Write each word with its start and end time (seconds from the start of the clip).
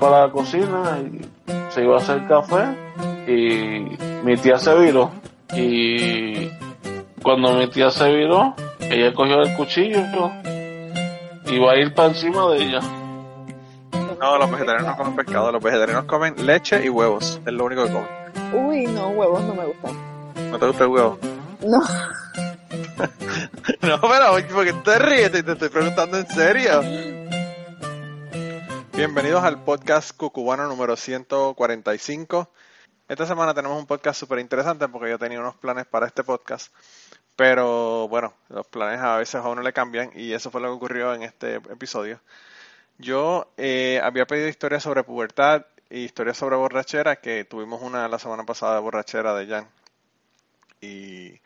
para 0.00 0.26
la 0.26 0.32
cocina 0.32 0.98
y 0.98 1.20
se 1.70 1.84
iba 1.84 1.96
a 1.96 1.98
hacer 1.98 2.26
café 2.26 2.64
y 3.26 3.96
mi 4.24 4.36
tía 4.36 4.58
se 4.58 4.74
viró 4.74 5.12
y 5.52 6.48
cuando 7.22 7.54
mi 7.54 7.68
tía 7.68 7.90
se 7.90 8.12
viró 8.12 8.54
ella 8.80 9.12
cogió 9.14 9.42
el 9.42 9.54
cuchillo 9.54 10.00
y 11.46 11.54
iba 11.54 11.72
a 11.72 11.76
ir 11.76 11.94
para 11.94 12.08
encima 12.08 12.48
de 12.50 12.62
ella 12.62 12.80
no, 14.20 14.36
los 14.36 14.50
vegetarianos 14.50 14.90
no 14.90 14.96
comen 14.98 15.16
pescado, 15.16 15.50
los 15.50 15.62
vegetarianos 15.62 16.04
comen 16.04 16.34
leche 16.46 16.84
y 16.84 16.90
huevos, 16.90 17.40
es 17.44 17.52
lo 17.54 17.64
único 17.64 17.86
que 17.86 17.92
comen. 17.92 18.08
Uy, 18.52 18.84
no, 18.86 19.08
huevos 19.08 19.42
no 19.44 19.54
me 19.54 19.64
gustan. 19.64 19.94
¿No 20.50 20.58
te 20.58 20.66
gusta 20.66 20.84
el 20.84 20.90
huevo? 20.90 21.18
No. 21.66 21.80
no, 23.80 23.98
pero 24.00 24.54
¿por 24.54 24.66
qué 24.66 24.74
te 24.84 24.98
ríes? 24.98 25.32
Te, 25.32 25.38
estoy 25.38 25.70
preguntando 25.70 26.18
en 26.18 26.26
serio. 26.26 26.82
Bienvenidos 29.00 29.42
al 29.44 29.64
podcast 29.64 30.14
Cucubano 30.14 30.68
número 30.68 30.94
145. 30.94 32.50
Esta 33.08 33.26
semana 33.26 33.54
tenemos 33.54 33.78
un 33.78 33.86
podcast 33.86 34.20
súper 34.20 34.40
interesante 34.40 34.86
porque 34.88 35.08
yo 35.08 35.18
tenía 35.18 35.40
unos 35.40 35.56
planes 35.56 35.86
para 35.86 36.06
este 36.06 36.22
podcast. 36.22 36.70
Pero 37.34 38.08
bueno, 38.08 38.34
los 38.50 38.66
planes 38.66 39.00
a 39.00 39.16
veces 39.16 39.36
a 39.36 39.48
uno 39.48 39.62
le 39.62 39.72
cambian 39.72 40.10
y 40.14 40.34
eso 40.34 40.50
fue 40.50 40.60
lo 40.60 40.68
que 40.68 40.74
ocurrió 40.74 41.14
en 41.14 41.22
este 41.22 41.54
episodio. 41.54 42.20
Yo 42.98 43.50
eh, 43.56 44.02
había 44.04 44.26
pedido 44.26 44.48
historias 44.48 44.82
sobre 44.82 45.02
pubertad 45.02 45.64
y 45.88 46.00
historias 46.00 46.36
sobre 46.36 46.56
borrachera, 46.56 47.16
que 47.16 47.46
tuvimos 47.46 47.80
una 47.80 48.06
la 48.06 48.18
semana 48.18 48.44
pasada 48.44 48.74
de 48.74 48.80
borrachera 48.82 49.34
de 49.34 49.46
Jan. 49.46 49.68
Y 50.82 51.40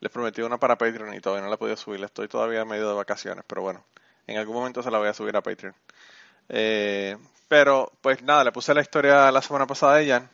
les 0.00 0.10
prometí 0.10 0.40
una 0.40 0.56
para 0.56 0.78
Patreon 0.78 1.12
y 1.12 1.20
todavía 1.20 1.42
no 1.42 1.50
la 1.50 1.56
he 1.56 1.58
podido 1.58 1.76
subir. 1.76 2.02
Estoy 2.02 2.28
todavía 2.28 2.64
medio 2.64 2.88
de 2.88 2.94
vacaciones, 2.94 3.44
pero 3.46 3.60
bueno, 3.60 3.84
en 4.26 4.38
algún 4.38 4.54
momento 4.54 4.82
se 4.82 4.90
la 4.90 4.96
voy 4.96 5.08
a 5.08 5.12
subir 5.12 5.36
a 5.36 5.42
Patreon. 5.42 5.74
Eh, 6.48 7.16
pero 7.48 7.92
pues 8.00 8.22
nada, 8.22 8.44
le 8.44 8.52
puse 8.52 8.74
la 8.74 8.82
historia 8.82 9.30
la 9.30 9.42
semana 9.42 9.66
pasada 9.66 9.96
de 9.96 10.08
Jan. 10.08 10.30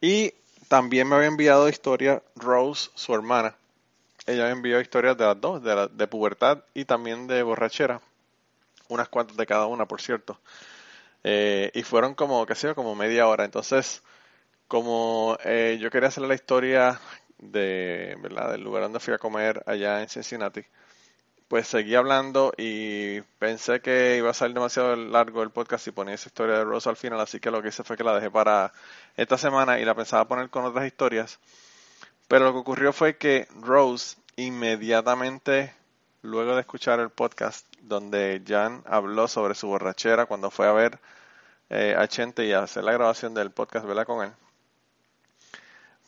Y 0.00 0.32
también 0.68 1.08
me 1.08 1.16
había 1.16 1.28
enviado 1.28 1.68
historia 1.68 2.22
Rose, 2.36 2.90
su 2.94 3.14
hermana. 3.14 3.54
Ella 4.26 4.44
me 4.44 4.52
envió 4.52 4.80
historias 4.80 5.16
de 5.16 5.24
las 5.26 5.40
dos, 5.40 5.62
de, 5.62 5.88
de 5.88 6.06
pubertad 6.06 6.58
y 6.74 6.84
también 6.84 7.26
de 7.26 7.42
borrachera 7.42 8.00
unas 8.90 9.08
cuantas 9.08 9.36
de 9.36 9.46
cada 9.46 9.66
una, 9.66 9.86
por 9.86 10.00
cierto. 10.00 10.38
Eh, 11.24 11.70
y 11.74 11.82
fueron 11.82 12.14
como, 12.14 12.46
qué 12.46 12.54
sé 12.54 12.68
yo, 12.68 12.74
como 12.74 12.94
media 12.94 13.26
hora. 13.28 13.44
Entonces, 13.44 14.02
como 14.68 15.38
eh, 15.44 15.78
yo 15.80 15.90
quería 15.90 16.08
hacer 16.08 16.24
la 16.24 16.34
historia 16.34 17.00
de, 17.38 18.16
¿verdad? 18.22 18.52
Del 18.52 18.62
lugar 18.62 18.84
donde 18.84 19.00
fui 19.00 19.14
a 19.14 19.18
comer 19.18 19.62
allá 19.66 20.02
en 20.02 20.08
Cincinnati, 20.08 20.64
pues 21.50 21.66
seguí 21.66 21.96
hablando 21.96 22.52
y 22.56 23.22
pensé 23.40 23.80
que 23.80 24.16
iba 24.16 24.30
a 24.30 24.34
salir 24.34 24.54
demasiado 24.54 24.94
largo 24.94 25.42
el 25.42 25.50
podcast 25.50 25.84
y 25.88 25.90
ponía 25.90 26.14
esa 26.14 26.28
historia 26.28 26.54
de 26.54 26.64
Rose 26.64 26.88
al 26.88 26.96
final, 26.96 27.18
así 27.18 27.40
que 27.40 27.50
lo 27.50 27.60
que 27.60 27.70
hice 27.70 27.82
fue 27.82 27.96
que 27.96 28.04
la 28.04 28.14
dejé 28.14 28.30
para 28.30 28.72
esta 29.16 29.36
semana 29.36 29.80
y 29.80 29.84
la 29.84 29.96
pensaba 29.96 30.28
poner 30.28 30.48
con 30.48 30.64
otras 30.64 30.86
historias. 30.86 31.40
Pero 32.28 32.44
lo 32.44 32.52
que 32.52 32.58
ocurrió 32.60 32.92
fue 32.92 33.16
que 33.16 33.48
Rose 33.62 34.16
inmediatamente 34.36 35.74
luego 36.22 36.54
de 36.54 36.60
escuchar 36.60 37.00
el 37.00 37.10
podcast 37.10 37.66
donde 37.80 38.44
Jan 38.46 38.84
habló 38.86 39.26
sobre 39.26 39.56
su 39.56 39.66
borrachera 39.66 40.26
cuando 40.26 40.52
fue 40.52 40.68
a 40.68 40.72
ver 40.72 41.00
eh, 41.68 41.96
a 41.98 42.06
Chente 42.06 42.46
y 42.46 42.52
a 42.52 42.62
hacer 42.62 42.84
la 42.84 42.92
grabación 42.92 43.34
del 43.34 43.50
podcast 43.50 43.86
¿verdad? 43.86 44.06
con 44.06 44.24
él, 44.24 44.32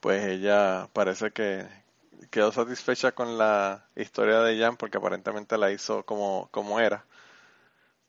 pues 0.01 0.25
ella 0.25 0.89
parece 0.93 1.33
que 1.33 1.82
quedó 2.31 2.53
satisfecha 2.53 3.13
con 3.13 3.39
la 3.39 3.87
historia 3.97 4.41
de 4.41 4.59
Jan 4.59 4.77
porque 4.77 4.99
aparentemente 4.99 5.59
la 5.59 5.71
hizo 5.71 6.05
como, 6.05 6.49
como 6.51 6.81
era. 6.81 7.05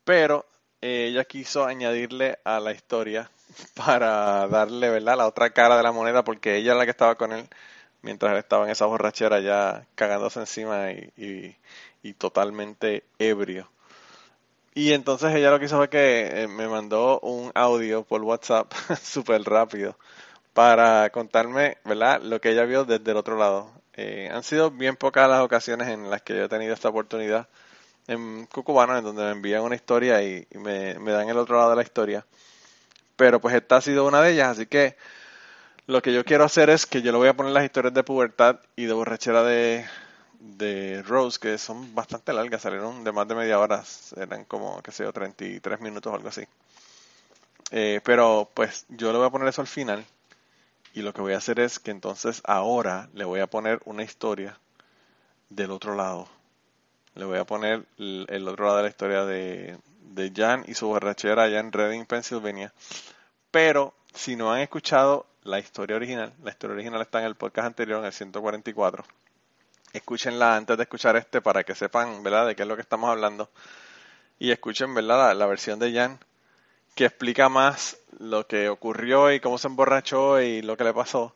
Pero 0.04 0.46
eh, 0.80 1.06
ella 1.10 1.24
quiso 1.24 1.64
añadirle 1.64 2.38
a 2.44 2.60
la 2.60 2.72
historia 2.72 3.30
para 3.74 4.46
darle 4.48 4.90
¿verdad? 4.90 5.16
la 5.16 5.26
otra 5.26 5.50
cara 5.50 5.76
de 5.76 5.82
la 5.82 5.92
moneda 5.92 6.24
porque 6.24 6.56
ella 6.56 6.72
es 6.72 6.78
la 6.78 6.84
que 6.84 6.90
estaba 6.90 7.16
con 7.16 7.32
él 7.32 7.48
mientras 8.02 8.32
él 8.32 8.38
estaba 8.38 8.66
en 8.66 8.70
esa 8.70 8.86
borrachera 8.86 9.40
ya 9.40 9.86
cagándose 9.94 10.40
encima 10.40 10.92
y, 10.92 11.56
y 12.02 12.12
totalmente 12.14 13.04
ebrio. 13.18 13.68
Y 14.74 14.92
entonces 14.92 15.34
ella 15.34 15.50
lo 15.50 15.58
que 15.58 15.66
hizo 15.66 15.76
fue 15.76 15.88
que 15.88 16.42
eh, 16.42 16.48
me 16.48 16.68
mandó 16.68 17.20
un 17.20 17.52
audio 17.54 18.04
por 18.04 18.22
WhatsApp 18.22 18.72
súper 19.02 19.42
rápido 19.44 19.96
para 20.54 21.10
contarme, 21.10 21.78
¿verdad?, 21.84 22.22
lo 22.22 22.40
que 22.40 22.50
ella 22.50 22.64
vio 22.64 22.84
desde 22.84 23.10
el 23.12 23.16
otro 23.16 23.38
lado. 23.38 23.70
Eh, 23.96 24.28
han 24.32 24.42
sido 24.42 24.70
bien 24.70 24.96
pocas 24.96 25.28
las 25.28 25.40
ocasiones 25.40 25.88
en 25.88 26.10
las 26.10 26.22
que 26.22 26.34
yo 26.36 26.44
he 26.44 26.48
tenido 26.48 26.74
esta 26.74 26.88
oportunidad 26.88 27.48
en 28.08 28.46
Cucubano, 28.46 28.98
en 28.98 29.04
donde 29.04 29.22
me 29.22 29.30
envían 29.30 29.62
una 29.62 29.76
historia 29.76 30.22
y, 30.22 30.46
me, 30.54 30.94
dan 30.94 31.28
el 31.28 31.38
otro 31.38 31.56
lado 31.56 31.70
de 31.70 31.76
la 31.76 31.82
historia. 31.82 32.26
Pero 33.16 33.40
pues 33.40 33.54
esta 33.54 33.76
ha 33.76 33.80
sido 33.80 34.06
una 34.06 34.20
de 34.20 34.32
ellas, 34.32 34.48
así 34.48 34.66
que 34.66 34.96
lo 35.86 36.02
que 36.02 36.12
yo 36.12 36.24
quiero 36.24 36.44
hacer 36.44 36.70
es 36.70 36.86
que 36.86 37.02
yo 37.02 37.12
le 37.12 37.18
voy 37.18 37.28
a 37.28 37.36
poner 37.36 37.52
las 37.52 37.64
historias 37.64 37.94
de 37.94 38.02
pubertad 38.04 38.60
y 38.76 38.86
de 38.86 38.92
borrachera 38.92 39.44
de, 39.44 39.86
de 40.40 41.02
Rose, 41.02 41.38
que 41.40 41.58
son 41.58 41.94
bastante 41.94 42.32
largas, 42.32 42.62
salieron 42.62 43.04
de 43.04 43.12
más 43.12 43.28
de 43.28 43.34
media 43.36 43.60
hora, 43.60 43.84
eran 44.16 44.44
como, 44.44 44.82
qué 44.82 44.92
sé 44.92 45.04
yo, 45.04 45.12
33 45.12 45.80
minutos 45.80 46.12
o 46.12 46.16
algo 46.16 46.28
así. 46.28 46.44
Eh, 47.70 48.00
pero 48.04 48.50
pues 48.54 48.86
yo 48.88 49.12
le 49.12 49.18
voy 49.18 49.26
a 49.28 49.30
poner 49.30 49.48
eso 49.48 49.60
al 49.60 49.66
final 49.66 50.04
y 50.94 51.02
lo 51.02 51.12
que 51.12 51.20
voy 51.20 51.34
a 51.34 51.38
hacer 51.38 51.60
es 51.60 51.78
que 51.78 51.90
entonces 51.90 52.40
ahora 52.44 53.08
le 53.12 53.24
voy 53.24 53.40
a 53.40 53.46
poner 53.46 53.80
una 53.84 54.02
historia 54.02 54.58
del 55.50 55.70
otro 55.70 55.94
lado. 55.94 56.28
Le 57.14 57.24
voy 57.24 57.38
a 57.38 57.44
poner 57.44 57.84
el, 57.98 58.48
otro 58.48 58.64
lado 58.64 58.78
de 58.78 58.82
la 58.84 58.88
historia 58.88 59.24
de, 59.24 59.78
de 60.00 60.32
Jan 60.34 60.64
y 60.66 60.74
su 60.74 60.86
borrachera 60.86 61.42
allá 61.42 61.60
en 61.60 61.72
Reading, 61.72 62.06
Pennsylvania. 62.06 62.72
Pero 63.50 63.94
si 64.14 64.36
no 64.36 64.52
han 64.52 64.60
escuchado 64.60 65.26
la 65.42 65.58
historia 65.58 65.96
original, 65.96 66.32
la 66.42 66.50
historia 66.50 66.74
original 66.74 67.02
está 67.02 67.20
en 67.20 67.26
el 67.26 67.34
podcast 67.34 67.66
anterior, 67.66 68.00
en 68.00 68.06
el 68.06 68.12
144 68.12 69.04
escúchenla 69.94 70.56
antes 70.56 70.76
de 70.76 70.82
escuchar 70.82 71.16
este 71.16 71.40
para 71.40 71.62
que 71.64 71.74
sepan, 71.74 72.22
¿verdad?, 72.22 72.48
de 72.48 72.56
qué 72.56 72.62
es 72.62 72.68
lo 72.68 72.74
que 72.74 72.82
estamos 72.82 73.08
hablando. 73.08 73.48
Y 74.38 74.50
escuchen, 74.50 74.92
¿verdad?, 74.92 75.34
la, 75.36 75.46
versión 75.46 75.78
de 75.78 75.92
Jan, 75.92 76.18
que 76.94 77.06
explica 77.06 77.48
más 77.48 77.98
lo 78.18 78.46
que 78.46 78.68
ocurrió 78.68 79.32
y 79.32 79.40
cómo 79.40 79.58
se 79.58 79.68
emborrachó 79.68 80.40
y 80.40 80.62
lo 80.62 80.76
que 80.76 80.84
le 80.84 80.94
pasó. 80.94 81.34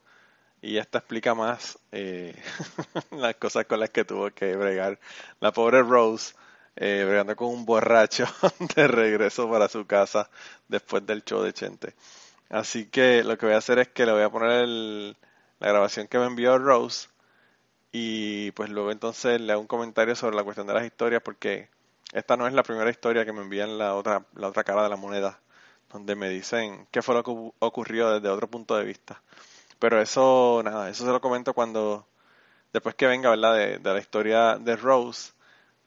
Y 0.62 0.78
esta 0.78 0.98
explica 0.98 1.34
más 1.34 1.78
eh, 1.92 2.34
las 3.12 3.36
cosas 3.36 3.66
con 3.66 3.80
las 3.80 3.90
que 3.90 4.04
tuvo 4.04 4.30
que 4.30 4.56
bregar 4.56 4.98
la 5.40 5.52
pobre 5.52 5.82
Rose, 5.82 6.34
eh, 6.76 7.04
bregando 7.06 7.36
con 7.36 7.48
un 7.48 7.64
borracho 7.64 8.26
de 8.76 8.88
regreso 8.88 9.50
para 9.50 9.68
su 9.68 9.86
casa 9.86 10.30
después 10.68 11.06
del 11.06 11.24
show 11.24 11.42
de 11.42 11.52
Chente. 11.52 11.94
Así 12.50 12.86
que 12.86 13.22
lo 13.24 13.36
que 13.38 13.46
voy 13.46 13.54
a 13.54 13.58
hacer 13.58 13.78
es 13.78 13.88
que 13.88 14.06
le 14.06 14.12
voy 14.12 14.22
a 14.22 14.30
poner 14.30 14.66
la 14.68 15.68
grabación 15.68 16.08
que 16.08 16.18
me 16.18 16.26
envió 16.26 16.58
Rose 16.58 17.08
y 17.92 18.50
pues 18.52 18.70
luego 18.70 18.90
entonces 18.92 19.40
le 19.40 19.52
hago 19.52 19.62
un 19.62 19.66
comentario 19.66 20.14
sobre 20.14 20.36
la 20.36 20.44
cuestión 20.44 20.66
de 20.66 20.74
las 20.74 20.84
historias 20.84 21.22
porque 21.22 21.68
esta 22.12 22.36
no 22.36 22.46
es 22.46 22.54
la 22.54 22.62
primera 22.62 22.90
historia 22.90 23.24
que 23.24 23.32
me 23.32 23.42
envían 23.42 23.78
la 23.78 23.94
otra, 23.94 24.24
la 24.34 24.48
otra 24.48 24.64
cara 24.64 24.82
de 24.82 24.88
la 24.88 24.96
moneda, 24.96 25.40
donde 25.92 26.14
me 26.14 26.28
dicen 26.28 26.86
qué 26.90 27.02
fue 27.02 27.14
lo 27.14 27.22
que 27.22 27.34
ocurrió 27.58 28.10
desde 28.10 28.28
otro 28.28 28.48
punto 28.48 28.76
de 28.76 28.84
vista. 28.84 29.20
Pero 29.78 30.00
eso, 30.00 30.60
nada, 30.64 30.90
eso 30.90 31.04
se 31.04 31.10
lo 31.10 31.20
comento 31.20 31.54
cuando, 31.54 32.06
después 32.72 32.94
que 32.94 33.06
venga, 33.06 33.30
¿verdad? 33.30 33.54
De, 33.54 33.78
de 33.78 33.92
la 33.92 34.00
historia 34.00 34.56
de 34.58 34.76
Rose, 34.76 35.32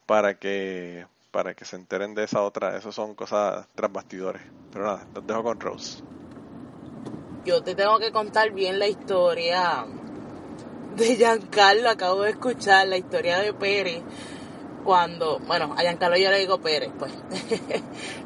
para 0.05 0.35
que, 0.35 1.05
para 1.31 1.53
que 1.53 1.65
se 1.65 1.75
enteren 1.75 2.15
de 2.15 2.23
esa 2.23 2.41
otra, 2.41 2.77
eso 2.77 2.91
son 2.91 3.15
cosas 3.15 3.67
tras 3.75 3.91
bastidores. 3.91 4.41
Pero 4.71 4.85
nada, 4.85 5.05
los 5.13 5.27
dejo 5.27 5.43
con 5.43 5.59
Rose. 5.59 6.03
Yo 7.45 7.61
te 7.61 7.75
tengo 7.75 7.99
que 7.99 8.11
contar 8.11 8.51
bien 8.51 8.79
la 8.79 8.87
historia 8.87 9.85
de 10.95 11.15
Giancarlo, 11.15 11.89
acabo 11.89 12.21
de 12.21 12.31
escuchar 12.31 12.87
la 12.87 12.97
historia 12.97 13.39
de 13.39 13.53
Pérez 13.53 14.03
cuando, 14.83 15.39
bueno, 15.39 15.73
a 15.77 15.81
Giancarlo 15.81 16.17
yo 16.17 16.29
le 16.29 16.39
digo 16.39 16.59
Pérez, 16.59 16.91
pues. 16.97 17.11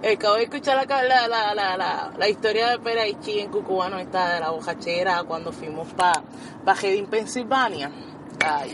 acabo 0.13 0.35
de 0.35 0.43
escuchar 0.43 0.87
la, 0.87 1.27
la, 1.27 1.53
la, 1.55 2.11
la, 2.17 2.29
historia 2.29 2.69
de 2.69 2.79
Pérez 2.79 3.15
aquí 3.15 3.39
en 3.39 3.49
Cucubano, 3.49 3.99
esta 3.99 4.35
de 4.35 4.39
la 4.39 4.51
bojachera, 4.51 5.23
cuando 5.23 5.51
fuimos 5.51 5.87
para 5.93 6.21
pa 6.63 6.73
Reading, 6.73 7.05
Pensilvania. 7.05 7.91
Ay, 8.45 8.71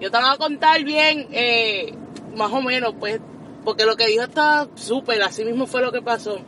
yo 0.00 0.10
te 0.10 0.16
voy 0.16 0.28
a 0.32 0.36
contar 0.36 0.82
bien, 0.84 1.28
eh, 1.32 1.94
más 2.36 2.52
o 2.52 2.62
menos, 2.62 2.94
pues, 2.98 3.20
porque 3.64 3.84
lo 3.84 3.96
que 3.96 4.06
dijo 4.06 4.22
está 4.22 4.68
súper, 4.76 5.22
así 5.22 5.44
mismo 5.44 5.66
fue 5.66 5.82
lo 5.82 5.90
que 5.90 6.02
pasó. 6.02 6.38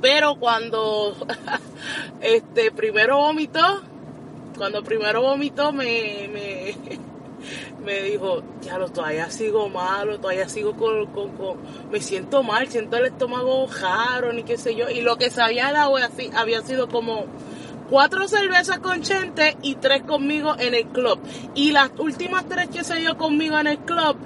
Pero 0.00 0.36
cuando, 0.36 1.16
este, 2.20 2.70
primero 2.70 3.18
vomitó, 3.18 3.82
cuando 4.56 4.82
primero 4.82 5.22
vomitó 5.22 5.72
me, 5.72 6.28
me, 6.32 6.76
me 7.86 8.02
dijo, 8.02 8.42
ya 8.62 8.78
lo 8.78 8.88
todavía 8.88 9.30
sigo 9.30 9.68
malo, 9.68 10.18
todavía 10.18 10.48
sigo 10.48 10.72
con, 10.76 11.06
con, 11.06 11.56
me 11.92 12.00
siento 12.00 12.42
mal, 12.42 12.66
siento 12.66 12.96
el 12.96 13.06
estómago 13.06 13.68
jaro, 13.68 14.32
ni 14.32 14.42
qué 14.42 14.58
sé 14.58 14.74
yo. 14.74 14.90
Y 14.90 15.02
lo 15.02 15.16
que 15.16 15.30
se 15.30 15.40
había 15.40 15.70
dado 15.70 15.96
así, 15.96 16.28
había 16.34 16.62
sido 16.62 16.88
como 16.88 17.26
cuatro 17.88 18.26
cervezas 18.26 18.80
con 18.80 19.02
Chente 19.02 19.56
y 19.62 19.76
tres 19.76 20.02
conmigo 20.02 20.56
en 20.58 20.74
el 20.74 20.86
club. 20.88 21.20
Y 21.54 21.70
las 21.70 21.92
últimas 21.98 22.46
tres 22.48 22.68
que 22.70 22.82
se 22.82 22.96
dio 22.96 23.16
conmigo 23.16 23.56
en 23.56 23.68
el 23.68 23.78
club 23.78 24.16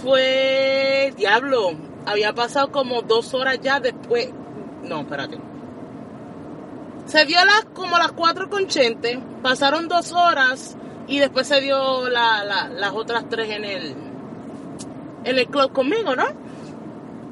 fue, 0.00 1.12
diablo, 1.16 1.72
había 2.06 2.32
pasado 2.34 2.70
como 2.70 3.02
dos 3.02 3.34
horas 3.34 3.58
ya 3.60 3.80
después. 3.80 4.28
No, 4.84 5.00
espérate. 5.00 5.38
Se 7.06 7.24
dio 7.26 7.44
las 7.44 7.64
como 7.74 7.98
las 7.98 8.12
cuatro 8.12 8.48
con 8.48 8.68
Chente, 8.68 9.18
pasaron 9.42 9.88
dos 9.88 10.12
horas 10.12 10.76
y 11.08 11.18
después 11.18 11.46
se 11.46 11.60
dio 11.60 12.08
la, 12.08 12.44
la- 12.44 12.68
las 12.68 12.92
otras 12.92 13.28
tres 13.28 13.50
en 13.50 13.64
el 13.64 13.94
en 15.24 15.38
el 15.38 15.46
club 15.46 15.72
conmigo, 15.72 16.16
¿no? 16.16 16.24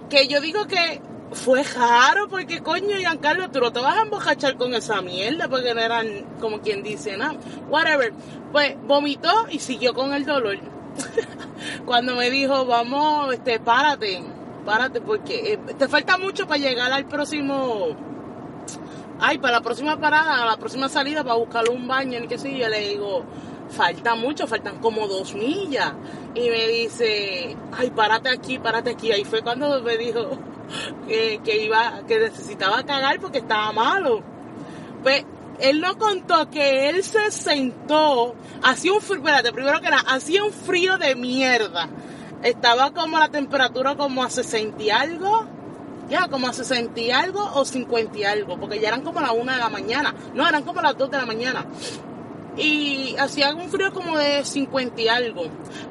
Que 0.08 0.28
yo 0.28 0.40
digo 0.40 0.66
que 0.66 1.00
fue 1.32 1.62
raro 1.62 2.28
porque 2.28 2.60
coño, 2.60 2.96
Giancarlo, 2.96 3.50
tú 3.50 3.60
no 3.60 3.72
te 3.72 3.80
vas 3.80 3.96
a 3.96 4.02
embojachar 4.02 4.56
con 4.56 4.74
esa 4.74 5.00
mierda 5.02 5.48
porque 5.48 5.74
no 5.74 5.80
eran 5.80 6.06
como 6.40 6.60
quien 6.60 6.82
dice, 6.82 7.16
nada. 7.16 7.34
Whatever. 7.68 8.12
Pues 8.52 8.76
vomitó 8.86 9.46
y 9.50 9.58
siguió 9.58 9.92
con 9.94 10.12
el 10.14 10.24
dolor. 10.24 10.58
Cuando 11.84 12.14
me 12.16 12.30
dijo, 12.30 12.64
vamos, 12.66 13.32
este, 13.34 13.60
párate, 13.60 14.22
párate 14.64 15.00
porque 15.00 15.54
eh, 15.54 15.58
te 15.78 15.88
falta 15.88 16.16
mucho 16.18 16.46
para 16.46 16.58
llegar 16.60 16.92
al 16.92 17.06
próximo 17.06 17.96
ay, 19.20 19.38
para 19.38 19.54
la 19.58 19.60
próxima 19.60 20.00
parada, 20.00 20.46
la 20.46 20.56
próxima 20.56 20.88
salida 20.88 21.22
para 21.22 21.36
buscarle 21.36 21.70
un 21.70 21.86
baño, 21.86 22.18
y 22.20 22.26
qué 22.26 22.38
sé 22.38 22.56
yo, 22.56 22.68
le 22.68 22.88
digo, 22.88 23.22
falta 23.70 24.14
mucho, 24.14 24.46
faltan 24.46 24.78
como 24.78 25.06
dos 25.06 25.34
millas. 25.34 25.92
Y 26.34 26.48
me 26.48 26.68
dice, 26.68 27.56
ay, 27.72 27.90
párate 27.90 28.28
aquí, 28.28 28.58
párate 28.58 28.90
aquí. 28.90 29.12
Ahí 29.12 29.24
fue 29.24 29.42
cuando 29.42 29.82
me 29.82 29.96
dijo 29.96 30.38
que, 31.08 31.40
que 31.44 31.64
iba, 31.64 32.02
que 32.06 32.18
necesitaba 32.18 32.82
cagar 32.84 33.20
porque 33.20 33.38
estaba 33.38 33.72
malo. 33.72 34.22
Pues 35.02 35.24
él 35.60 35.80
no 35.80 35.98
contó 35.98 36.48
que 36.50 36.88
él 36.88 37.02
se 37.04 37.30
sentó, 37.30 38.34
hacía 38.62 38.92
un 38.92 39.00
frío, 39.00 39.18
espérate, 39.18 39.52
primero 39.52 39.80
que 39.80 39.90
nada, 39.90 40.04
hacía 40.08 40.42
un 40.42 40.52
frío 40.52 40.98
de 40.98 41.14
mierda. 41.14 41.88
Estaba 42.42 42.92
como 42.92 43.18
la 43.18 43.28
temperatura 43.28 43.96
como 43.96 44.24
a 44.24 44.30
60 44.30 44.82
y 44.82 44.90
algo, 44.90 45.44
ya 46.08 46.28
como 46.28 46.48
a 46.48 46.52
60 46.52 46.98
y 47.00 47.10
algo 47.10 47.44
o 47.54 47.64
50 47.64 48.18
y 48.18 48.24
algo, 48.24 48.58
porque 48.58 48.80
ya 48.80 48.88
eran 48.88 49.02
como 49.02 49.20
las 49.20 49.32
1 49.32 49.52
de 49.52 49.58
la 49.58 49.68
mañana, 49.68 50.14
no, 50.34 50.48
eran 50.48 50.62
como 50.62 50.80
las 50.80 50.96
2 50.96 51.10
de 51.10 51.18
la 51.18 51.26
mañana. 51.26 51.66
Y 52.60 53.16
hacía 53.18 53.54
un 53.54 53.70
frío 53.70 53.92
como 53.92 54.18
de 54.18 54.44
50 54.44 55.00
y 55.00 55.08
algo. 55.08 55.44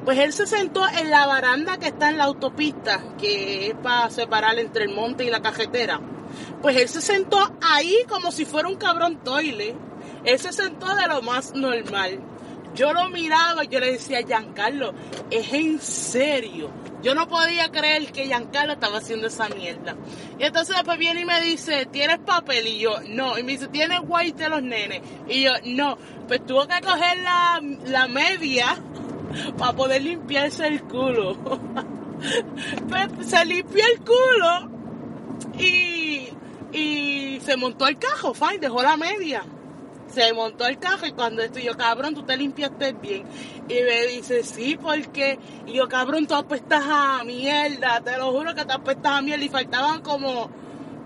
Pues 0.04 0.18
él 0.18 0.32
se 0.32 0.46
sentó 0.46 0.86
en 0.88 1.10
la 1.10 1.26
baranda 1.26 1.78
que 1.78 1.88
está 1.88 2.10
en 2.10 2.18
la 2.18 2.24
autopista, 2.24 3.02
que 3.18 3.68
es 3.68 3.74
para 3.74 4.08
separar 4.10 4.58
entre 4.58 4.84
el 4.84 4.94
monte 4.94 5.24
y 5.24 5.30
la 5.30 5.42
cajetera. 5.42 6.00
Pues 6.62 6.76
él 6.76 6.88
se 6.88 7.00
sentó 7.00 7.38
ahí 7.60 8.04
como 8.08 8.30
si 8.30 8.44
fuera 8.44 8.68
un 8.68 8.76
cabrón 8.76 9.18
toile. 9.24 9.74
Él 10.24 10.38
se 10.38 10.52
sentó 10.52 10.94
de 10.94 11.08
lo 11.08 11.22
más 11.22 11.54
normal. 11.54 12.20
Yo 12.74 12.92
lo 12.92 13.08
miraba 13.08 13.64
y 13.64 13.68
yo 13.68 13.80
le 13.80 13.92
decía, 13.92 14.22
Giancarlo, 14.22 14.94
es 15.30 15.52
en 15.52 15.80
serio. 15.80 16.70
Yo 17.02 17.14
no 17.14 17.28
podía 17.28 17.70
creer 17.70 18.12
que 18.12 18.26
Giancarlo 18.26 18.74
estaba 18.74 18.98
haciendo 18.98 19.26
esa 19.26 19.48
mierda. 19.48 19.96
Y 20.38 20.44
entonces 20.44 20.76
después 20.76 20.98
viene 20.98 21.22
y 21.22 21.24
me 21.24 21.40
dice, 21.40 21.86
¿tienes 21.86 22.18
papel? 22.18 22.66
Y 22.66 22.78
yo, 22.78 23.00
no. 23.08 23.38
Y 23.38 23.42
me 23.42 23.52
dice, 23.52 23.68
¿tienes 23.68 24.00
white 24.06 24.42
de 24.42 24.48
los 24.48 24.62
nenes? 24.62 25.00
Y 25.28 25.42
yo, 25.42 25.52
no. 25.64 25.96
Pues 26.28 26.44
tuvo 26.44 26.66
que 26.66 26.80
coger 26.80 27.18
la, 27.18 27.60
la 27.86 28.08
media 28.08 28.76
para 29.56 29.72
poder 29.72 30.02
limpiarse 30.02 30.66
el 30.66 30.82
culo. 30.82 31.36
pues 32.88 33.28
se 33.28 33.44
limpió 33.44 33.82
el 33.94 34.00
culo 34.00 34.70
y, 35.58 36.28
y 36.72 37.40
se 37.40 37.56
montó 37.56 37.86
el 37.88 37.98
cajo, 37.98 38.34
fine, 38.34 38.58
dejó 38.58 38.82
la 38.82 38.96
media. 38.96 39.42
Se 40.12 40.32
montó 40.32 40.66
el 40.66 40.78
cajo 40.78 41.06
y 41.06 41.12
cuando 41.12 41.42
estoy 41.42 41.62
yo, 41.64 41.76
cabrón, 41.76 42.14
tú 42.14 42.22
te 42.22 42.36
limpiaste 42.36 42.92
bien. 42.94 43.24
Y 43.68 43.74
me 43.74 44.06
dice, 44.06 44.42
sí, 44.42 44.78
porque. 44.80 45.38
Y 45.66 45.74
yo, 45.74 45.88
cabrón, 45.88 46.26
tú 46.26 46.34
apestas 46.34 46.84
a 46.88 47.22
mierda, 47.24 48.00
te 48.00 48.16
lo 48.16 48.32
juro 48.32 48.54
que 48.54 48.64
te 48.64 48.72
apestas 48.72 49.12
a 49.12 49.22
mierda. 49.22 49.44
Y 49.44 49.48
faltaban 49.48 50.02
como, 50.02 50.50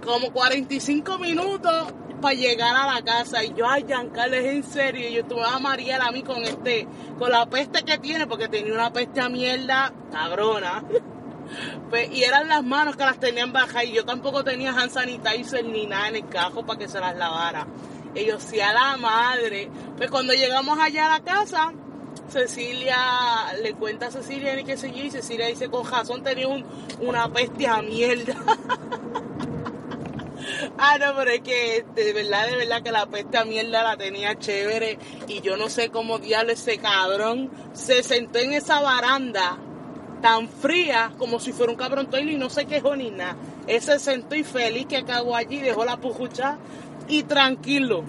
como 0.04 0.32
45 0.32 1.18
minutos 1.18 1.92
para 2.20 2.34
llegar 2.34 2.74
a 2.74 2.94
la 2.94 3.02
casa. 3.02 3.44
Y 3.44 3.52
yo, 3.54 3.68
ay, 3.68 3.84
Giancarlo, 3.86 4.36
en 4.36 4.62
serio. 4.62 5.08
Y 5.08 5.12
yo, 5.12 5.24
tú 5.26 5.34
me 5.34 5.42
vas 5.42 5.56
a 5.56 5.58
marear 5.58 6.00
a 6.00 6.10
mí 6.10 6.22
con 6.22 6.42
este, 6.42 6.88
con 7.18 7.30
la 7.30 7.44
peste 7.46 7.82
que 7.82 7.98
tiene, 7.98 8.26
porque 8.26 8.48
tenía 8.48 8.72
una 8.72 8.92
peste 8.92 9.20
a 9.20 9.28
mierda 9.28 9.92
cabrona. 10.10 10.82
Pues, 11.90 12.10
y 12.10 12.24
eran 12.24 12.48
las 12.48 12.64
manos 12.64 12.96
que 12.96 13.04
las 13.04 13.20
tenían 13.20 13.52
bajas 13.52 13.84
y 13.84 13.92
yo 13.92 14.04
tampoco 14.04 14.42
tenía 14.42 14.70
hand 14.70 14.90
sanitizer 14.90 15.64
ni 15.64 15.86
nada 15.86 16.08
en 16.08 16.16
el 16.16 16.28
cajo 16.28 16.64
para 16.64 16.78
que 16.78 16.88
se 16.88 16.98
las 16.98 17.14
lavara. 17.16 17.66
Ellos 18.14 18.42
sí 18.42 18.60
a 18.60 18.72
la 18.72 18.96
madre. 18.96 19.70
Pues 19.96 20.10
cuando 20.10 20.32
llegamos 20.32 20.78
allá 20.78 21.06
a 21.06 21.18
la 21.18 21.24
casa, 21.24 21.72
Cecilia 22.28 22.96
le 23.62 23.74
cuenta 23.74 24.06
a 24.06 24.10
Cecilia 24.10 24.54
ni 24.56 24.64
qué 24.64 24.76
sé 24.76 24.92
yo, 24.92 25.04
y 25.04 25.10
Cecilia 25.10 25.46
dice 25.46 25.68
con 25.68 25.88
razón 25.88 26.22
tenía 26.22 26.48
un, 26.48 26.64
una 27.00 27.32
peste 27.32 27.66
a 27.66 27.82
mierda. 27.82 28.34
Ah, 30.76 30.98
no, 30.98 31.14
pero 31.16 31.30
es 31.30 31.40
que 31.40 31.84
de 31.94 32.12
verdad, 32.12 32.46
de 32.46 32.56
verdad 32.56 32.82
que 32.82 32.92
la 32.92 33.06
peste 33.06 33.38
a 33.38 33.44
mierda 33.44 33.82
la 33.82 33.96
tenía 33.96 34.38
chévere 34.38 34.98
y 35.26 35.40
yo 35.40 35.56
no 35.56 35.68
sé 35.68 35.88
cómo 35.88 36.18
diablo 36.18 36.52
ese 36.52 36.78
cabrón 36.78 37.50
se 37.72 38.02
sentó 38.02 38.40
en 38.40 38.52
esa 38.52 38.80
baranda 38.80 39.56
tan 40.20 40.48
fría 40.48 41.12
como 41.18 41.38
si 41.38 41.52
fuera 41.52 41.70
un 41.70 41.78
cabrón 41.78 42.08
toile 42.08 42.32
y 42.32 42.36
no 42.36 42.50
se 42.50 42.66
quejó 42.66 42.96
ni 42.96 43.10
nada. 43.10 43.36
Él 43.66 43.80
se 43.80 43.98
sentó 43.98 44.34
y 44.34 44.44
feliz 44.44 44.86
que 44.86 45.04
cagó 45.04 45.36
allí, 45.36 45.58
dejó 45.58 45.84
la 45.84 45.96
pujucha 45.96 46.58
y 47.08 47.22
tranquilo. 47.24 48.04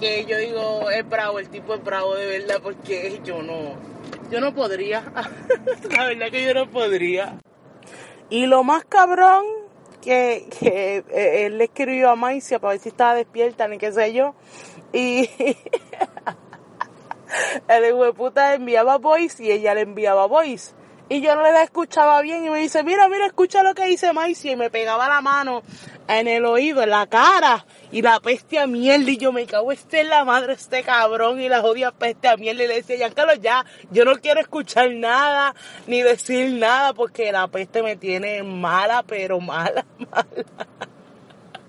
Que 0.00 0.24
yo 0.26 0.38
digo, 0.38 0.90
es 0.90 1.08
bravo, 1.08 1.38
el 1.38 1.48
tipo 1.48 1.74
es 1.74 1.82
bravo 1.82 2.14
de 2.14 2.26
verdad 2.26 2.60
porque 2.62 3.20
yo 3.24 3.42
no, 3.42 3.74
yo 4.30 4.40
no 4.40 4.54
podría. 4.54 5.02
la 5.96 6.04
verdad 6.04 6.30
que 6.30 6.44
yo 6.44 6.54
no 6.54 6.70
podría. 6.70 7.38
Y 8.30 8.46
lo 8.46 8.62
más 8.62 8.84
cabrón 8.84 9.44
que, 10.02 10.46
que 10.60 11.04
eh, 11.10 11.46
él 11.46 11.58
le 11.58 11.64
escribió 11.64 12.10
a 12.10 12.16
Maicia 12.16 12.58
para 12.58 12.72
ver 12.72 12.80
si 12.80 12.90
estaba 12.90 13.14
despierta 13.14 13.66
ni 13.66 13.78
qué 13.78 13.90
sé 13.90 14.12
yo. 14.12 14.34
Y 14.92 15.28
el 17.68 17.84
hijo 17.86 18.04
de 18.04 18.12
puta 18.12 18.54
enviaba 18.54 18.98
voice 18.98 19.42
y 19.42 19.50
ella 19.50 19.74
le 19.74 19.82
enviaba 19.82 20.26
voice. 20.26 20.74
Y 21.10 21.22
yo 21.22 21.34
no 21.34 21.42
le 21.42 21.62
escuchaba 21.62 22.20
bien 22.20 22.44
y 22.44 22.50
me 22.50 22.58
dice, 22.58 22.82
mira, 22.82 23.08
mira, 23.08 23.26
escucha 23.26 23.62
lo 23.62 23.74
que 23.74 23.86
dice 23.86 24.12
Maicia. 24.12 24.52
Y 24.52 24.56
me 24.56 24.68
pegaba 24.68 25.08
la 25.08 25.22
mano 25.22 25.62
en 26.06 26.28
el 26.28 26.44
oído, 26.44 26.82
en 26.82 26.90
la 26.90 27.06
cara. 27.06 27.64
Y 27.90 28.02
la 28.02 28.20
peste 28.20 28.58
a 28.58 28.66
mierda. 28.66 29.10
Y 29.10 29.16
yo 29.16 29.32
me 29.32 29.46
cago, 29.46 29.72
este 29.72 30.02
es 30.02 30.06
la 30.06 30.24
madre, 30.24 30.52
este 30.52 30.82
cabrón. 30.82 31.40
Y 31.40 31.48
la 31.48 31.62
jodida 31.62 31.92
peste 31.92 32.28
a 32.28 32.36
mierda. 32.36 32.64
Y 32.64 32.68
le 32.68 32.74
decía, 32.74 32.96
Giancarlo, 32.96 33.34
ya, 33.34 33.64
yo 33.90 34.04
no 34.04 34.16
quiero 34.16 34.40
escuchar 34.40 34.90
nada, 34.92 35.54
ni 35.86 36.02
decir 36.02 36.52
nada, 36.52 36.92
porque 36.92 37.32
la 37.32 37.48
peste 37.48 37.82
me 37.82 37.96
tiene 37.96 38.42
mala, 38.42 39.02
pero 39.02 39.40
mala, 39.40 39.86
mala. 40.10 40.44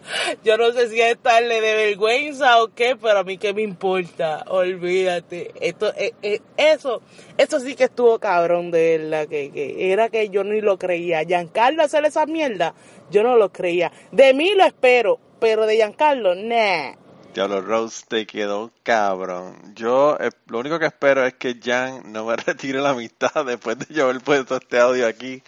Yo 0.44 0.58
no 0.58 0.72
sé 0.72 0.90
si 0.90 1.02
es 1.02 1.14
estarle 1.14 1.62
de 1.62 1.76
vergüenza 1.76 2.62
o 2.62 2.70
qué, 2.70 2.96
pero 2.96 3.20
a 3.20 3.24
mí 3.24 3.38
qué 3.38 3.54
me 3.54 3.62
importa, 3.62 4.44
olvídate. 4.48 5.52
Esto, 5.60 5.94
eh, 5.96 6.14
eh, 6.22 6.42
eso, 6.58 7.02
eso 7.38 7.60
sí 7.60 7.76
que 7.76 7.86
estuvo 7.86 8.20
cabrón 8.20 8.72
de 8.72 8.98
verdad, 8.98 9.28
que, 9.28 9.52
que 9.52 9.92
era 9.92 10.10
que 10.10 10.30
yo 10.30 10.44
ni 10.44 10.62
lo 10.62 10.78
creía. 10.78 11.24
Giancarlo 11.24 11.84
hacer 11.84 12.06
esa 12.06 12.26
mierda, 12.26 12.74
yo 13.10 13.24
no 13.24 13.38
lo 13.38 13.52
creía. 13.52 13.92
De 14.12 14.34
mí 14.34 14.54
lo 14.56 14.66
espero, 14.66 15.20
pero 15.40 15.66
de 15.66 15.76
Giancarlo, 15.76 16.36
nah. 16.36 16.94
Diablo, 17.34 17.62
Rose 17.62 18.06
te 18.08 18.26
quedó 18.26 18.72
cabrón. 18.84 19.56
Yo 19.76 20.18
eh, 20.20 20.32
lo 20.48 20.60
único 20.60 20.80
que 20.80 20.88
espero 20.88 21.26
es 21.26 21.36
que 21.36 21.60
Jan 21.64 22.12
no 22.12 22.26
me 22.26 22.36
retire 22.38 22.82
la 22.82 22.90
amistad 22.90 23.46
después 23.46 23.78
de 23.78 23.94
yo 23.94 24.06
haber 24.06 24.22
puesto 24.22 24.56
este 24.56 24.80
audio 24.80 25.08
aquí. 25.08 25.44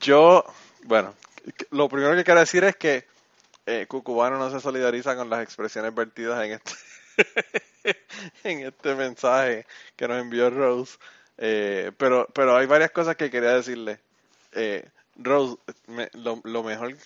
Yo, 0.00 0.44
bueno, 0.84 1.14
lo 1.70 1.88
primero 1.88 2.16
que 2.16 2.24
quiero 2.24 2.40
decir 2.40 2.64
es 2.64 2.76
que 2.76 3.06
eh, 3.66 3.86
Cucubano 3.86 4.38
no 4.38 4.50
se 4.50 4.60
solidariza 4.60 5.16
con 5.16 5.28
las 5.28 5.42
expresiones 5.42 5.94
vertidas 5.94 6.44
en 6.44 6.52
este, 6.52 6.72
en 8.44 8.66
este 8.66 8.94
mensaje 8.94 9.66
que 9.96 10.08
nos 10.08 10.20
envió 10.20 10.50
Rose. 10.50 10.98
Eh, 11.38 11.92
pero, 11.98 12.26
pero 12.32 12.56
hay 12.56 12.66
varias 12.66 12.90
cosas 12.92 13.16
que 13.16 13.30
quería 13.30 13.50
decirle. 13.50 14.00
Eh, 14.52 14.88
Rose, 15.16 15.58
lo 16.14 16.62
mejor 16.62 16.96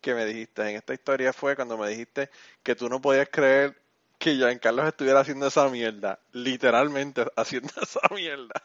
que 0.00 0.14
me 0.14 0.24
dijiste 0.24 0.62
en 0.62 0.76
esta 0.76 0.94
historia 0.94 1.32
fue 1.32 1.56
cuando 1.56 1.76
me 1.76 1.88
dijiste 1.88 2.30
que 2.62 2.74
tú 2.74 2.88
no 2.88 3.00
podías 3.00 3.28
creer 3.30 3.76
que 4.18 4.34
Giancarlo 4.34 4.86
estuviera 4.86 5.20
haciendo 5.20 5.46
esa 5.46 5.68
mierda. 5.68 6.18
Literalmente 6.32 7.26
haciendo 7.36 7.72
esa 7.82 8.00
mierda. 8.14 8.62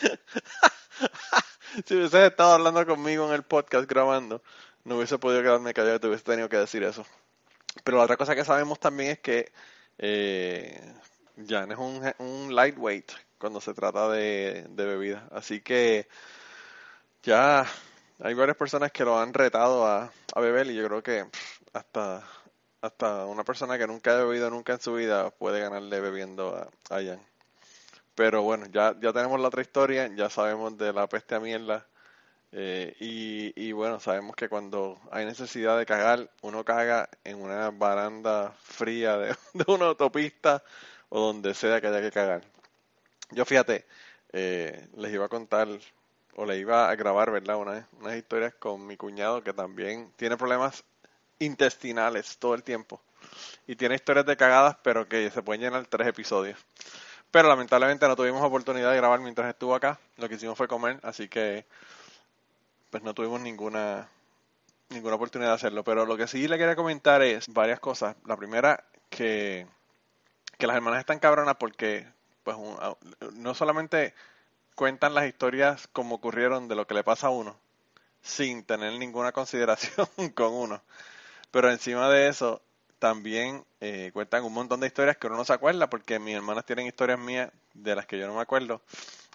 si 1.86 1.94
hubieses 1.94 2.20
estado 2.22 2.54
hablando 2.54 2.84
conmigo 2.86 3.26
en 3.28 3.34
el 3.34 3.42
podcast 3.42 3.88
grabando, 3.88 4.42
no 4.86 4.96
hubiese 4.96 5.18
podido 5.18 5.42
quedarme 5.42 5.74
callado 5.74 6.00
te 6.00 6.06
hubiese 6.06 6.24
tenido 6.24 6.48
que 6.48 6.56
decir 6.58 6.82
eso. 6.84 7.04
Pero 7.84 7.98
la 7.98 8.04
otra 8.04 8.16
cosa 8.16 8.34
que 8.34 8.44
sabemos 8.44 8.80
también 8.80 9.10
es 9.12 9.18
que 9.20 9.52
eh, 9.98 10.94
Jan 11.48 11.72
es 11.72 11.78
un, 11.78 12.00
un 12.18 12.54
lightweight 12.54 13.12
cuando 13.38 13.60
se 13.60 13.74
trata 13.74 14.08
de, 14.08 14.66
de 14.70 14.86
bebida. 14.86 15.28
Así 15.32 15.60
que 15.60 16.08
ya 17.22 17.66
hay 18.20 18.34
varias 18.34 18.56
personas 18.56 18.92
que 18.92 19.04
lo 19.04 19.18
han 19.18 19.34
retado 19.34 19.86
a, 19.86 20.12
a 20.34 20.40
beber 20.40 20.68
y 20.68 20.76
yo 20.76 20.86
creo 20.86 21.02
que 21.02 21.26
hasta, 21.72 22.22
hasta 22.80 23.26
una 23.26 23.42
persona 23.44 23.78
que 23.78 23.88
nunca 23.88 24.12
ha 24.12 24.24
bebido 24.24 24.50
nunca 24.50 24.74
en 24.74 24.80
su 24.80 24.94
vida 24.94 25.30
puede 25.30 25.60
ganarle 25.60 26.00
bebiendo 26.00 26.56
a, 26.56 26.94
a 26.94 27.02
Jan. 27.02 27.20
Pero 28.14 28.42
bueno, 28.42 28.66
ya, 28.66 28.94
ya 29.00 29.12
tenemos 29.12 29.40
la 29.40 29.48
otra 29.48 29.62
historia, 29.62 30.08
ya 30.14 30.30
sabemos 30.30 30.78
de 30.78 30.92
la 30.92 31.08
peste 31.08 31.34
a 31.34 31.40
mierda. 31.40 31.86
Eh, 32.52 32.94
y, 33.00 33.52
y 33.56 33.72
bueno, 33.72 34.00
sabemos 34.00 34.34
que 34.36 34.48
cuando 34.48 34.98
hay 35.10 35.26
necesidad 35.26 35.78
de 35.78 35.86
cagar, 35.86 36.30
uno 36.42 36.64
caga 36.64 37.08
en 37.24 37.40
una 37.40 37.70
baranda 37.70 38.54
fría 38.62 39.18
de, 39.18 39.36
una 39.66 39.86
autopista 39.86 40.62
o 41.08 41.20
donde 41.20 41.54
sea 41.54 41.80
que 41.80 41.88
haya 41.88 42.00
que 42.00 42.12
cagar. 42.12 42.42
Yo 43.30 43.44
fíjate, 43.44 43.84
eh, 44.32 44.88
les 44.96 45.12
iba 45.12 45.26
a 45.26 45.28
contar 45.28 45.68
o 46.36 46.46
le 46.46 46.58
iba 46.58 46.88
a 46.88 46.94
grabar, 46.96 47.30
¿verdad? 47.30 47.56
Una, 47.56 47.88
unas 48.00 48.16
historias 48.16 48.54
con 48.54 48.86
mi 48.86 48.96
cuñado 48.96 49.42
que 49.42 49.52
también 49.52 50.12
tiene 50.16 50.36
problemas 50.36 50.84
intestinales 51.38 52.38
todo 52.38 52.54
el 52.54 52.62
tiempo. 52.62 53.00
Y 53.66 53.76
tiene 53.76 53.96
historias 53.96 54.26
de 54.26 54.36
cagadas, 54.36 54.76
pero 54.82 55.08
que 55.08 55.30
se 55.30 55.42
pueden 55.42 55.62
llenar 55.62 55.86
tres 55.86 56.06
episodios. 56.08 56.58
Pero 57.30 57.48
lamentablemente 57.48 58.06
no 58.06 58.16
tuvimos 58.16 58.42
oportunidad 58.42 58.90
de 58.90 58.96
grabar 58.96 59.20
mientras 59.20 59.48
estuvo 59.48 59.74
acá. 59.74 59.98
Lo 60.16 60.28
que 60.28 60.36
hicimos 60.36 60.56
fue 60.56 60.68
comer, 60.68 61.00
así 61.02 61.28
que 61.28 61.66
pues 62.90 63.02
no 63.02 63.14
tuvimos 63.14 63.40
ninguna 63.40 64.08
ninguna 64.90 65.16
oportunidad 65.16 65.50
de 65.50 65.56
hacerlo. 65.56 65.84
Pero 65.84 66.06
lo 66.06 66.16
que 66.16 66.26
sí 66.28 66.48
le 66.48 66.58
quería 66.58 66.76
comentar 66.76 67.22
es 67.22 67.48
varias 67.48 67.80
cosas. 67.80 68.16
La 68.26 68.36
primera, 68.36 68.84
que, 69.10 69.66
que 70.58 70.66
las 70.66 70.76
hermanas 70.76 71.00
están 71.00 71.18
cabronas 71.18 71.56
porque 71.56 72.06
pues 72.44 72.56
un- 72.56 72.78
no 73.34 73.54
solamente 73.54 74.14
cuentan 74.76 75.14
las 75.14 75.26
historias 75.26 75.88
como 75.92 76.16
ocurrieron 76.16 76.68
de 76.68 76.76
lo 76.76 76.86
que 76.86 76.94
le 76.94 77.04
pasa 77.04 77.28
a 77.28 77.30
uno, 77.30 77.56
sin 78.22 78.64
tener 78.64 78.94
ninguna 78.94 79.32
consideración 79.34 80.08
con 80.34 80.54
uno. 80.54 80.82
Pero 81.50 81.70
encima 81.70 82.08
de 82.10 82.28
eso, 82.28 82.62
también 82.98 83.64
eh, 83.80 84.10
cuentan 84.14 84.44
un 84.44 84.54
montón 84.54 84.80
de 84.80 84.88
historias 84.88 85.16
que 85.18 85.26
uno 85.28 85.36
no 85.36 85.44
se 85.44 85.52
acuerda, 85.54 85.88
porque 85.90 86.18
mis 86.18 86.36
hermanas 86.36 86.66
tienen 86.66 86.86
historias 86.86 87.18
mías 87.18 87.50
de 87.74 87.94
las 87.96 88.06
que 88.06 88.18
yo 88.18 88.26
no 88.26 88.34
me 88.36 88.42
acuerdo. 88.42 88.82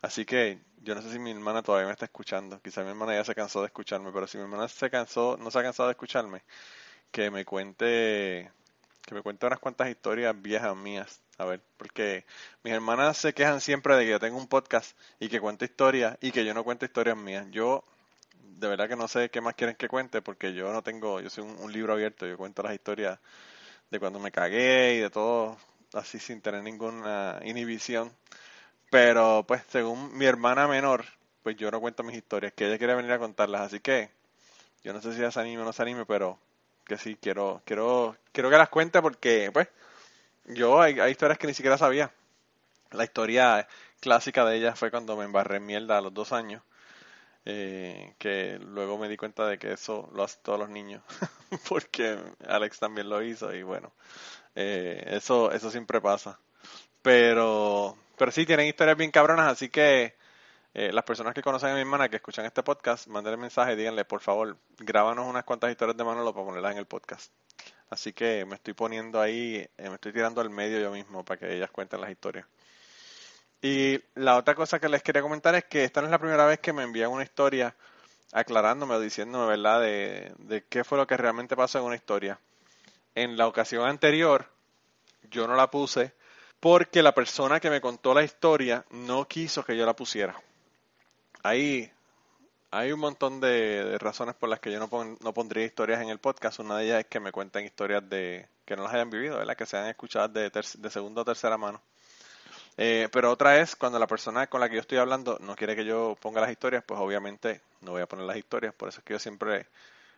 Así 0.01 0.25
que 0.25 0.59
yo 0.83 0.95
no 0.95 1.01
sé 1.01 1.11
si 1.11 1.19
mi 1.19 1.31
hermana 1.31 1.61
todavía 1.61 1.87
me 1.87 1.93
está 1.93 2.05
escuchando. 2.05 2.61
Quizá 2.61 2.83
mi 2.83 2.89
hermana 2.89 3.15
ya 3.15 3.23
se 3.23 3.35
cansó 3.35 3.61
de 3.61 3.67
escucharme, 3.67 4.11
pero 4.11 4.27
si 4.27 4.37
mi 4.37 4.43
hermana 4.43 4.67
se 4.67 4.89
cansó, 4.89 5.37
no 5.37 5.51
se 5.51 5.59
ha 5.59 5.63
cansado 5.63 5.89
de 5.89 5.93
escucharme, 5.93 6.43
que 7.11 7.31
me 7.31 7.45
cuente, 7.45 8.51
que 9.05 9.15
me 9.15 9.21
cuente 9.21 9.45
unas 9.45 9.59
cuantas 9.59 9.89
historias 9.89 10.39
viejas 10.41 10.75
mías. 10.75 11.21
A 11.37 11.45
ver, 11.45 11.61
porque 11.77 12.25
mis 12.63 12.73
hermanas 12.73 13.17
se 13.17 13.33
quejan 13.33 13.61
siempre 13.61 13.95
de 13.95 14.05
que 14.05 14.11
yo 14.11 14.19
tengo 14.19 14.37
un 14.37 14.47
podcast 14.47 14.97
y 15.19 15.29
que 15.29 15.39
cuento 15.39 15.65
historias 15.65 16.17
y 16.21 16.31
que 16.31 16.45
yo 16.45 16.53
no 16.53 16.63
cuento 16.63 16.85
historias 16.85 17.17
mías. 17.17 17.47
Yo 17.51 17.83
de 18.59 18.67
verdad 18.67 18.87
que 18.89 18.95
no 18.95 19.07
sé 19.07 19.29
qué 19.29 19.41
más 19.41 19.55
quieren 19.55 19.75
que 19.75 19.87
cuente 19.87 20.21
porque 20.21 20.53
yo 20.53 20.71
no 20.73 20.83
tengo, 20.83 21.19
yo 21.21 21.29
soy 21.29 21.43
un, 21.45 21.57
un 21.59 21.71
libro 21.73 21.93
abierto, 21.93 22.27
yo 22.27 22.37
cuento 22.37 22.63
las 22.63 22.73
historias 22.73 23.19
de 23.91 23.99
cuando 23.99 24.19
me 24.19 24.31
cagué 24.31 24.95
y 24.95 24.99
de 24.99 25.09
todo 25.09 25.57
así 25.93 26.19
sin 26.19 26.41
tener 26.41 26.63
ninguna 26.63 27.39
inhibición. 27.43 28.11
Pero 28.91 29.43
pues 29.47 29.63
según 29.69 30.15
mi 30.17 30.25
hermana 30.25 30.67
menor, 30.67 31.05
pues 31.41 31.55
yo 31.55 31.71
no 31.71 31.81
cuento 31.81 32.03
mis 32.03 32.15
historias, 32.17 32.53
que 32.53 32.67
ella 32.67 32.77
quiere 32.77 32.93
venir 32.93 33.11
a 33.11 33.17
contarlas, 33.19 33.61
así 33.61 33.79
que 33.79 34.11
yo 34.83 34.93
no 34.93 35.01
sé 35.01 35.13
si 35.13 35.19
ella 35.19 35.31
se 35.31 35.39
anime 35.39 35.63
o 35.63 35.65
no 35.65 35.73
se 35.73 35.81
anime, 35.81 36.05
pero 36.05 36.37
que 36.85 36.97
sí, 36.97 37.17
quiero, 37.19 37.63
quiero, 37.65 38.15
quiero 38.31 38.49
que 38.51 38.57
las 38.57 38.69
cuente 38.69 39.01
porque 39.01 39.49
pues 39.51 39.69
yo 40.45 40.81
hay, 40.81 40.99
hay 40.99 41.11
historias 41.11 41.39
que 41.39 41.47
ni 41.47 41.55
siquiera 41.55 41.77
sabía. 41.77 42.11
La 42.91 43.05
historia 43.05 43.67
clásica 43.99 44.45
de 44.45 44.57
ella 44.57 44.75
fue 44.75 44.91
cuando 44.91 45.17
me 45.17 45.25
embarré 45.25 45.57
en 45.57 45.65
mierda 45.65 45.97
a 45.97 46.01
los 46.01 46.13
dos 46.13 46.33
años 46.33 46.61
eh, 47.45 48.13
que 48.19 48.59
luego 48.59 48.97
me 48.97 49.09
di 49.09 49.17
cuenta 49.17 49.47
de 49.47 49.57
que 49.57 49.73
eso 49.73 50.09
lo 50.13 50.23
hacen 50.23 50.41
todos 50.43 50.59
los 50.59 50.69
niños, 50.69 51.01
porque 51.69 52.19
Alex 52.47 52.79
también 52.79 53.09
lo 53.09 53.23
hizo 53.23 53.53
y 53.53 53.63
bueno, 53.63 53.91
eh, 54.55 55.03
eso, 55.07 55.51
eso 55.51 55.71
siempre 55.71 56.01
pasa. 56.01 56.39
Pero, 57.01 57.97
pero 58.21 58.31
sí, 58.31 58.45
tienen 58.45 58.67
historias 58.67 58.95
bien 58.95 59.09
cabronas, 59.09 59.51
así 59.51 59.69
que 59.69 60.13
eh, 60.75 60.91
las 60.93 61.03
personas 61.03 61.33
que 61.33 61.41
conocen 61.41 61.69
a 61.69 61.73
mi 61.73 61.79
hermana, 61.79 62.07
que 62.07 62.17
escuchan 62.17 62.45
este 62.45 62.61
podcast, 62.61 63.07
mándenle 63.07 63.35
mensaje 63.35 63.73
y 63.73 63.75
díganle, 63.75 64.05
por 64.05 64.21
favor, 64.21 64.57
grábanos 64.77 65.25
unas 65.25 65.43
cuantas 65.43 65.71
historias 65.71 65.97
de 65.97 66.03
Manolo 66.03 66.31
para 66.31 66.45
ponerlas 66.45 66.73
en 66.73 66.77
el 66.77 66.85
podcast. 66.85 67.31
Así 67.89 68.13
que 68.13 68.45
me 68.45 68.53
estoy 68.53 68.75
poniendo 68.75 69.19
ahí, 69.19 69.55
eh, 69.55 69.89
me 69.89 69.95
estoy 69.95 70.13
tirando 70.13 70.39
al 70.39 70.51
medio 70.51 70.79
yo 70.79 70.91
mismo 70.91 71.25
para 71.25 71.39
que 71.39 71.51
ellas 71.51 71.71
cuenten 71.71 71.99
las 71.99 72.11
historias. 72.11 72.45
Y 73.59 73.99
la 74.13 74.37
otra 74.37 74.53
cosa 74.53 74.79
que 74.79 74.87
les 74.87 75.01
quería 75.01 75.23
comentar 75.23 75.55
es 75.55 75.65
que 75.65 75.83
esta 75.83 76.01
no 76.01 76.05
es 76.05 76.11
la 76.11 76.19
primera 76.19 76.45
vez 76.45 76.59
que 76.59 76.73
me 76.73 76.83
envían 76.83 77.09
una 77.09 77.23
historia 77.23 77.75
aclarándome 78.33 78.93
o 78.93 78.99
diciéndome, 78.99 79.47
¿verdad?, 79.47 79.81
de, 79.81 80.31
de 80.37 80.63
qué 80.65 80.83
fue 80.83 80.99
lo 80.99 81.07
que 81.07 81.17
realmente 81.17 81.55
pasó 81.55 81.79
en 81.79 81.85
una 81.85 81.95
historia. 81.95 82.39
En 83.15 83.35
la 83.35 83.47
ocasión 83.47 83.89
anterior, 83.89 84.47
yo 85.31 85.47
no 85.47 85.55
la 85.55 85.71
puse 85.71 86.13
porque 86.61 87.03
la 87.03 87.13
persona 87.13 87.59
que 87.59 87.69
me 87.69 87.81
contó 87.81 88.13
la 88.13 88.23
historia 88.23 88.85
no 88.91 89.27
quiso 89.27 89.65
que 89.65 89.75
yo 89.75 89.85
la 89.85 89.95
pusiera. 89.95 90.39
Ahí 91.43 91.91
hay 92.69 92.91
un 92.93 92.99
montón 92.99 93.41
de, 93.41 93.97
razones 93.99 94.35
por 94.35 94.47
las 94.47 94.59
que 94.59 94.71
yo 94.71 94.79
no, 94.79 95.17
no 95.19 95.33
pondría 95.33 95.65
historias 95.65 96.01
en 96.01 96.09
el 96.09 96.19
podcast. 96.19 96.59
Una 96.59 96.77
de 96.77 96.85
ellas 96.85 96.99
es 96.99 97.07
que 97.07 97.19
me 97.19 97.31
cuenten 97.31 97.65
historias 97.65 98.07
de 98.07 98.47
que 98.63 98.75
no 98.75 98.83
las 98.83 98.93
hayan 98.93 99.09
vivido, 99.09 99.37
¿verdad? 99.37 99.57
Que 99.57 99.65
sean 99.65 99.87
escuchadas 99.87 100.31
de, 100.31 100.51
ter- 100.51 100.63
de 100.65 100.89
segunda 100.89 101.23
o 101.23 101.25
tercera 101.25 101.57
mano. 101.57 101.81
Eh, 102.77 103.09
pero 103.11 103.31
otra 103.31 103.59
es 103.59 103.75
cuando 103.75 103.97
la 103.99 104.07
persona 104.07 104.47
con 104.47 104.61
la 104.61 104.69
que 104.69 104.75
yo 104.75 104.81
estoy 104.81 104.99
hablando 104.99 105.37
no 105.41 105.55
quiere 105.55 105.75
que 105.75 105.83
yo 105.83 106.15
ponga 106.21 106.41
las 106.41 106.51
historias, 106.51 106.83
pues 106.85 106.99
obviamente 106.99 107.61
no 107.81 107.91
voy 107.91 108.03
a 108.03 108.07
poner 108.07 108.25
las 108.25 108.37
historias. 108.37 108.73
Por 108.75 108.87
eso 108.87 108.99
es 108.99 109.03
que 109.03 109.13
yo 109.13 109.19
siempre 109.19 109.65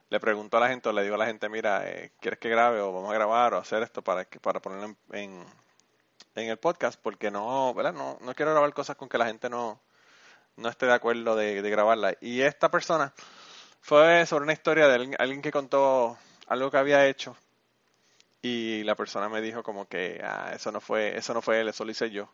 le 0.09 0.19
pregunto 0.19 0.57
a 0.57 0.59
la 0.59 0.67
gente 0.67 0.89
o 0.89 0.91
le 0.91 1.03
digo 1.03 1.15
a 1.15 1.19
la 1.19 1.25
gente, 1.25 1.47
mira, 1.47 1.89
eh, 1.89 2.11
¿quieres 2.19 2.39
que 2.39 2.49
grabe 2.49 2.81
o 2.81 2.91
vamos 2.91 3.11
a 3.11 3.13
grabar 3.15 3.53
o 3.53 3.57
hacer 3.57 3.81
esto 3.81 4.01
para 4.01 4.25
que 4.25 4.39
para 4.39 4.59
ponerlo 4.59 4.87
en, 4.87 4.97
en, 5.13 5.45
en 6.35 6.49
el 6.49 6.57
podcast? 6.57 6.99
Porque 7.01 7.31
no, 7.31 7.73
¿verdad? 7.73 7.93
No, 7.93 8.17
no 8.21 8.35
quiero 8.35 8.51
grabar 8.51 8.73
cosas 8.73 8.95
con 8.95 9.09
que 9.09 9.17
la 9.17 9.25
gente 9.27 9.49
no, 9.49 9.79
no 10.57 10.69
esté 10.69 10.85
de 10.85 10.93
acuerdo 10.93 11.35
de, 11.35 11.61
grabarla. 11.61 12.15
Y 12.21 12.41
esta 12.41 12.69
persona 12.69 13.13
fue 13.81 14.25
sobre 14.25 14.43
una 14.43 14.53
historia 14.53 14.87
de 14.87 14.95
alguien, 14.95 15.15
alguien 15.19 15.41
que 15.41 15.51
contó 15.51 16.17
algo 16.47 16.71
que 16.71 16.77
había 16.77 17.07
hecho 17.07 17.35
y 18.41 18.83
la 18.83 18.95
persona 18.95 19.29
me 19.29 19.41
dijo 19.41 19.63
como 19.63 19.87
que 19.87 20.21
ah, 20.23 20.51
eso 20.53 20.71
no 20.71 20.81
fue 20.81 21.17
eso 21.17 21.33
no 21.33 21.41
fue 21.41 21.61
él, 21.61 21.69
eso 21.69 21.85
lo 21.85 21.91
hice 21.91 22.11
yo. 22.11 22.29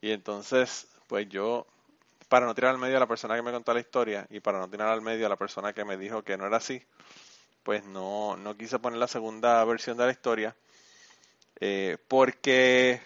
Y 0.00 0.10
entonces, 0.12 0.88
pues 1.06 1.28
yo, 1.28 1.66
para 2.28 2.46
no 2.46 2.54
tirar 2.54 2.72
al 2.72 2.78
medio 2.78 2.96
a 2.96 3.00
la 3.00 3.06
persona 3.06 3.36
que 3.36 3.42
me 3.42 3.52
contó 3.52 3.72
la 3.72 3.80
historia 3.80 4.26
y 4.30 4.40
para 4.40 4.58
no 4.58 4.68
tirar 4.68 4.88
al 4.88 5.00
medio 5.00 5.26
a 5.26 5.28
la 5.28 5.36
persona 5.36 5.72
que 5.72 5.84
me 5.84 5.96
dijo 5.96 6.22
que 6.22 6.36
no 6.36 6.46
era 6.46 6.58
así, 6.58 6.84
pues 7.62 7.84
no, 7.84 8.36
no 8.36 8.56
quise 8.56 8.78
poner 8.78 8.98
la 8.98 9.08
segunda 9.08 9.64
versión 9.64 9.96
de 9.96 10.06
la 10.06 10.12
historia. 10.12 10.56
Eh, 11.60 11.98
porque, 12.08 13.00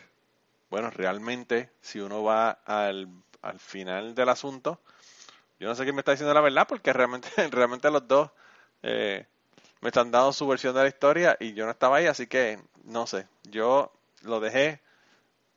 bueno, 0.70 0.90
realmente, 0.90 1.70
si 1.80 2.00
uno 2.00 2.22
va 2.22 2.50
al, 2.50 3.08
al 3.42 3.58
final 3.58 4.14
del 4.14 4.28
asunto, 4.28 4.80
yo 5.58 5.68
no 5.68 5.74
sé 5.74 5.84
quién 5.84 5.94
me 5.94 6.00
está 6.00 6.12
diciendo 6.12 6.34
la 6.34 6.40
verdad, 6.40 6.66
porque 6.68 6.92
realmente, 6.92 7.28
realmente 7.50 7.90
los 7.90 8.06
dos 8.08 8.30
eh, 8.82 9.26
me 9.80 9.88
están 9.88 10.10
dando 10.10 10.32
su 10.32 10.46
versión 10.46 10.74
de 10.74 10.82
la 10.82 10.88
historia 10.88 11.36
y 11.40 11.54
yo 11.54 11.64
no 11.64 11.70
estaba 11.72 11.98
ahí, 11.98 12.06
así 12.06 12.26
que 12.26 12.58
no 12.84 13.06
sé. 13.06 13.26
Yo 13.44 13.92
lo 14.22 14.40
dejé 14.40 14.80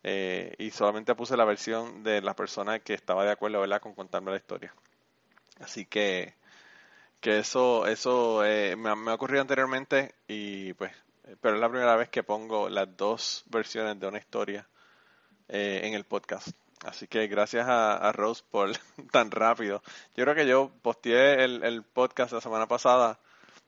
eh, 0.04 0.54
y 0.58 0.70
solamente 0.70 1.14
puse 1.14 1.36
la 1.36 1.44
versión 1.44 2.02
de 2.04 2.22
la 2.22 2.34
persona 2.34 2.78
que 2.78 2.94
estaba 2.94 3.24
de 3.24 3.32
acuerdo, 3.32 3.60
¿verdad?, 3.60 3.80
con 3.80 3.94
contarme 3.94 4.30
la 4.30 4.36
historia. 4.36 4.74
Así 5.60 5.86
que, 5.86 6.34
que 7.20 7.38
eso, 7.38 7.86
eso 7.86 8.44
eh, 8.44 8.76
me, 8.76 8.94
me 8.96 9.10
ha 9.10 9.14
ocurrido 9.14 9.42
anteriormente 9.42 10.14
y 10.28 10.72
pues, 10.74 10.92
pero 11.40 11.54
es 11.54 11.60
la 11.60 11.68
primera 11.68 11.96
vez 11.96 12.08
que 12.08 12.22
pongo 12.22 12.68
las 12.68 12.96
dos 12.96 13.44
versiones 13.46 13.98
de 13.98 14.06
una 14.06 14.18
historia 14.18 14.68
eh, 15.48 15.80
en 15.84 15.94
el 15.94 16.04
podcast. 16.04 16.48
Así 16.84 17.08
que 17.08 17.26
gracias 17.26 17.66
a, 17.68 18.12
Rose 18.12 18.44
por 18.50 18.70
tan 19.12 19.30
rápido. 19.30 19.82
Yo 20.14 20.24
creo 20.24 20.34
que 20.34 20.46
yo 20.46 20.70
posteé 20.82 21.44
el, 21.44 21.62
el 21.64 21.82
podcast 21.82 22.32
la 22.32 22.40
semana 22.40 22.66
pasada 22.66 23.18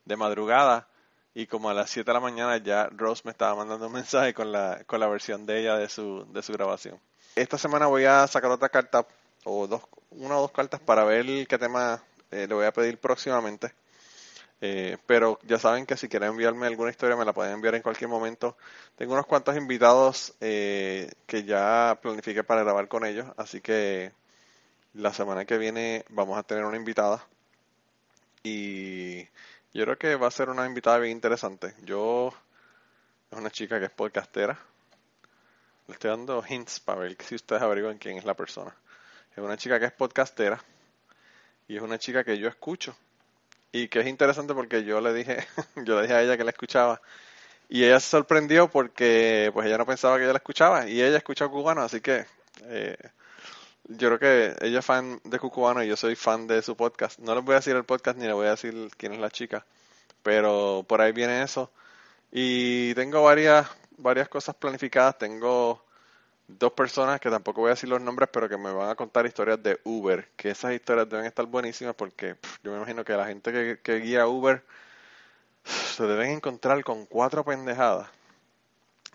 de 0.05 0.17
madrugada 0.17 0.89
y 1.35 1.47
como 1.47 1.71
a 1.71 1.75
las 1.75 1.91
7 1.91 2.09
de 2.09 2.15
la 2.15 2.21
mañana 2.21 2.57
ya 2.57 2.89
Rose 2.91 3.23
me 3.25 3.31
estaba 3.31 3.55
mandando 3.55 3.87
un 3.87 3.93
mensaje 3.95 4.35
con 4.35 4.51
la, 4.51 4.83
con 4.87 5.01
la 5.01 5.09
versión 5.09 5.47
de 5.47 5.61
ella 5.61 5.77
de 5.77 5.89
su, 5.89 6.27
de 6.33 6.43
su 6.43 6.53
grabación. 6.53 7.01
Esta 7.37 7.59
semana 7.59 7.87
voy 7.87 8.05
a 8.05 8.27
sacar 8.27 8.51
otra 8.51 8.69
carta 8.69 9.07
o 9.45 9.67
dos, 9.67 9.83
una 10.11 10.37
o 10.37 10.41
dos 10.41 10.51
cartas 10.51 10.81
para 10.81 11.05
ver 11.05 11.47
qué 11.47 11.59
tema 11.59 12.03
eh, 12.31 12.47
le 12.49 12.55
voy 12.55 12.67
a 12.67 12.73
pedir 12.73 12.99
próximamente. 12.99 13.73
Eh, 14.61 14.99
pero 15.07 15.39
ya 15.45 15.59
saben 15.59 15.87
que 15.87 15.97
si 15.97 16.09
quieren 16.09 16.31
enviarme 16.31 16.67
alguna 16.67 16.91
historia 16.91 17.17
me 17.17 17.25
la 17.25 17.33
pueden 17.33 17.55
enviar 17.55 17.75
en 17.77 17.83
cualquier 17.83 18.11
momento. 18.11 18.57
Tengo 18.97 19.13
unos 19.15 19.27
cuantos 19.27 19.57
invitados 19.57 20.35
eh, 20.41 21.11
que 21.27 21.45
ya 21.45 21.99
planifiqué 22.03 22.43
para 22.45 22.63
grabar 22.63 22.89
con 22.89 23.05
ellos, 23.05 23.27
así 23.37 23.61
que 23.61 24.13
la 24.95 25.13
semana 25.13 25.45
que 25.45 25.59
viene 25.59 26.05
vamos 26.09 26.39
a 26.39 26.43
tener 26.43 26.65
una 26.65 26.77
invitada 26.77 27.25
y 28.43 29.23
yo 29.75 29.85
creo 29.85 29.99
que 29.99 30.17
va 30.17 30.29
a 30.29 30.31
ser 30.31 30.49
una 30.49 30.67
invitada 30.67 30.99
bien 30.99 31.13
interesante. 31.13 31.75
Yo 31.85 32.33
es 33.31 33.39
una 33.39 33.51
chica 33.51 33.79
que 33.79 33.87
es 33.87 33.91
podcastera. 33.93 34.59
Le 35.87 35.95
estoy 35.95 36.11
dando 36.11 36.43
hints 36.47 36.81
para 36.81 37.01
ver 37.01 37.17
si 37.23 37.35
ustedes 37.35 37.63
averiguan 37.63 37.99
quién 37.99 38.17
es 38.19 38.25
la 38.25 38.35
persona. 38.35 38.75
Es 39.33 39.39
una 39.39 39.57
chica 39.57 39.79
que 39.79 39.87
es 39.87 39.93
podcastera 39.93 40.63
y 41.69 41.77
es 41.77 41.83
una 41.83 41.99
chica 41.99 42.25
que 42.25 42.39
yo 42.39 42.49
escucho 42.49 42.97
y 43.73 43.89
que 43.89 44.01
es 44.01 44.07
interesante 44.07 44.55
porque 44.55 44.85
yo 44.85 45.01
le 45.01 45.13
dije, 45.13 45.47
yo 45.77 45.97
le 45.97 46.03
dije 46.03 46.15
a 46.15 46.23
ella 46.23 46.37
que 46.37 46.45
la 46.45 46.51
escuchaba 46.51 47.01
y 47.69 47.85
ella 47.85 48.01
se 48.01 48.11
sorprendió 48.11 48.69
porque 48.69 49.51
pues 49.53 49.67
ella 49.67 49.79
no 49.79 49.87
pensaba 49.87 50.19
que 50.19 50.25
yo 50.25 50.33
la 50.33 50.39
escuchaba 50.39 50.89
y 50.89 51.03
ella 51.03 51.19
escucha 51.19 51.49
cubano, 51.49 51.83
así 51.83 52.01
que 52.01 52.25
eh, 52.65 52.97
yo 53.89 54.09
creo 54.09 54.19
que 54.19 54.67
ella 54.67 54.81
es 54.81 54.85
fan 54.85 55.21
de 55.25 55.39
Cucubano 55.39 55.83
y 55.83 55.89
yo 55.89 55.97
soy 55.97 56.15
fan 56.15 56.47
de 56.47 56.63
su 56.63 56.77
podcast. 56.77 57.19
No 57.21 57.35
les 57.35 57.45
voy 57.45 57.55
a 57.55 57.57
decir 57.57 57.75
el 57.75 57.85
podcast 57.85 58.19
ni 58.19 58.27
le 58.27 58.35
voy 58.35 58.47
a 58.47 58.51
decir 58.51 58.91
quién 58.97 59.15
es 59.15 59.19
la 59.19 59.31
chica, 59.31 59.65
pero 60.23 60.85
por 60.87 61.01
ahí 61.01 61.13
viene 61.13 61.43
eso. 61.43 61.71
Y 62.31 62.95
tengo 62.95 63.23
varias, 63.23 63.67
varias 63.97 64.29
cosas 64.29 64.55
planificadas. 64.57 65.17
Tengo 65.19 65.83
dos 66.49 66.73
personas 66.73 67.21
que 67.21 67.31
tampoco 67.31 67.61
voy 67.61 67.69
a 67.69 67.75
decir 67.75 67.89
los 67.89 68.01
nombres, 68.01 68.31
pero 68.33 68.49
que 68.49 68.57
me 68.57 68.73
van 68.73 68.89
a 68.91 68.95
contar 68.95 69.27
historias 69.27 69.63
de 69.63 69.79
Uber, 69.85 70.29
que 70.37 70.51
esas 70.51 70.73
historias 70.73 71.09
deben 71.09 71.27
estar 71.27 71.47
buenísimas 71.47 71.95
porque 71.95 72.37
yo 72.63 72.73
me 72.73 72.79
imagino 72.79 73.05
que 73.05 73.13
la 73.13 73.27
gente 73.27 73.79
que, 73.83 74.01
guía 74.01 74.27
Uber 74.27 74.65
se 75.65 76.05
deben 76.05 76.31
encontrar 76.31 76.83
con 76.83 77.07
cuatro 77.07 77.45
pendejadas. 77.45 78.09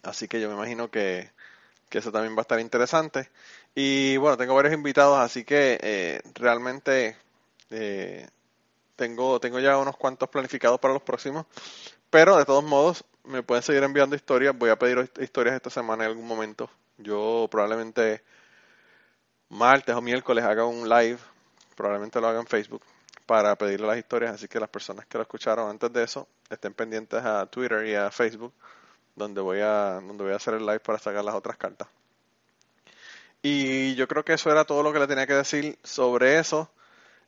Así 0.03 0.27
que 0.27 0.39
yo 0.39 0.47
me 0.49 0.55
imagino 0.55 0.91
que, 0.91 1.31
que 1.89 1.97
eso 1.99 2.11
también 2.11 2.35
va 2.35 2.39
a 2.39 2.41
estar 2.43 2.59
interesante. 2.59 3.29
Y 3.73 4.17
bueno, 4.17 4.37
tengo 4.37 4.53
varios 4.53 4.73
invitados, 4.73 5.17
así 5.17 5.43
que 5.43 5.79
eh, 5.81 6.21
realmente 6.35 7.17
eh, 7.71 8.27
tengo, 8.95 9.39
tengo 9.39 9.59
ya 9.59 9.77
unos 9.77 9.97
cuantos 9.97 10.29
planificados 10.29 10.79
para 10.79 10.93
los 10.93 11.03
próximos. 11.03 11.47
Pero 12.09 12.37
de 12.37 12.45
todos 12.45 12.63
modos, 12.63 13.05
me 13.23 13.41
pueden 13.41 13.63
seguir 13.63 13.83
enviando 13.83 14.15
historias. 14.15 14.55
Voy 14.55 14.69
a 14.69 14.77
pedir 14.77 15.09
historias 15.19 15.55
esta 15.55 15.71
semana 15.71 16.03
en 16.03 16.11
algún 16.11 16.27
momento. 16.27 16.69
Yo 16.97 17.47
probablemente 17.50 18.23
martes 19.50 19.95
o 19.95 20.01
miércoles 20.01 20.43
haga 20.43 20.65
un 20.65 20.88
live, 20.88 21.19
probablemente 21.75 22.19
lo 22.19 22.27
haga 22.27 22.39
en 22.39 22.47
Facebook, 22.47 22.81
para 23.25 23.55
pedirle 23.55 23.88
las 23.88 23.97
historias. 23.97 24.35
Así 24.35 24.47
que 24.47 24.59
las 24.59 24.69
personas 24.69 25.05
que 25.05 25.17
lo 25.17 25.23
escucharon 25.23 25.69
antes 25.69 25.91
de 25.91 26.03
eso 26.03 26.27
estén 26.50 26.73
pendientes 26.73 27.23
a 27.23 27.45
Twitter 27.47 27.85
y 27.85 27.95
a 27.95 28.12
Facebook, 28.12 28.53
donde 29.15 29.41
voy 29.41 29.59
a, 29.62 30.01
donde 30.01 30.23
voy 30.23 30.33
a 30.33 30.38
hacer 30.38 30.55
el 30.55 30.65
live 30.65 30.79
para 30.79 31.00
sacar 31.00 31.23
las 31.23 31.35
otras 31.35 31.57
cartas. 31.57 31.88
Y 33.41 33.95
yo 33.95 34.07
creo 34.07 34.23
que 34.23 34.33
eso 34.33 34.50
era 34.51 34.63
todo 34.63 34.83
lo 34.83 34.93
que 34.93 35.00
le 35.00 35.07
tenía 35.07 35.27
que 35.27 35.33
decir 35.33 35.77
sobre 35.83 36.39
eso. 36.39 36.71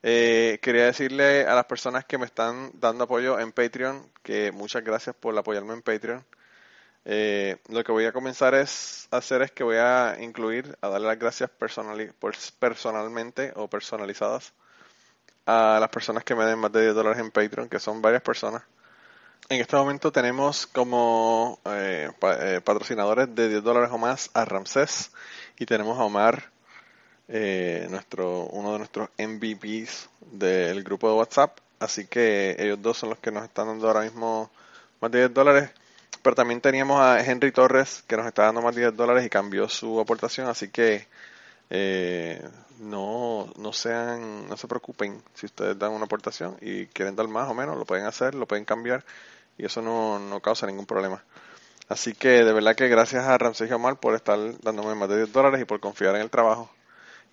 Eh, 0.01 0.60
quería 0.62 0.86
decirle 0.86 1.45
a 1.45 1.55
las 1.55 1.65
personas 1.65 2.05
que 2.05 2.17
me 2.17 2.25
están 2.25 2.72
dando 2.75 3.05
apoyo 3.05 3.39
en 3.39 3.51
Patreon 3.51 4.07
que 4.24 4.51
muchas 4.51 4.84
gracias 4.84 5.15
por 5.15 5.38
apoyarme 5.38 5.74
en 5.74 5.81
Patreon. 5.81 6.24
Eh, 7.05 7.57
lo 7.69 7.83
que 7.83 7.91
voy 7.91 8.05
a 8.05 8.12
comenzar 8.12 8.55
es 8.55 9.07
hacer 9.12 9.43
es 9.43 9.51
que 9.51 9.63
voy 9.63 9.77
a 9.77 10.17
incluir, 10.19 10.75
a 10.81 10.89
darle 10.89 11.07
las 11.07 11.19
gracias 11.19 11.51
personalmente 11.51 13.53
o 13.55 13.69
personalizadas 13.69 14.53
a 15.45 15.77
las 15.79 15.89
personas 15.89 16.24
que 16.24 16.33
me 16.33 16.45
den 16.45 16.57
más 16.57 16.71
de 16.71 16.81
10 16.81 16.95
dólares 16.95 17.19
en 17.19 17.29
Patreon, 17.29 17.69
que 17.69 17.79
son 17.79 18.01
varias 18.01 18.24
personas. 18.24 18.63
En 19.47 19.62
este 19.62 19.75
momento 19.75 20.12
tenemos 20.12 20.65
como 20.65 21.59
eh, 21.65 22.09
patrocinadores 22.63 23.33
de 23.35 23.50
10 23.50 23.63
dólares 23.63 23.91
o 23.93 24.00
más 24.00 24.31
a 24.33 24.43
Ramsés 24.43 25.12
y 25.59 25.67
tenemos 25.67 26.00
a 26.00 26.03
Omar, 26.03 26.50
eh, 27.27 27.85
nuestro, 27.91 28.45
uno 28.45 28.74
de 28.74 28.79
nuestros 28.79 29.09
MVPs 29.19 30.09
del 30.31 30.83
grupo 30.83 31.09
de 31.09 31.15
WhatsApp. 31.15 31.59
Así 31.77 32.07
que 32.07 32.55
ellos 32.57 32.81
dos 32.81 32.97
son 32.97 33.09
los 33.09 33.19
que 33.19 33.31
nos 33.31 33.43
están 33.43 33.67
dando 33.67 33.88
ahora 33.88 34.01
mismo 34.01 34.50
más 35.00 35.12
de 35.12 35.19
10 35.19 35.34
dólares. 35.36 35.69
Pero 36.21 36.36
también 36.36 36.62
teníamos 36.62 36.99
a 36.99 37.19
Henry 37.23 37.51
Torres 37.51 38.04
que 38.08 38.17
nos 38.17 38.25
está 38.28 38.43
dando 38.43 38.62
más 38.62 38.75
de 38.75 38.82
10 38.82 38.95
dólares 38.95 39.25
y 39.25 39.30
cambió 39.30 39.69
su 39.69 39.99
aportación. 39.99 40.47
Así 40.47 40.69
que 40.69 41.08
eh, 41.69 42.41
no, 42.80 43.51
no 43.58 43.73
sean, 43.73 44.47
no 44.47 44.58
se 44.58 44.67
preocupen 44.67 45.21
si 45.34 45.45
ustedes 45.45 45.78
dan 45.78 45.91
una 45.91 46.06
aportación 46.06 46.58
y 46.62 46.88
quieren 46.88 47.15
dar 47.15 47.28
más 47.28 47.49
o 47.49 47.54
menos, 47.54 47.78
lo 47.78 47.86
pueden 47.86 48.06
hacer, 48.06 48.36
lo 48.36 48.45
pueden 48.47 48.65
cambiar 48.65 49.04
y 49.58 49.65
eso 49.65 49.82
no, 49.82 50.19
no 50.19 50.41
causa 50.41 50.67
ningún 50.67 50.86
problema. 50.86 51.23
Así 51.88 52.13
que 52.13 52.43
de 52.43 52.54
verdad 52.54 52.75
que 52.75 52.88
gracias 52.88 53.25
a 53.25 53.38
Ramsey 53.38 53.71
Omar 53.71 53.99
por 53.99 54.15
estar 54.15 54.39
dándome 54.62 54.95
más 54.95 55.10
de 55.10 55.17
10 55.17 55.34
dólares 55.34 55.62
y 55.62 55.65
por 55.65 55.80
confiar 55.80 56.15
en 56.15 56.21
el 56.21 56.30
trabajo. 56.30 56.69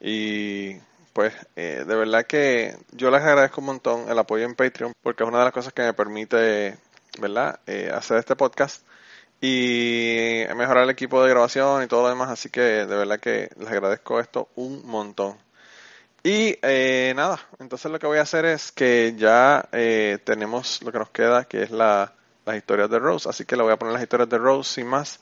Y 0.00 0.76
pues 1.12 1.34
eh, 1.56 1.84
de 1.86 1.94
verdad 1.94 2.26
que 2.26 2.76
yo 2.92 3.10
les 3.10 3.22
agradezco 3.22 3.60
un 3.60 3.66
montón 3.66 4.10
el 4.10 4.18
apoyo 4.18 4.44
en 4.44 4.54
Patreon 4.54 4.92
porque 5.02 5.22
es 5.22 5.28
una 5.28 5.38
de 5.38 5.44
las 5.44 5.52
cosas 5.52 5.72
que 5.72 5.82
me 5.82 5.94
permite, 5.94 6.76
¿verdad?, 7.18 7.60
eh, 7.66 7.90
hacer 7.94 8.18
este 8.18 8.36
podcast 8.36 8.86
y 9.40 10.44
mejorar 10.56 10.84
el 10.84 10.90
equipo 10.90 11.22
de 11.22 11.30
grabación 11.30 11.82
y 11.82 11.86
todo 11.86 12.02
lo 12.02 12.08
demás. 12.08 12.30
Así 12.30 12.50
que 12.50 12.60
de 12.60 12.86
verdad 12.86 13.20
que 13.20 13.50
les 13.58 13.68
agradezco 13.68 14.20
esto 14.20 14.48
un 14.56 14.86
montón. 14.86 15.36
Y 16.22 16.56
eh, 16.62 17.12
nada, 17.16 17.40
entonces 17.58 17.90
lo 17.90 17.98
que 17.98 18.06
voy 18.06 18.18
a 18.18 18.22
hacer 18.22 18.44
es 18.44 18.70
que 18.72 19.14
ya 19.16 19.68
tenemos 20.24 20.82
lo 20.82 20.92
que 20.92 20.98
nos 20.98 21.10
queda, 21.10 21.44
que 21.44 21.62
es 21.62 21.70
la 21.70 22.12
las 22.44 22.56
historias 22.56 22.90
de 22.90 22.98
Rose. 22.98 23.28
Así 23.28 23.44
que 23.44 23.56
le 23.56 23.62
voy 23.62 23.72
a 23.72 23.76
poner 23.76 23.94
las 23.94 24.02
historias 24.02 24.28
de 24.28 24.38
Rose 24.38 24.74
sin 24.74 24.86
más. 24.86 25.20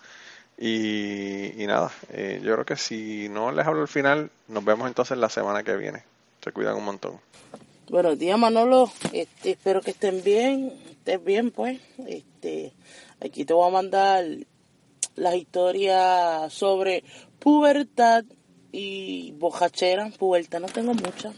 Y, 0.58 1.64
nada, 1.66 1.90
eh, 2.10 2.40
yo 2.42 2.52
creo 2.52 2.66
que 2.66 2.76
si 2.76 3.28
no 3.30 3.50
les 3.50 3.66
hablo 3.66 3.80
al 3.80 3.88
final, 3.88 4.30
nos 4.48 4.64
vemos 4.64 4.88
entonces 4.88 5.16
la 5.16 5.30
semana 5.30 5.62
que 5.62 5.76
viene. 5.76 6.04
Se 6.42 6.52
cuidan 6.52 6.76
un 6.76 6.84
montón. 6.84 7.20
Buenos 7.90 8.20
días 8.20 8.38
Manolo, 8.38 8.88
este, 9.12 9.50
espero 9.50 9.80
que 9.80 9.90
estén 9.90 10.22
bien, 10.22 10.72
estén 10.92 11.24
bien 11.24 11.50
pues. 11.50 11.80
Este, 12.06 12.72
aquí 13.18 13.44
te 13.44 13.52
voy 13.52 13.66
a 13.66 13.72
mandar 13.72 14.24
las 15.16 15.34
historias 15.34 16.52
sobre 16.52 17.02
pubertad 17.40 18.24
y 18.70 19.32
bojachera. 19.32 20.08
Pubertad 20.16 20.60
no 20.60 20.68
tengo 20.68 20.94
mucha. 20.94 21.32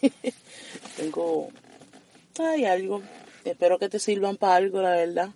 tengo, 0.96 1.48
hay 2.38 2.66
algo, 2.66 3.02
espero 3.44 3.80
que 3.80 3.88
te 3.88 3.98
sirvan 3.98 4.36
para 4.36 4.54
algo, 4.54 4.80
la 4.80 4.90
verdad. 4.90 5.30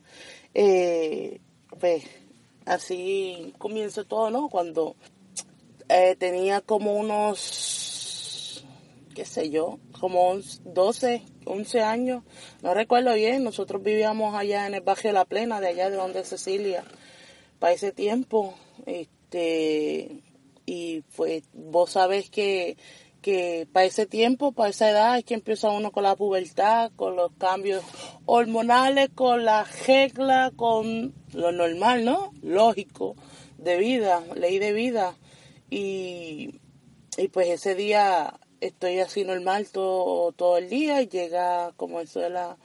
Eh, 0.55 1.41
pues 1.81 2.05
así 2.65 3.53
comienzo 3.59 4.05
todo, 4.05 4.31
¿no? 4.31 4.49
Cuando 4.49 4.95
eh, 5.89 6.15
tenía 6.17 6.61
como 6.61 6.95
unos, 6.95 7.41
qué 9.15 9.25
sé 9.25 9.51
yo, 9.51 9.79
como 9.99 10.37
12, 10.65 11.23
11 11.47 11.81
años, 11.83 12.25
no 12.63 12.75
recuerdo 12.75 13.15
bien, 13.15 13.45
nosotros 13.45 13.83
vivíamos 13.83 14.35
allá 14.35 14.67
en 14.67 14.75
el 14.75 14.81
barrio 14.81 15.13
La 15.13 15.25
Plena, 15.25 15.61
de 15.61 15.69
allá 15.69 15.91
de 15.91 15.97
donde 15.97 16.25
Cecilia, 16.25 16.85
para 17.59 17.73
ese 17.73 17.93
tiempo, 17.93 18.55
este, 18.87 20.23
y 20.67 21.03
pues 21.17 21.45
vos 21.53 21.91
sabés 21.91 22.31
que 22.31 22.77
que 23.25 23.67
para 23.73 23.87
ese 23.87 24.05
tiempo, 24.05 24.53
para 24.53 24.69
esa 24.69 24.91
edad, 24.91 25.17
es 25.17 25.25
que 25.25 25.33
empieza 25.33 25.71
uno 25.71 25.93
con 25.93 26.03
la 26.03 26.15
pubertad, 26.15 26.93
con 26.95 27.17
los 27.17 27.33
cambios 27.39 27.83
hormonales, 28.27 29.09
con 29.15 29.47
la 29.47 29.65
regla, 29.87 30.53
con 30.55 31.15
lo 31.33 31.51
normal, 31.51 32.05
¿no? 32.05 32.35
Lógico, 32.43 33.17
de 33.57 33.79
vida, 33.79 34.23
ley 34.35 34.59
de 34.59 34.75
vida. 34.75 35.17
Y, 35.71 36.61
y 37.17 37.29
pues 37.29 37.49
ese 37.49 37.75
día 37.75 38.35
estoy 38.67 39.01
así 39.01 39.25
normal 39.25 39.69
todo, 39.71 40.33
todo 40.33 40.59
el 40.59 40.69
día 40.69 41.03
y 41.03 41.09
llega 41.09 41.73
como 41.77 42.01
eso 42.01 42.21
de 42.21 42.31
la, 42.31 42.57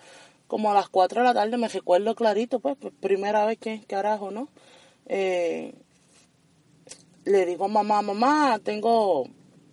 como 0.48 0.72
a 0.72 0.74
las 0.74 0.90
4 0.90 1.22
de 1.22 1.28
la 1.28 1.34
tarde, 1.34 1.58
me 1.58 1.68
recuerdo 1.68 2.16
clarito, 2.16 2.60
pues, 2.60 2.78
primera 3.00 3.46
vez 3.46 3.58
que, 3.58 3.82
carajo, 3.88 4.32
¿no? 4.32 4.50
Eh, 5.08 5.74
le 7.26 7.46
digo 7.46 7.68
mamá, 7.68 8.02
mamá, 8.02 8.60
tengo 8.64 9.28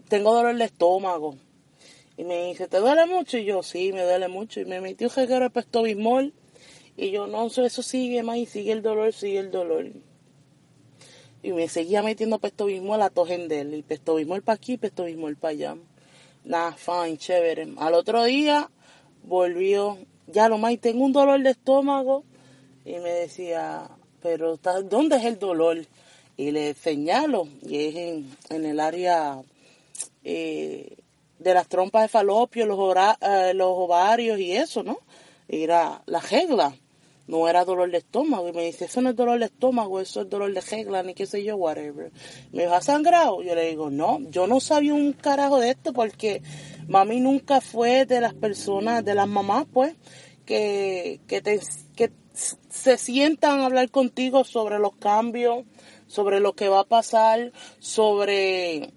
tengo 0.09 0.35
dolor 0.35 0.57
de 0.57 0.65
estómago. 0.65 1.37
Y 2.17 2.25
me 2.25 2.47
dice, 2.47 2.69
¿te 2.69 2.79
duele 2.79 3.07
mucho? 3.07 3.37
Y 3.39 3.45
yo, 3.45 3.62
sí, 3.62 3.93
me 3.93 4.03
duele 4.03 4.29
mucho. 4.29 4.61
Y 4.61 4.65
me 4.65 4.81
metió 4.81 5.11
jeguero 5.11 5.45
de 5.45 5.51
pestobismol. 5.51 6.33
Y 6.97 7.11
yo, 7.11 7.27
no, 7.27 7.47
eso 7.47 7.83
sigue 7.83 8.23
más 8.23 8.39
y 8.39 8.47
sigue 8.47 8.73
el 8.73 8.83
dolor, 8.83 9.12
sigue 9.12 9.39
el 9.39 9.51
dolor. 9.51 9.87
Y 11.43 11.53
me 11.53 11.69
seguía 11.69 12.03
metiendo 12.03 12.39
pestobismol 12.39 13.03
a 13.03 13.11
tojendel. 13.11 13.75
Y 13.75 13.83
pestobismol 13.83 14.43
para 14.43 14.57
aquí, 14.57 14.79
pestobismol 14.79 15.37
para 15.37 15.53
allá. 15.53 15.77
Nada, 16.46 16.74
fine, 16.74 17.18
chévere. 17.18 17.74
Al 17.76 17.94
otro 17.94 18.22
día 18.22 18.70
volvió, 19.24 19.98
ya 20.28 20.48
lo 20.48 20.59
más, 20.59 20.78
tengo 20.78 21.04
un 21.04 21.12
dolor 21.12 21.42
de 21.42 21.50
estómago. 21.50 22.22
Y 22.85 22.92
me 22.92 23.11
decía, 23.11 23.90
pero 24.22 24.56
¿dónde 24.85 25.16
es 25.16 25.24
el 25.24 25.40
dolor? 25.40 25.85
Y 26.37 26.52
le 26.52 26.74
señalo, 26.74 27.48
y 27.62 27.87
es 27.87 27.96
en, 27.96 28.37
en 28.50 28.64
el 28.64 28.78
área 28.78 29.42
eh, 30.22 30.96
de 31.40 31.54
las 31.54 31.66
trompas 31.66 32.02
de 32.02 32.09
falopio, 32.09 32.64
los, 32.64 32.78
eh, 33.22 33.52
los 33.54 33.70
ovarios 33.70 34.38
y 34.38 34.52
eso, 34.52 34.85
¿no? 34.85 34.98
Era 35.48 36.00
la 36.06 36.20
regla, 36.20 36.76
no 37.27 37.49
era 37.49 37.65
dolor 37.65 37.91
de 37.91 37.99
estómago. 37.99 38.49
Y 38.49 38.53
me 38.53 38.65
dice, 38.65 38.87
eso 38.87 39.01
no 39.01 39.11
es 39.11 39.17
dolor 39.17 39.39
de 39.39 39.47
estómago, 39.47 40.01
eso 40.01 40.23
es 40.23 40.31
dolor 40.31 40.53
de 40.53 40.61
regla, 40.61 41.03
ni 41.03 41.15
qué 41.15 41.27
sé 41.27 41.43
yo, 41.45 41.57
whatever. 41.57 42.12
Me 42.53 42.62
dijo, 42.62 42.75
¿has 42.75 42.85
sangrado? 42.85 43.43
Yo 43.43 43.55
le 43.55 43.69
digo, 43.69 43.91
no, 43.91 44.21
yo 44.31 44.47
no 44.47 44.61
sabía 44.61 44.95
un 44.95 45.12
carajo 45.12 45.59
de 45.59 45.71
esto 45.71 45.93
porque 45.93 46.43
mami 46.89 47.21
nunca 47.21 47.61
fue 47.61 48.07
de 48.07 48.21
las 48.21 48.35
personas, 48.35 49.05
de 49.05 49.15
las 49.15 49.29
mamás, 49.29 49.67
pues, 49.73 49.95
que, 50.45 51.21
que, 51.27 51.41
te, 51.41 51.61
que 51.97 52.12
se 52.69 52.99
sientan 52.99 53.61
a 53.61 53.67
hablar 53.67 53.91
contigo 53.91 54.45
sobre 54.45 54.79
los 54.79 54.95
cambios, 54.97 55.65
sobre 56.07 56.41
lo 56.41 56.55
que 56.55 56.69
va 56.69 56.81
a 56.81 56.85
pasar, 56.85 57.53
sobre 57.79 58.93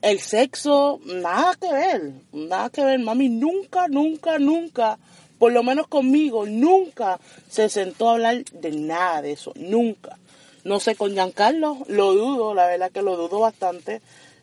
el 0.00 0.20
sexo, 0.20 1.00
nada 1.04 1.54
que 1.60 1.72
ver, 1.72 2.12
nada 2.32 2.70
que 2.70 2.84
ver. 2.84 2.98
Mami 3.00 3.28
nunca, 3.28 3.88
nunca, 3.88 4.38
nunca, 4.38 4.98
por 5.38 5.52
lo 5.52 5.62
menos 5.62 5.86
conmigo, 5.86 6.46
nunca 6.46 7.20
se 7.48 7.68
sentó 7.68 8.08
a 8.08 8.12
hablar 8.14 8.44
de 8.44 8.72
nada 8.72 9.22
de 9.22 9.32
eso, 9.32 9.52
nunca. 9.56 10.18
No 10.64 10.80
sé 10.80 10.96
con 10.96 11.12
Giancarlo, 11.12 11.78
lo 11.86 12.14
dudo, 12.14 12.54
la 12.54 12.66
verdad 12.66 12.90
que 12.90 13.02
lo 13.02 13.16
dudo 13.16 13.40
bastante. 13.40 14.02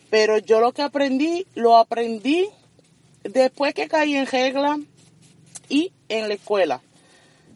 Pero 0.09 0.37
yo 0.37 0.59
lo 0.59 0.71
que 0.71 0.81
aprendí, 0.81 1.45
lo 1.55 1.77
aprendí 1.77 2.47
después 3.23 3.73
que 3.73 3.87
caí 3.87 4.15
en 4.15 4.25
regla 4.25 4.79
y 5.67 5.91
en 6.09 6.27
la 6.27 6.35
escuela. 6.35 6.81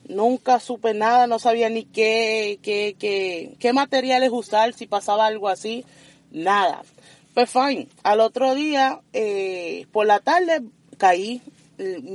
Nunca 0.08 0.60
supe 0.60 0.94
nada, 0.94 1.28
no 1.28 1.40
sabía 1.40 1.70
ni 1.70 1.86
qué, 1.86 2.60
qué, 2.62 2.96
qué, 3.00 3.56
qué 3.60 3.74
materiales 3.74 4.32
usar, 4.32 4.74
si 4.74 4.88
pasaba 4.88 5.28
algo 5.28 5.48
así, 5.48 5.86
nada. 6.32 6.84
Pues 7.34 7.50
fine, 7.50 7.88
al 8.04 8.20
otro 8.20 8.56
día, 8.56 9.02
eh, 9.14 9.86
por 9.92 10.08
la 10.08 10.20
tarde, 10.20 10.62
caí 10.98 11.42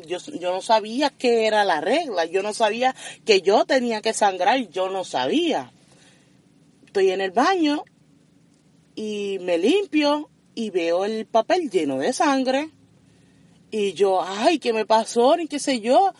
yo, 0.07 0.18
yo 0.18 0.53
no 0.53 0.61
sabía 0.61 1.11
qué 1.11 1.46
era 1.46 1.64
la 1.64 1.81
regla, 1.81 2.24
yo 2.27 2.42
no 2.42 2.53
sabía 2.53 2.94
que 3.24 3.40
yo 3.40 3.64
tenía 3.64 4.03
que 4.03 4.12
sangrar, 4.12 4.68
yo 4.68 4.90
no 4.90 5.05
sabía. 5.05 5.72
Estoy 6.87 7.11
en 7.11 7.20
el 7.20 7.31
baño 7.31 7.85
y 8.94 9.38
me 9.40 9.59
limpio 9.59 10.31
y 10.55 10.70
veo 10.70 11.05
el 11.05 11.27
papel 11.27 11.70
lleno 11.70 11.98
de 11.98 12.12
sangre. 12.12 12.70
Y 13.70 13.92
yo, 13.94 14.22
ay, 14.22 14.59
¿qué 14.59 14.72
me 14.72 14.87
pasó? 14.87 15.37
Ni 15.37 15.48
qué 15.48 15.59
sé 15.59 15.81
yo. 15.81 16.12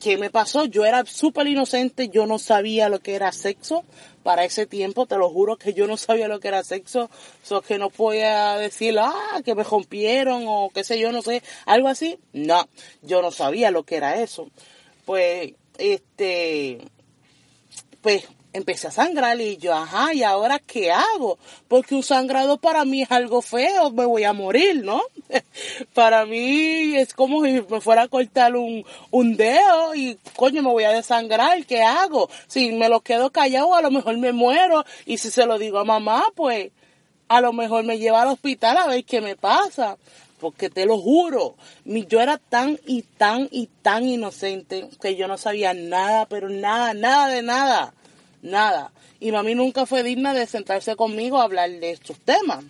¿Qué 0.00 0.16
me 0.16 0.30
pasó? 0.30 0.64
Yo 0.64 0.84
era 0.84 1.04
súper 1.04 1.48
inocente, 1.48 2.08
yo 2.08 2.26
no 2.26 2.38
sabía 2.38 2.88
lo 2.88 3.00
que 3.00 3.14
era 3.14 3.32
sexo 3.32 3.84
para 4.28 4.44
ese 4.44 4.66
tiempo, 4.66 5.06
te 5.06 5.16
lo 5.16 5.30
juro 5.30 5.56
que 5.56 5.72
yo 5.72 5.86
no 5.86 5.96
sabía 5.96 6.28
lo 6.28 6.38
que 6.38 6.48
era 6.48 6.62
sexo, 6.62 7.08
so 7.42 7.62
que 7.62 7.78
no 7.78 7.88
podía 7.88 8.58
decir, 8.58 8.94
ah, 8.98 9.40
que 9.42 9.54
me 9.54 9.62
rompieron 9.62 10.44
o 10.46 10.68
qué 10.68 10.84
sé 10.84 10.98
yo, 10.98 11.12
no 11.12 11.22
sé, 11.22 11.42
algo 11.64 11.88
así. 11.88 12.18
No, 12.34 12.68
yo 13.00 13.22
no 13.22 13.30
sabía 13.30 13.70
lo 13.70 13.84
que 13.84 13.96
era 13.96 14.20
eso. 14.20 14.50
Pues, 15.06 15.54
este, 15.78 16.82
pues 18.02 18.28
empecé 18.58 18.88
a 18.88 18.90
sangrar 18.90 19.40
y 19.40 19.56
yo, 19.56 19.74
ajá, 19.74 20.12
¿y 20.12 20.22
ahora 20.22 20.58
qué 20.58 20.92
hago? 20.92 21.38
Porque 21.66 21.94
un 21.94 22.02
sangrado 22.02 22.58
para 22.58 22.84
mí 22.84 23.02
es 23.02 23.10
algo 23.10 23.40
feo, 23.40 23.90
me 23.90 24.04
voy 24.04 24.24
a 24.24 24.32
morir, 24.32 24.84
¿no? 24.84 25.02
para 25.94 26.26
mí 26.26 26.96
es 26.96 27.14
como 27.14 27.44
si 27.44 27.62
me 27.68 27.80
fuera 27.80 28.02
a 28.02 28.08
cortar 28.08 28.56
un, 28.56 28.84
un 29.10 29.36
dedo 29.36 29.94
y 29.94 30.18
coño, 30.36 30.62
me 30.62 30.70
voy 30.70 30.84
a 30.84 30.90
desangrar, 30.90 31.64
¿qué 31.66 31.82
hago? 31.82 32.28
Si 32.46 32.72
me 32.72 32.88
lo 32.88 33.00
quedo 33.00 33.30
callado, 33.30 33.74
a 33.74 33.82
lo 33.82 33.90
mejor 33.90 34.18
me 34.18 34.32
muero 34.32 34.84
y 35.06 35.18
si 35.18 35.30
se 35.30 35.46
lo 35.46 35.58
digo 35.58 35.78
a 35.78 35.84
mamá, 35.84 36.24
pues 36.34 36.70
a 37.28 37.40
lo 37.40 37.52
mejor 37.52 37.84
me 37.84 37.98
lleva 37.98 38.22
al 38.22 38.28
hospital 38.28 38.76
a 38.76 38.86
ver 38.86 39.04
qué 39.04 39.20
me 39.20 39.36
pasa. 39.36 39.96
Porque 40.40 40.70
te 40.70 40.86
lo 40.86 40.98
juro, 40.98 41.56
yo 41.84 42.20
era 42.20 42.38
tan 42.38 42.78
y 42.86 43.02
tan 43.02 43.48
y 43.50 43.68
tan 43.82 44.08
inocente 44.08 44.88
que 45.00 45.16
yo 45.16 45.26
no 45.26 45.36
sabía 45.36 45.74
nada, 45.74 46.26
pero 46.26 46.48
nada, 46.48 46.94
nada 46.94 47.26
de 47.26 47.42
nada 47.42 47.92
nada. 48.42 48.92
Y 49.20 49.32
mami 49.32 49.54
nunca 49.54 49.86
fue 49.86 50.02
digna 50.02 50.34
de 50.34 50.46
sentarse 50.46 50.96
conmigo 50.96 51.38
a 51.38 51.44
hablar 51.44 51.70
de 51.70 51.90
estos 51.90 52.18
temas. 52.20 52.64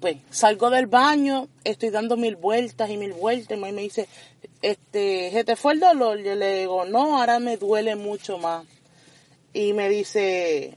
Pues 0.00 0.16
salgo 0.30 0.70
del 0.70 0.86
baño, 0.86 1.48
estoy 1.62 1.90
dando 1.90 2.16
mil 2.16 2.36
vueltas 2.36 2.88
y 2.88 2.96
mil 2.96 3.12
vueltas, 3.12 3.58
y 3.58 3.60
mami 3.60 3.72
me 3.72 3.82
dice, 3.82 4.08
este, 4.62 5.30
¿se 5.30 5.44
te 5.44 5.56
fue 5.56 5.74
el 5.74 5.80
dolor? 5.80 6.18
Yo 6.22 6.34
le 6.34 6.60
digo, 6.60 6.84
no, 6.86 7.18
ahora 7.18 7.38
me 7.38 7.56
duele 7.56 7.96
mucho 7.96 8.38
más. 8.38 8.64
Y 9.52 9.72
me 9.74 9.88
dice, 9.88 10.74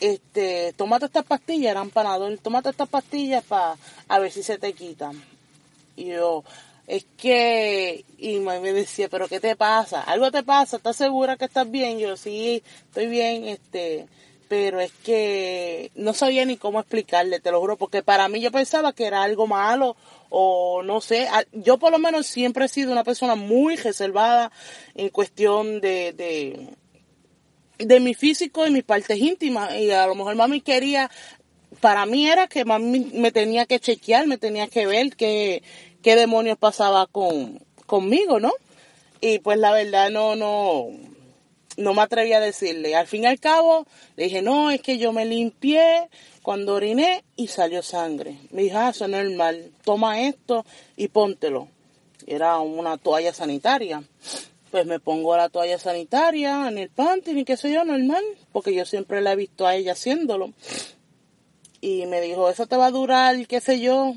este, 0.00 0.72
tómate 0.74 1.06
estas 1.06 1.24
pastillas, 1.24 1.70
eran 1.72 1.90
panador, 1.90 2.36
tómate 2.38 2.70
estas 2.70 2.88
pastillas 2.88 3.42
para 3.44 3.76
a 4.08 4.18
ver 4.18 4.30
si 4.30 4.42
se 4.42 4.58
te 4.58 4.72
quitan. 4.72 5.22
Y 5.96 6.06
yo, 6.06 6.44
es 6.88 7.06
que, 7.18 8.06
y 8.16 8.38
me 8.38 8.60
decía, 8.72 9.10
pero 9.10 9.28
¿qué 9.28 9.40
te 9.40 9.54
pasa? 9.56 10.00
¿Algo 10.00 10.30
te 10.30 10.42
pasa? 10.42 10.78
¿Estás 10.78 10.96
segura 10.96 11.36
que 11.36 11.44
estás 11.44 11.70
bien? 11.70 11.98
Yo, 11.98 12.16
sí, 12.16 12.62
estoy 12.86 13.06
bien, 13.08 13.46
este, 13.46 14.06
pero 14.48 14.80
es 14.80 14.90
que 15.04 15.90
no 15.96 16.14
sabía 16.14 16.46
ni 16.46 16.56
cómo 16.56 16.80
explicarle, 16.80 17.40
te 17.40 17.50
lo 17.50 17.60
juro, 17.60 17.76
porque 17.76 18.02
para 18.02 18.26
mí 18.28 18.40
yo 18.40 18.50
pensaba 18.50 18.94
que 18.94 19.04
era 19.04 19.22
algo 19.22 19.46
malo 19.46 19.96
o 20.30 20.82
no 20.82 21.02
sé, 21.02 21.28
yo 21.52 21.76
por 21.76 21.92
lo 21.92 21.98
menos 21.98 22.26
siempre 22.26 22.64
he 22.64 22.68
sido 22.68 22.90
una 22.90 23.04
persona 23.04 23.34
muy 23.34 23.76
reservada 23.76 24.50
en 24.94 25.10
cuestión 25.10 25.82
de, 25.82 26.14
de, 26.14 26.70
de 27.84 28.00
mi 28.00 28.14
físico 28.14 28.66
y 28.66 28.70
mis 28.70 28.84
partes 28.84 29.18
íntimas 29.18 29.74
y 29.74 29.90
a 29.90 30.06
lo 30.06 30.14
mejor 30.14 30.36
mami 30.36 30.62
quería 30.62 31.10
para 31.80 32.06
mí 32.06 32.28
era 32.28 32.48
que 32.48 32.64
mami 32.64 33.10
me 33.12 33.30
tenía 33.30 33.66
que 33.66 33.78
chequear, 33.78 34.26
me 34.26 34.38
tenía 34.38 34.68
que 34.68 34.86
ver 34.86 35.14
que 35.16 35.62
qué 36.08 36.16
demonios 36.16 36.56
pasaba 36.56 37.06
con, 37.06 37.62
conmigo, 37.84 38.40
¿no? 38.40 38.50
Y 39.20 39.40
pues 39.40 39.58
la 39.58 39.72
verdad 39.72 40.08
no, 40.08 40.36
no, 40.36 40.86
no 41.76 41.92
me 41.92 42.00
atreví 42.00 42.32
a 42.32 42.40
decirle. 42.40 42.96
Al 42.96 43.06
fin 43.06 43.24
y 43.24 43.26
al 43.26 43.38
cabo, 43.38 43.86
le 44.16 44.24
dije, 44.24 44.40
no, 44.40 44.70
es 44.70 44.80
que 44.80 44.96
yo 44.96 45.12
me 45.12 45.26
limpié 45.26 46.08
cuando 46.40 46.76
oriné 46.76 47.24
y 47.36 47.48
salió 47.48 47.82
sangre. 47.82 48.38
Me 48.52 48.62
dijo, 48.62 48.78
ah, 48.78 48.88
eso 48.88 49.04
es 49.04 49.10
normal, 49.10 49.70
toma 49.84 50.22
esto 50.22 50.64
y 50.96 51.08
póntelo. 51.08 51.68
Era 52.26 52.58
una 52.58 52.96
toalla 52.96 53.34
sanitaria. 53.34 54.02
Pues 54.70 54.86
me 54.86 55.00
pongo 55.00 55.36
la 55.36 55.50
toalla 55.50 55.78
sanitaria 55.78 56.68
en 56.68 56.78
el 56.78 56.88
panty, 56.88 57.34
ni 57.34 57.44
qué 57.44 57.58
sé 57.58 57.70
yo, 57.70 57.84
normal, 57.84 58.24
porque 58.50 58.72
yo 58.72 58.86
siempre 58.86 59.20
la 59.20 59.32
he 59.32 59.36
visto 59.36 59.66
a 59.66 59.74
ella 59.74 59.92
haciéndolo. 59.92 60.54
Y 61.82 62.06
me 62.06 62.22
dijo, 62.22 62.48
eso 62.48 62.66
te 62.66 62.78
va 62.78 62.86
a 62.86 62.92
durar, 62.92 63.46
qué 63.46 63.60
sé 63.60 63.78
yo, 63.78 64.14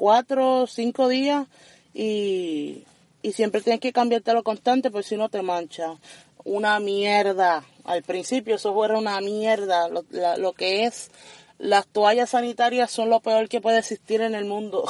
cuatro 0.00 0.62
o 0.62 0.66
cinco 0.66 1.08
días 1.08 1.46
y, 1.92 2.84
y 3.20 3.32
siempre 3.32 3.60
tienes 3.60 3.80
que 3.80 3.92
cambiártelo 3.92 4.42
constante 4.42 4.90
porque 4.90 5.06
si 5.06 5.16
no 5.18 5.28
te 5.28 5.42
mancha. 5.42 5.96
Una 6.42 6.80
mierda. 6.80 7.62
Al 7.84 8.02
principio 8.02 8.54
eso 8.54 8.72
fuera 8.72 8.98
una 8.98 9.20
mierda. 9.20 9.90
Lo, 9.90 10.02
lo 10.38 10.52
que 10.54 10.86
es 10.86 11.10
las 11.58 11.86
toallas 11.86 12.30
sanitarias 12.30 12.90
son 12.90 13.10
lo 13.10 13.20
peor 13.20 13.50
que 13.50 13.60
puede 13.60 13.80
existir 13.80 14.22
en 14.22 14.34
el 14.34 14.46
mundo. 14.46 14.86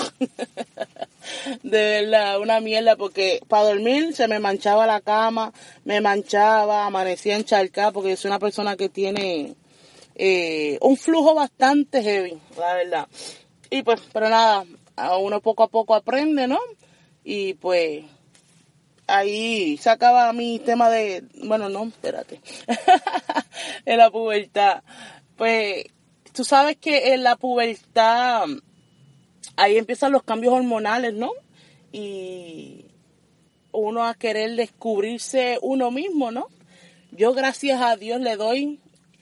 de 1.64 2.02
verdad, 2.02 2.38
una 2.38 2.60
mierda 2.60 2.94
porque 2.94 3.40
para 3.48 3.64
dormir 3.64 4.14
se 4.14 4.28
me 4.28 4.38
manchaba 4.38 4.86
la 4.86 5.00
cama, 5.00 5.52
me 5.84 6.00
manchaba, 6.00 6.86
amanecía 6.86 7.36
encharcada 7.36 7.90
porque 7.90 8.10
yo 8.10 8.16
soy 8.16 8.28
una 8.28 8.38
persona 8.38 8.76
que 8.76 8.88
tiene 8.88 9.56
eh, 10.14 10.78
un 10.82 10.96
flujo 10.96 11.34
bastante 11.34 12.00
heavy, 12.00 12.38
la 12.56 12.74
verdad. 12.74 13.08
Y 13.70 13.82
pues, 13.82 14.00
pero 14.12 14.28
nada, 14.28 14.64
uno 15.20 15.40
poco 15.40 15.62
a 15.62 15.68
poco 15.68 15.94
aprende, 15.94 16.46
¿no? 16.46 16.58
Y 17.24 17.54
pues 17.54 18.04
ahí 19.06 19.76
se 19.76 19.90
acaba 19.90 20.32
mi 20.32 20.58
tema 20.58 20.88
de, 20.88 21.24
bueno, 21.44 21.68
no, 21.68 21.84
espérate, 21.84 22.40
en 23.84 23.98
la 23.98 24.10
pubertad. 24.10 24.82
Pues 25.36 25.86
tú 26.32 26.44
sabes 26.44 26.76
que 26.76 27.14
en 27.14 27.22
la 27.22 27.36
pubertad 27.36 28.46
ahí 29.56 29.76
empiezan 29.76 30.12
los 30.12 30.22
cambios 30.22 30.54
hormonales, 30.54 31.14
¿no? 31.14 31.32
Y 31.92 32.86
uno 33.72 34.04
a 34.04 34.14
querer 34.14 34.56
descubrirse 34.56 35.58
uno 35.62 35.90
mismo, 35.90 36.30
¿no? 36.30 36.48
Yo 37.12 37.34
gracias 37.34 37.80
a 37.82 37.96
Dios 37.96 38.20
le 38.20 38.36
doy 38.36 38.80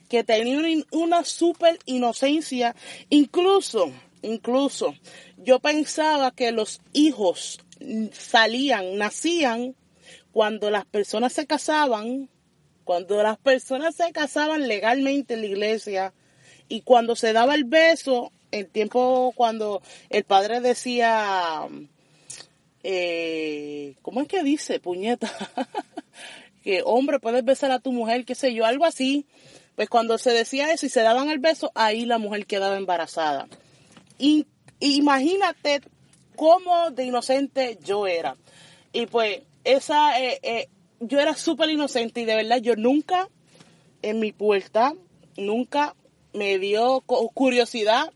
que 0.09 0.25
tenía 0.25 0.59
una, 0.59 0.69
una 0.91 1.25
super 1.25 1.79
inocencia, 1.87 2.75
incluso 3.11 3.93
Incluso 4.23 4.95
yo 5.37 5.61
pensaba 5.61 6.31
que 6.33 6.53
los 6.53 6.81
hijos 6.93 7.61
salían, 8.13 8.97
nacían 8.97 9.77
cuando 10.33 10.71
las 10.71 10.85
personas 10.85 11.33
se 11.33 11.47
casaban, 11.47 12.29
cuando 12.85 13.23
las 13.23 13.39
personas 13.39 13.95
se 13.95 14.13
casaban 14.13 14.67
legalmente 14.67 15.35
en 15.35 15.41
la 15.41 15.47
iglesia 15.47 16.15
y 16.69 16.83
cuando 16.83 17.17
se 17.17 17.33
daba 17.33 17.55
el 17.55 17.65
beso, 17.65 18.33
el 18.51 18.67
tiempo 18.69 19.33
cuando 19.37 19.83
el 20.11 20.25
padre 20.25 20.61
decía, 20.61 21.69
eh, 22.83 23.95
¿cómo 24.03 24.23
es 24.23 24.29
que 24.29 24.43
dice, 24.43 24.81
puñeta? 24.81 25.31
que 26.63 26.83
hombre, 26.85 27.21
puedes 27.21 27.45
besar 27.45 27.71
a 27.71 27.79
tu 27.79 27.93
mujer, 27.93 28.25
qué 28.25 28.35
sé 28.35 28.55
yo, 28.55 28.65
algo 28.65 28.85
así. 28.85 29.27
Pues 29.77 29.89
cuando 29.89 30.19
se 30.19 30.33
decía 30.33 30.73
eso 30.73 30.87
y 30.87 30.89
se 30.89 31.03
daban 31.03 31.31
el 31.31 31.39
beso, 31.39 31.71
ahí 31.75 32.05
la 32.05 32.19
mujer 32.19 32.47
quedaba 32.47 32.77
embarazada. 32.77 33.49
Y, 34.19 34.47
imagínate 34.81 35.81
cómo 36.37 36.91
de 36.91 37.05
inocente 37.05 37.79
yo 37.83 38.07
era. 38.07 38.37
Y 38.93 39.07
pues, 39.07 39.43
esa, 39.65 40.21
eh, 40.21 40.39
eh, 40.43 40.69
yo 41.01 41.21
era 41.21 41.35
súper 41.35 41.71
inocente 41.71 42.21
y 42.21 42.25
de 42.25 42.35
verdad 42.35 42.59
yo 42.59 42.77
nunca, 42.77 43.29
en 44.03 44.19
mi 44.19 44.33
puerta, 44.33 44.95
nunca 45.37 45.95
me 46.33 46.59
dio 46.59 47.01
curiosidad 47.03 48.13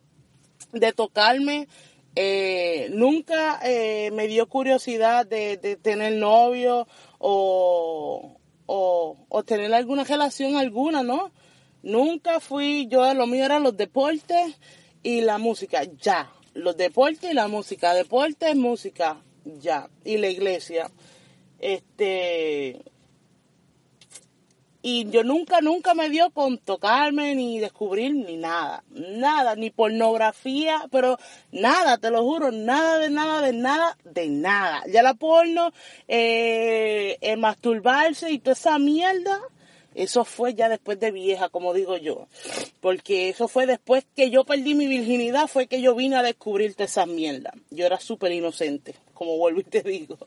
de 0.72 0.92
tocarme, 0.92 1.68
eh, 2.14 2.90
nunca 2.92 3.60
me 3.62 4.26
dio 4.28 4.48
curiosidad 4.48 5.26
de, 5.26 5.56
tener 5.82 6.14
novio 6.14 6.86
o, 7.18 8.36
o, 8.66 9.16
o, 9.28 9.42
tener 9.44 9.72
alguna 9.74 10.04
relación 10.04 10.56
alguna, 10.56 11.02
¿no? 11.02 11.32
Nunca 11.82 12.38
fui, 12.38 12.86
yo 12.88 13.12
lo 13.14 13.26
mío 13.26 13.44
eran 13.44 13.62
los 13.62 13.76
deportes 13.76 14.56
y 15.02 15.20
la 15.20 15.38
música, 15.38 15.82
ya. 15.84 16.32
Los 16.54 16.76
deportes 16.76 17.30
y 17.30 17.34
la 17.34 17.48
música. 17.48 17.94
Deportes, 17.94 18.54
música, 18.56 19.20
ya. 19.44 19.88
Y 20.04 20.18
la 20.18 20.28
iglesia. 20.28 20.90
Este. 21.58 22.82
Y 24.84 25.08
yo 25.10 25.22
nunca, 25.22 25.60
nunca 25.60 25.94
me 25.94 26.10
dio 26.10 26.30
con 26.30 26.58
tocarme, 26.58 27.36
ni 27.36 27.60
descubrir, 27.60 28.14
ni 28.14 28.36
nada. 28.36 28.82
Nada, 28.90 29.54
ni 29.54 29.70
pornografía, 29.70 30.88
pero 30.90 31.18
nada, 31.52 31.98
te 31.98 32.10
lo 32.10 32.22
juro, 32.22 32.50
nada 32.50 32.98
de 32.98 33.08
nada, 33.08 33.40
de 33.42 33.52
nada, 33.52 33.96
de 34.02 34.28
nada. 34.28 34.82
Ya 34.88 35.02
la 35.02 35.14
porno, 35.14 35.72
eh, 36.08 37.16
masturbarse 37.38 38.32
y 38.32 38.40
toda 38.40 38.54
esa 38.54 38.80
mierda, 38.80 39.40
eso 39.94 40.24
fue 40.24 40.54
ya 40.54 40.68
después 40.68 40.98
de 41.00 41.10
vieja, 41.10 41.48
como 41.48 41.74
digo 41.74 41.96
yo. 41.96 42.26
Porque 42.80 43.28
eso 43.28 43.48
fue 43.48 43.66
después 43.66 44.04
que 44.16 44.30
yo 44.30 44.44
perdí 44.44 44.74
mi 44.74 44.86
virginidad, 44.86 45.46
fue 45.46 45.66
que 45.66 45.80
yo 45.80 45.94
vine 45.94 46.16
a 46.16 46.22
descubrirte 46.22 46.84
esa 46.84 47.06
mierda. 47.06 47.52
Yo 47.70 47.86
era 47.86 48.00
súper 48.00 48.32
inocente, 48.32 48.94
como 49.14 49.36
vuelvo 49.36 49.60
y 49.60 49.64
te 49.64 49.82
digo. 49.82 50.18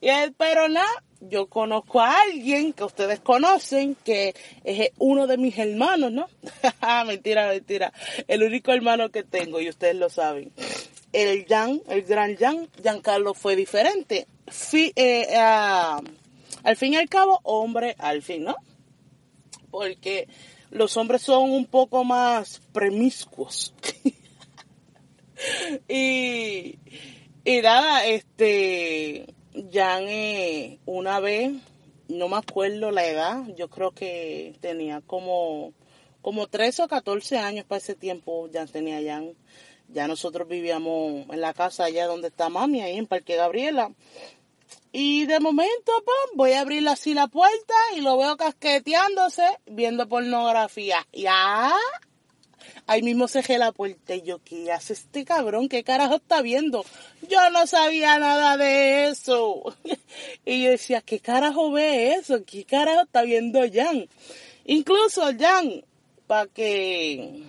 Y, 0.00 0.08
eh, 0.08 0.32
pero 0.36 0.68
nada, 0.68 0.86
yo 1.20 1.46
conozco 1.46 2.00
a 2.00 2.20
alguien 2.22 2.72
que 2.72 2.84
ustedes 2.84 3.20
conocen, 3.20 3.96
que 4.04 4.34
es 4.64 4.90
uno 4.98 5.26
de 5.26 5.38
mis 5.38 5.58
hermanos, 5.58 6.12
¿no? 6.12 6.28
mentira, 7.06 7.48
mentira. 7.48 7.92
El 8.28 8.42
único 8.42 8.72
hermano 8.72 9.10
que 9.10 9.22
tengo, 9.22 9.60
y 9.60 9.68
ustedes 9.68 9.96
lo 9.96 10.10
saben. 10.10 10.52
El 11.12 11.46
Jan, 11.46 11.80
el 11.88 12.02
gran 12.02 12.36
Jan, 12.36 12.68
Giancarlo 12.82 13.34
fue 13.34 13.56
diferente. 13.56 14.26
Eh, 14.72 15.26
ah, 15.36 16.00
al 16.62 16.76
fin 16.76 16.92
y 16.92 16.96
al 16.96 17.08
cabo, 17.08 17.40
hombre, 17.42 17.96
al 17.98 18.22
fin, 18.22 18.44
¿no? 18.44 18.56
Porque 19.70 20.28
los 20.70 20.96
hombres 20.96 21.22
son 21.22 21.50
un 21.50 21.66
poco 21.66 22.04
más 22.04 22.60
premiscuos. 22.72 23.74
y, 25.88 26.78
y 27.44 27.60
nada, 27.62 28.06
este, 28.06 29.26
Jan 29.72 30.04
eh, 30.08 30.78
una 30.86 31.20
vez, 31.20 31.52
no 32.08 32.28
me 32.28 32.36
acuerdo 32.36 32.90
la 32.90 33.06
edad, 33.06 33.44
yo 33.56 33.68
creo 33.68 33.92
que 33.92 34.54
tenía 34.60 35.00
como, 35.00 35.72
como 36.22 36.46
13 36.46 36.82
o 36.82 36.88
14 36.88 37.38
años 37.38 37.64
para 37.64 37.78
ese 37.78 37.94
tiempo, 37.94 38.48
ya 38.50 38.66
tenía 38.66 39.00
Jan. 39.02 39.34
Ya 39.88 40.08
nosotros 40.08 40.48
vivíamos 40.48 41.28
en 41.30 41.40
la 41.40 41.54
casa 41.54 41.84
allá 41.84 42.06
donde 42.06 42.28
está 42.28 42.48
mami, 42.48 42.80
ahí 42.80 42.96
en 42.96 43.06
Parque 43.06 43.36
Gabriela. 43.36 43.92
Y 44.98 45.26
de 45.26 45.40
momento, 45.40 45.92
pam, 46.06 46.36
voy 46.36 46.52
a 46.52 46.62
abrir 46.62 46.88
así 46.88 47.12
la 47.12 47.28
puerta 47.28 47.74
y 47.94 48.00
lo 48.00 48.16
veo 48.16 48.38
casqueteándose, 48.38 49.44
viendo 49.66 50.08
pornografía. 50.08 51.06
Ya. 51.12 51.70
Ahí 52.86 53.02
mismo 53.02 53.28
cerré 53.28 53.58
la 53.58 53.72
puerta 53.72 54.14
y 54.14 54.22
yo, 54.22 54.38
¿qué 54.42 54.72
hace 54.72 54.94
este 54.94 55.26
cabrón? 55.26 55.68
¿Qué 55.68 55.84
carajo 55.84 56.14
está 56.14 56.40
viendo? 56.40 56.82
Yo 57.28 57.50
no 57.50 57.66
sabía 57.66 58.18
nada 58.18 58.56
de 58.56 59.08
eso. 59.08 59.76
Y 60.46 60.64
yo 60.64 60.70
decía, 60.70 61.02
¿qué 61.02 61.20
carajo 61.20 61.72
ve 61.72 62.14
eso? 62.14 62.42
¿Qué 62.46 62.64
carajo 62.64 63.02
está 63.02 63.20
viendo 63.20 63.60
Jan? 63.70 64.08
Incluso 64.64 65.24
Jan, 65.38 65.84
para 66.26 66.46
que 66.46 67.42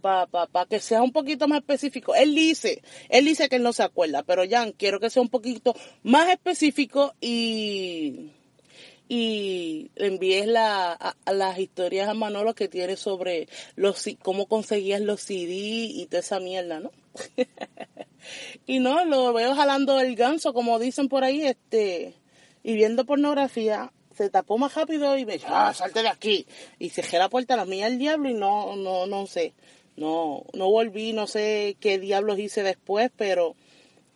para 0.00 0.26
pa, 0.26 0.46
pa 0.46 0.66
que 0.66 0.80
sea 0.80 1.02
un 1.02 1.12
poquito 1.12 1.46
más 1.48 1.60
específico. 1.60 2.14
Él 2.14 2.34
dice, 2.34 2.82
él 3.08 3.24
dice 3.24 3.48
que 3.48 3.56
él 3.56 3.62
no 3.62 3.72
se 3.72 3.82
acuerda, 3.82 4.22
pero 4.22 4.42
Jan, 4.48 4.72
quiero 4.72 5.00
que 5.00 5.10
sea 5.10 5.22
un 5.22 5.28
poquito 5.28 5.74
más 6.02 6.28
específico 6.30 7.14
y 7.20 8.30
y 9.12 9.90
envíes 9.96 10.46
la, 10.46 10.92
a, 10.92 11.32
las 11.32 11.58
historias 11.58 12.08
a 12.08 12.14
Manolo 12.14 12.54
que 12.54 12.68
tiene 12.68 12.94
sobre 12.94 13.48
los 13.74 14.04
cómo 14.22 14.46
conseguías 14.46 15.00
los 15.00 15.22
CD 15.22 15.52
y 15.52 16.06
toda 16.06 16.20
esa 16.20 16.38
mierda, 16.38 16.78
¿no? 16.78 16.92
y 18.68 18.78
no, 18.78 19.04
lo 19.04 19.32
veo 19.32 19.56
jalando 19.56 19.98
el 19.98 20.14
ganso, 20.14 20.54
como 20.54 20.78
dicen 20.78 21.08
por 21.08 21.24
ahí, 21.24 21.44
este, 21.44 22.14
y 22.62 22.74
viendo 22.74 23.04
pornografía, 23.04 23.92
se 24.16 24.30
tapó 24.30 24.58
más 24.58 24.76
rápido 24.76 25.18
y 25.18 25.26
me 25.26 25.32
dijo, 25.32 25.48
ah, 25.48 25.74
salte 25.74 26.04
de 26.04 26.08
aquí. 26.08 26.46
Y 26.78 26.90
cerré 26.90 27.18
la 27.18 27.28
puerta 27.28 27.56
la 27.56 27.64
mía 27.64 27.86
del 27.86 27.98
diablo 27.98 28.28
y 28.28 28.34
no, 28.34 28.76
no, 28.76 29.08
no 29.08 29.26
sé, 29.26 29.54
no, 29.96 30.44
no 30.54 30.70
volví, 30.70 31.12
no 31.12 31.26
sé 31.26 31.76
qué 31.80 31.98
diablos 31.98 32.38
hice 32.38 32.62
después, 32.62 33.10
pero 33.16 33.54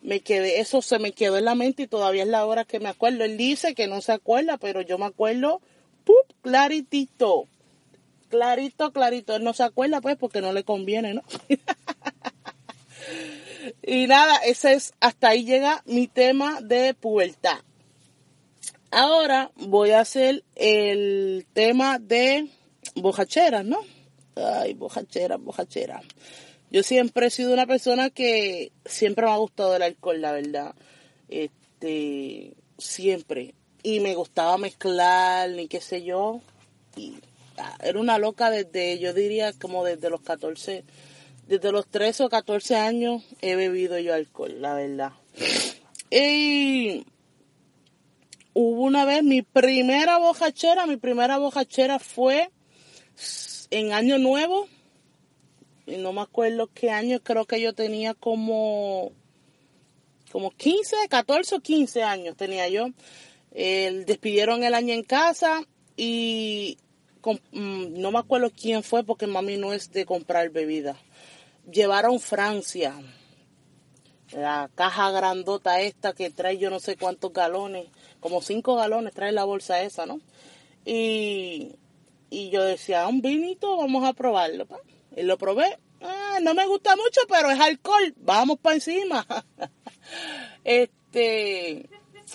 me 0.01 0.19
quedé, 0.19 0.59
eso 0.59 0.81
se 0.81 0.99
me 0.99 1.11
quedó 1.11 1.37
en 1.37 1.45
la 1.45 1.55
mente 1.55 1.83
y 1.83 1.87
todavía 1.87 2.23
es 2.23 2.29
la 2.29 2.45
hora 2.45 2.63
que 2.63 2.79
me 2.79 2.89
acuerdo. 2.89 3.23
Él 3.23 3.37
dice 3.37 3.73
que 3.73 3.87
no 3.87 4.01
se 4.01 4.11
acuerda, 4.11 4.57
pero 4.57 4.81
yo 4.81 4.97
me 4.97 5.05
acuerdo, 5.05 5.61
¡pup! 6.03 6.33
claritito. 6.41 7.47
Clarito, 8.29 8.91
clarito. 8.91 9.35
Él 9.35 9.43
no 9.43 9.53
se 9.53 9.63
acuerda, 9.63 10.01
pues, 10.01 10.17
porque 10.17 10.41
no 10.41 10.53
le 10.53 10.63
conviene, 10.63 11.15
¿no? 11.15 11.23
y 13.83 14.07
nada, 14.07 14.37
ese 14.37 14.73
es, 14.73 14.93
hasta 14.99 15.29
ahí 15.29 15.43
llega 15.43 15.83
mi 15.85 16.07
tema 16.07 16.61
de 16.61 16.93
pubertad. 16.93 17.59
Ahora 18.91 19.51
voy 19.55 19.91
a 19.91 19.99
hacer 19.99 20.43
el 20.55 21.45
tema 21.53 21.99
de 21.99 22.47
bojacheras, 22.95 23.65
¿no? 23.65 23.79
Ay, 24.35 24.73
bojacheras, 24.73 25.39
bojacheras. 25.39 26.03
Yo 26.71 26.83
siempre 26.83 27.27
he 27.27 27.29
sido 27.29 27.53
una 27.53 27.65
persona 27.65 28.09
que 28.09 28.71
siempre 28.85 29.25
me 29.25 29.31
ha 29.31 29.37
gustado 29.37 29.75
el 29.75 29.81
alcohol, 29.81 30.19
la 30.21 30.31
verdad. 30.31 30.75
Este, 31.29 32.53
siempre. 32.77 33.53
Y 33.83 33.99
me 33.99 34.15
gustaba 34.15 34.57
mezclar, 34.57 35.49
ni 35.51 35.67
qué 35.67 35.79
sé 35.79 36.03
yo. 36.03 36.41
Y 36.95 37.15
ah, 37.57 37.77
era 37.81 37.99
una 37.99 38.17
loca 38.17 38.49
desde, 38.49 38.99
yo 38.99 39.13
diría, 39.13 39.53
como 39.53 39.85
desde 39.85 40.09
los 40.09 40.21
14, 40.21 40.83
desde 41.47 41.71
los 41.71 41.87
13 41.87 42.23
o 42.23 42.29
14 42.29 42.75
años 42.75 43.23
he 43.41 43.55
bebido 43.55 43.99
yo 43.99 44.13
alcohol, 44.13 44.61
la 44.61 44.73
verdad. 44.73 45.11
Y 46.09 47.05
hubo 48.53 48.83
una 48.83 49.05
vez, 49.05 49.23
mi 49.23 49.43
primera 49.43 50.17
bojachera, 50.17 50.87
mi 50.87 50.97
primera 50.97 51.37
bojachera 51.37 51.99
fue 51.99 52.49
en 53.71 53.93
Año 53.93 54.17
Nuevo 54.17 54.67
y 55.87 55.97
no 55.97 56.13
me 56.13 56.21
acuerdo 56.21 56.69
qué 56.73 56.89
año, 56.89 57.19
creo 57.21 57.45
que 57.45 57.61
yo 57.61 57.73
tenía 57.73 58.13
como, 58.13 59.11
como 60.31 60.51
15, 60.51 60.95
14 61.09 61.55
o 61.55 61.59
15 61.59 62.03
años 62.03 62.35
tenía 62.35 62.67
yo. 62.67 62.87
Despidieron 63.51 64.63
el 64.63 64.73
año 64.73 64.93
en 64.93 65.03
casa 65.03 65.61
y 65.95 66.77
mm, 67.51 67.99
no 67.99 68.11
me 68.11 68.19
acuerdo 68.19 68.51
quién 68.51 68.83
fue 68.83 69.03
porque 69.03 69.27
mami 69.27 69.57
no 69.57 69.73
es 69.73 69.91
de 69.91 70.05
comprar 70.05 70.49
bebida. 70.49 70.97
Llevaron 71.71 72.19
Francia, 72.19 72.95
la 74.31 74.69
caja 74.75 75.11
grandota 75.11 75.81
esta 75.81 76.13
que 76.13 76.29
trae 76.31 76.57
yo 76.57 76.69
no 76.69 76.79
sé 76.79 76.97
cuántos 76.97 77.31
galones, 77.31 77.87
como 78.19 78.41
cinco 78.41 78.75
galones 78.75 79.13
trae 79.13 79.31
la 79.31 79.45
bolsa 79.45 79.81
esa, 79.81 80.05
¿no? 80.05 80.19
Y, 80.83 81.75
y 82.29 82.49
yo 82.49 82.63
decía, 82.63 83.07
un 83.07 83.21
vinito, 83.21 83.77
vamos 83.77 84.03
a 84.03 84.13
probarlo. 84.13 84.65
pa". 84.65 84.79
Y 85.15 85.23
lo 85.23 85.37
probé. 85.37 85.77
Ah, 86.01 86.39
no 86.41 86.53
me 86.53 86.65
gusta 86.67 86.95
mucho, 86.95 87.21
pero 87.27 87.49
es 87.49 87.59
alcohol. 87.59 88.13
Vamos 88.17 88.59
para 88.59 88.75
encima. 88.75 89.25
este, 90.63 91.89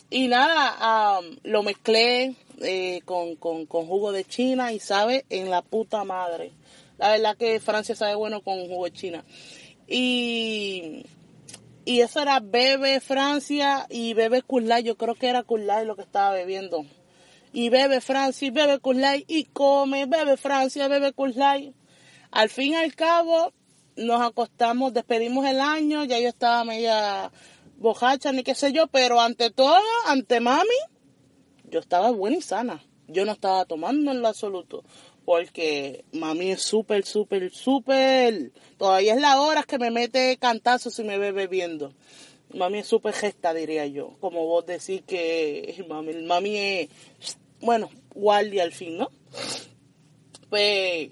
y 0.09 0.29
nada, 0.29 1.16
am, 1.16 1.38
lo 1.42 1.62
mezclé 1.62 2.35
eh, 2.61 3.00
con, 3.05 3.37
con, 3.37 3.66
con 3.66 3.87
jugo 3.87 4.12
de 4.12 4.24
China 4.24 4.72
y 4.72 4.81
sabe 4.81 5.24
en 5.29 5.50
la 5.50 5.62
puta 5.62 6.05
madre. 6.05 6.53
La 6.98 7.11
verdad 7.11 7.37
que 7.37 7.61
Francia 7.61 7.94
sabe 7.94 8.14
bueno 8.14 8.42
con 8.42 8.66
jugo 8.66 8.85
de 8.85 8.92
China. 8.92 9.24
Y, 9.87 11.05
y 11.85 12.00
eso 12.00 12.20
era 12.20 12.40
bebe 12.40 13.00
Francia 13.00 13.87
y 13.88 14.14
bebe 14.14 14.42
Kulai. 14.42 14.83
Yo 14.83 14.96
creo 14.96 15.14
que 15.14 15.29
era 15.29 15.42
Kulai 15.42 15.87
lo 15.87 15.96
que 15.96 16.03
estaba 16.03 16.33
bebiendo. 16.33 16.85
Y 17.53 17.69
bebe 17.69 18.01
Francia 18.01 18.47
y 18.47 18.51
bebe 18.51 18.79
Kulai 18.79 19.25
y 19.27 19.45
come, 19.45 20.07
bebe 20.07 20.37
Francia, 20.37 20.89
bebe 20.89 21.13
Kulai. 21.13 21.75
Al 22.31 22.49
fin 22.49 22.73
y 22.73 22.77
al 22.77 22.95
cabo 22.95 23.53
nos 23.97 24.21
acostamos, 24.23 24.95
despedimos 24.95 25.47
el 25.47 25.61
año, 25.61 26.05
ya 26.05 26.19
yo 26.19 26.29
estaba 26.29 26.65
media 26.65 27.31
bojacha 27.79 28.31
ni 28.33 28.43
qué 28.43 28.55
sé 28.55 28.73
yo, 28.73 28.87
pero 28.87 29.21
ante 29.21 29.51
todo, 29.51 29.83
ante 30.07 30.39
mami, 30.39 30.69
yo 31.71 31.81
estaba 31.81 32.11
buena 32.11 32.37
y 32.37 32.43
sana. 32.43 32.83
Yo 33.09 33.25
no 33.25 33.33
estaba 33.33 33.65
tomando 33.65 34.13
en 34.13 34.23
lo 34.23 34.29
absoluto. 34.29 34.85
Porque 35.25 36.05
mami 36.13 36.53
es 36.53 36.63
súper, 36.63 37.05
súper, 37.05 37.51
súper. 37.51 38.53
Todavía 38.79 39.15
es 39.15 39.21
la 39.21 39.41
hora 39.41 39.63
que 39.63 39.79
me 39.79 39.91
mete 39.91 40.37
cantazos 40.39 40.99
y 40.99 41.05
me 41.05 41.19
ve 41.19 41.33
bebiendo. 41.33 41.93
Mami 42.55 42.81
es 42.81 42.87
súper 42.87 43.15
gesta, 43.15 43.55
diría 43.55 43.87
yo. 43.87 44.17
Como 44.21 44.47
vos 44.47 44.67
decís 44.67 45.03
que 45.07 45.85
mami, 45.89 46.15
mami 46.23 46.57
es, 46.57 46.89
bueno, 47.61 47.90
guardia 48.14 48.62
al 48.62 48.73
fin, 48.73 48.99
¿no? 48.99 49.11
Pues, 50.49 51.11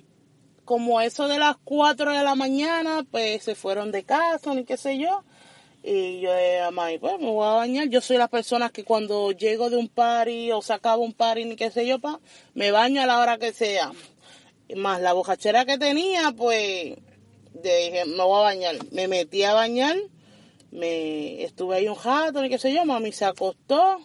como 0.64 1.00
eso 1.00 1.28
de 1.28 1.38
las 1.38 1.56
4 1.64 2.12
de 2.12 2.22
la 2.22 2.34
mañana, 2.34 3.06
pues 3.10 3.42
se 3.42 3.54
fueron 3.54 3.90
de 3.90 4.04
casa, 4.04 4.54
ni 4.54 4.64
qué 4.64 4.76
sé 4.76 4.98
yo. 4.98 5.24
Y 5.82 6.20
yo 6.20 6.34
dije 6.34 6.60
a 6.60 6.70
mami, 6.70 6.98
pues 6.98 7.18
me 7.18 7.30
voy 7.30 7.46
a 7.46 7.52
bañar. 7.52 7.88
Yo 7.88 8.00
soy 8.00 8.18
la 8.18 8.28
persona 8.28 8.68
que 8.68 8.84
cuando 8.84 9.30
llego 9.32 9.70
de 9.70 9.76
un 9.76 9.88
party 9.88 10.52
o 10.52 10.60
se 10.60 10.74
acaba 10.74 10.96
un 10.96 11.14
party, 11.14 11.46
ni 11.46 11.56
qué 11.56 11.70
sé 11.70 11.86
yo, 11.86 11.98
pa, 11.98 12.20
me 12.52 12.70
baño 12.70 13.00
a 13.00 13.06
la 13.06 13.20
hora 13.20 13.38
que 13.38 13.52
sea. 13.52 13.92
Más 14.76 15.00
la 15.00 15.14
bojachera 15.14 15.64
que 15.64 15.78
tenía, 15.78 16.32
pues 16.36 16.96
dije, 17.54 18.04
me 18.06 18.22
voy 18.22 18.40
a 18.40 18.42
bañar. 18.42 18.76
Me 18.90 19.08
metí 19.08 19.44
a 19.44 19.54
bañar, 19.54 19.96
me 20.70 21.42
estuve 21.44 21.76
ahí 21.76 21.88
un 21.88 21.96
rato, 21.96 22.42
ni 22.42 22.50
qué 22.50 22.58
sé 22.58 22.74
yo, 22.74 22.84
mami 22.84 23.12
se 23.12 23.24
acostó. 23.24 24.00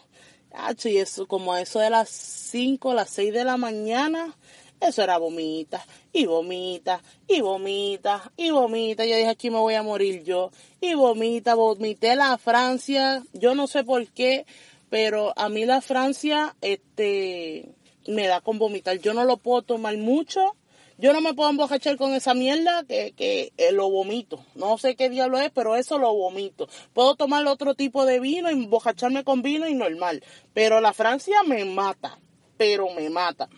Y 0.86 0.98
eso, 0.98 1.28
como 1.28 1.56
eso 1.56 1.80
de 1.80 1.90
las 1.90 2.10
5, 2.10 2.94
las 2.94 3.10
6 3.10 3.34
de 3.34 3.44
la 3.44 3.58
mañana, 3.58 4.36
eso 4.80 5.02
era 5.02 5.18
vomita, 5.18 5.86
y 6.12 6.26
vomita, 6.26 7.02
y 7.28 7.42
vomita, 7.42 8.32
y 8.38 8.52
vomita. 8.52 9.06
Yo 9.06 9.16
dije, 9.16 9.30
aquí 9.30 9.50
me 9.50 9.58
voy 9.58 9.74
a 9.76 9.84
morir 9.84 10.24
yo. 10.24 10.52
Y 10.82 10.94
vomita, 10.94 11.56
vomité 11.56 12.16
la 12.16 12.38
Francia, 12.38 13.24
yo 13.34 13.56
no 13.56 13.68
sé 13.68 13.84
por 13.84 14.08
qué, 14.10 14.46
pero 14.90 15.34
a 15.38 15.50
mí 15.50 15.66
la 15.66 15.82
Francia, 15.82 16.56
este, 16.62 17.74
me 18.08 18.28
da 18.28 18.42
con 18.42 18.60
vomitar. 18.60 19.00
Yo 19.00 19.14
no 19.14 19.24
lo 19.24 19.38
puedo 19.38 19.62
tomar 19.62 19.98
mucho. 19.98 20.56
Yo 20.98 21.12
no 21.14 21.22
me 21.22 21.34
puedo 21.34 21.50
embojachar 21.50 21.98
con 21.98 22.14
esa 22.14 22.34
mierda 22.34 22.84
que, 22.88 23.14
que 23.14 23.52
eh, 23.58 23.72
lo 23.72 23.90
vomito. 23.90 24.46
No 24.56 24.78
sé 24.78 24.96
qué 24.96 25.10
diablo 25.10 25.40
es, 25.40 25.52
pero 25.52 25.76
eso 25.76 25.98
lo 25.98 26.14
vomito. 26.14 26.68
Puedo 26.94 27.16
tomar 27.16 27.46
otro 27.48 27.74
tipo 27.76 28.06
de 28.06 28.20
vino 28.20 28.50
y 28.50 28.54
embojacharme 28.54 29.24
con 29.24 29.42
vino 29.42 29.68
y 29.68 29.74
normal. 29.74 30.24
Pero 30.54 30.82
la 30.82 30.94
Francia 30.94 31.42
me 31.44 31.66
mata. 31.66 32.20
Pero 32.58 32.94
me 32.94 33.10
mata. 33.10 33.50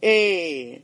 Eh, 0.00 0.82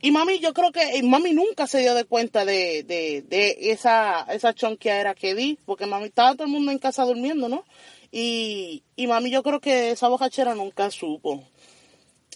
y 0.00 0.10
mami, 0.12 0.38
yo 0.38 0.52
creo 0.52 0.70
que 0.70 1.02
mami 1.02 1.32
nunca 1.32 1.66
se 1.66 1.80
dio 1.80 1.94
de 1.94 2.04
cuenta 2.04 2.44
de, 2.44 2.84
de, 2.84 3.22
de 3.22 3.56
esa, 3.72 4.22
esa 4.32 4.54
chonqueadera 4.54 5.14
que 5.14 5.34
di, 5.34 5.58
porque 5.66 5.86
mami 5.86 6.06
estaba 6.06 6.34
todo 6.34 6.44
el 6.44 6.52
mundo 6.52 6.70
en 6.70 6.78
casa 6.78 7.04
durmiendo, 7.04 7.48
¿no? 7.48 7.64
Y, 8.12 8.84
y 8.94 9.08
mami 9.08 9.30
yo 9.30 9.42
creo 9.42 9.60
que 9.60 9.90
esa 9.90 10.08
bojachera 10.08 10.54
nunca 10.54 10.90
supo. 10.90 11.42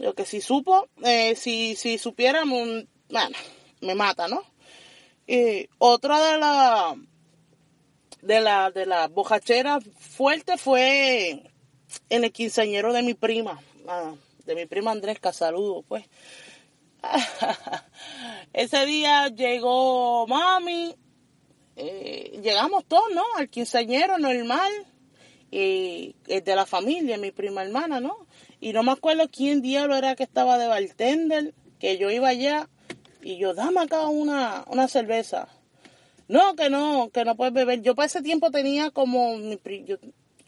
Lo 0.00 0.14
que 0.14 0.24
si 0.24 0.40
supo, 0.40 0.88
eh, 1.04 1.36
si, 1.36 1.76
si 1.76 1.98
supiera, 1.98 2.44
bueno, 2.46 3.36
me 3.82 3.94
mata, 3.94 4.28
¿no? 4.28 4.42
Y 5.26 5.68
otra 5.76 6.32
de 6.32 6.38
la 6.38 6.96
de 8.22 8.40
la 8.40 8.70
de 8.70 8.86
la 8.86 9.08
bojachera 9.08 9.78
fuerte 9.98 10.56
fue 10.56 11.42
en 12.08 12.24
el 12.24 12.32
quinceañero 12.32 12.94
de 12.94 13.02
mi 13.02 13.12
prima, 13.12 13.60
de 14.46 14.54
mi 14.54 14.64
prima 14.64 14.90
Andresca, 14.90 15.34
saludo, 15.34 15.82
pues. 15.82 16.06
Ese 18.54 18.86
día 18.86 19.28
llegó 19.28 20.26
mami, 20.26 20.96
eh, 21.76 22.40
llegamos 22.42 22.86
todos, 22.86 23.12
¿no? 23.14 23.24
Al 23.36 23.50
quinceañero 23.50 24.16
normal, 24.16 24.72
y 25.50 26.14
de 26.26 26.56
la 26.56 26.64
familia, 26.64 27.18
mi 27.18 27.32
prima 27.32 27.62
hermana, 27.62 28.00
¿no? 28.00 28.16
Y 28.60 28.72
no 28.72 28.82
me 28.82 28.92
acuerdo 28.92 29.28
quién 29.30 29.62
diablo 29.62 29.96
era 29.96 30.14
que 30.14 30.22
estaba 30.22 30.58
de 30.58 30.68
bartender, 30.68 31.54
que 31.78 31.96
yo 31.96 32.10
iba 32.10 32.28
allá 32.28 32.68
y 33.22 33.36
yo, 33.36 33.54
dame 33.54 33.80
acá 33.80 34.06
una, 34.06 34.64
una 34.68 34.86
cerveza. 34.88 35.48
No, 36.28 36.54
que 36.54 36.70
no, 36.70 37.10
que 37.12 37.24
no 37.24 37.36
puedes 37.36 37.52
beber. 37.52 37.82
Yo 37.82 37.94
para 37.94 38.06
ese 38.06 38.22
tiempo 38.22 38.50
tenía 38.50 38.90
como, 38.90 39.36
yo, 39.84 39.96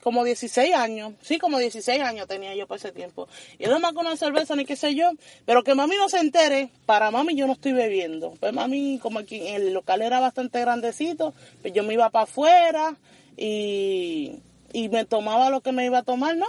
como 0.02 0.24
16 0.24 0.74
años. 0.74 1.14
Sí, 1.22 1.38
como 1.38 1.58
16 1.58 2.00
años 2.02 2.28
tenía 2.28 2.54
yo 2.54 2.66
para 2.66 2.76
ese 2.76 2.92
tiempo. 2.92 3.28
Y 3.58 3.66
no 3.66 3.80
más 3.80 3.92
con 3.92 4.06
una 4.06 4.16
cerveza 4.16 4.54
ni 4.54 4.64
qué 4.64 4.76
sé 4.76 4.94
yo. 4.94 5.10
Pero 5.44 5.64
que 5.64 5.74
mami 5.74 5.96
no 5.96 6.08
se 6.08 6.18
entere, 6.18 6.70
para 6.86 7.10
mami 7.10 7.34
yo 7.34 7.46
no 7.46 7.54
estoy 7.54 7.72
bebiendo. 7.72 8.34
Pues 8.38 8.52
mami, 8.52 8.98
como 9.02 9.18
aquí 9.18 9.46
el 9.48 9.72
local 9.72 10.02
era 10.02 10.20
bastante 10.20 10.60
grandecito, 10.60 11.34
pues 11.62 11.74
yo 11.74 11.82
me 11.82 11.94
iba 11.94 12.10
para 12.10 12.24
afuera 12.24 12.96
y, 13.36 14.40
y 14.72 14.88
me 14.88 15.04
tomaba 15.04 15.50
lo 15.50 15.62
que 15.62 15.72
me 15.72 15.84
iba 15.84 15.98
a 15.98 16.02
tomar, 16.04 16.36
¿no? 16.36 16.46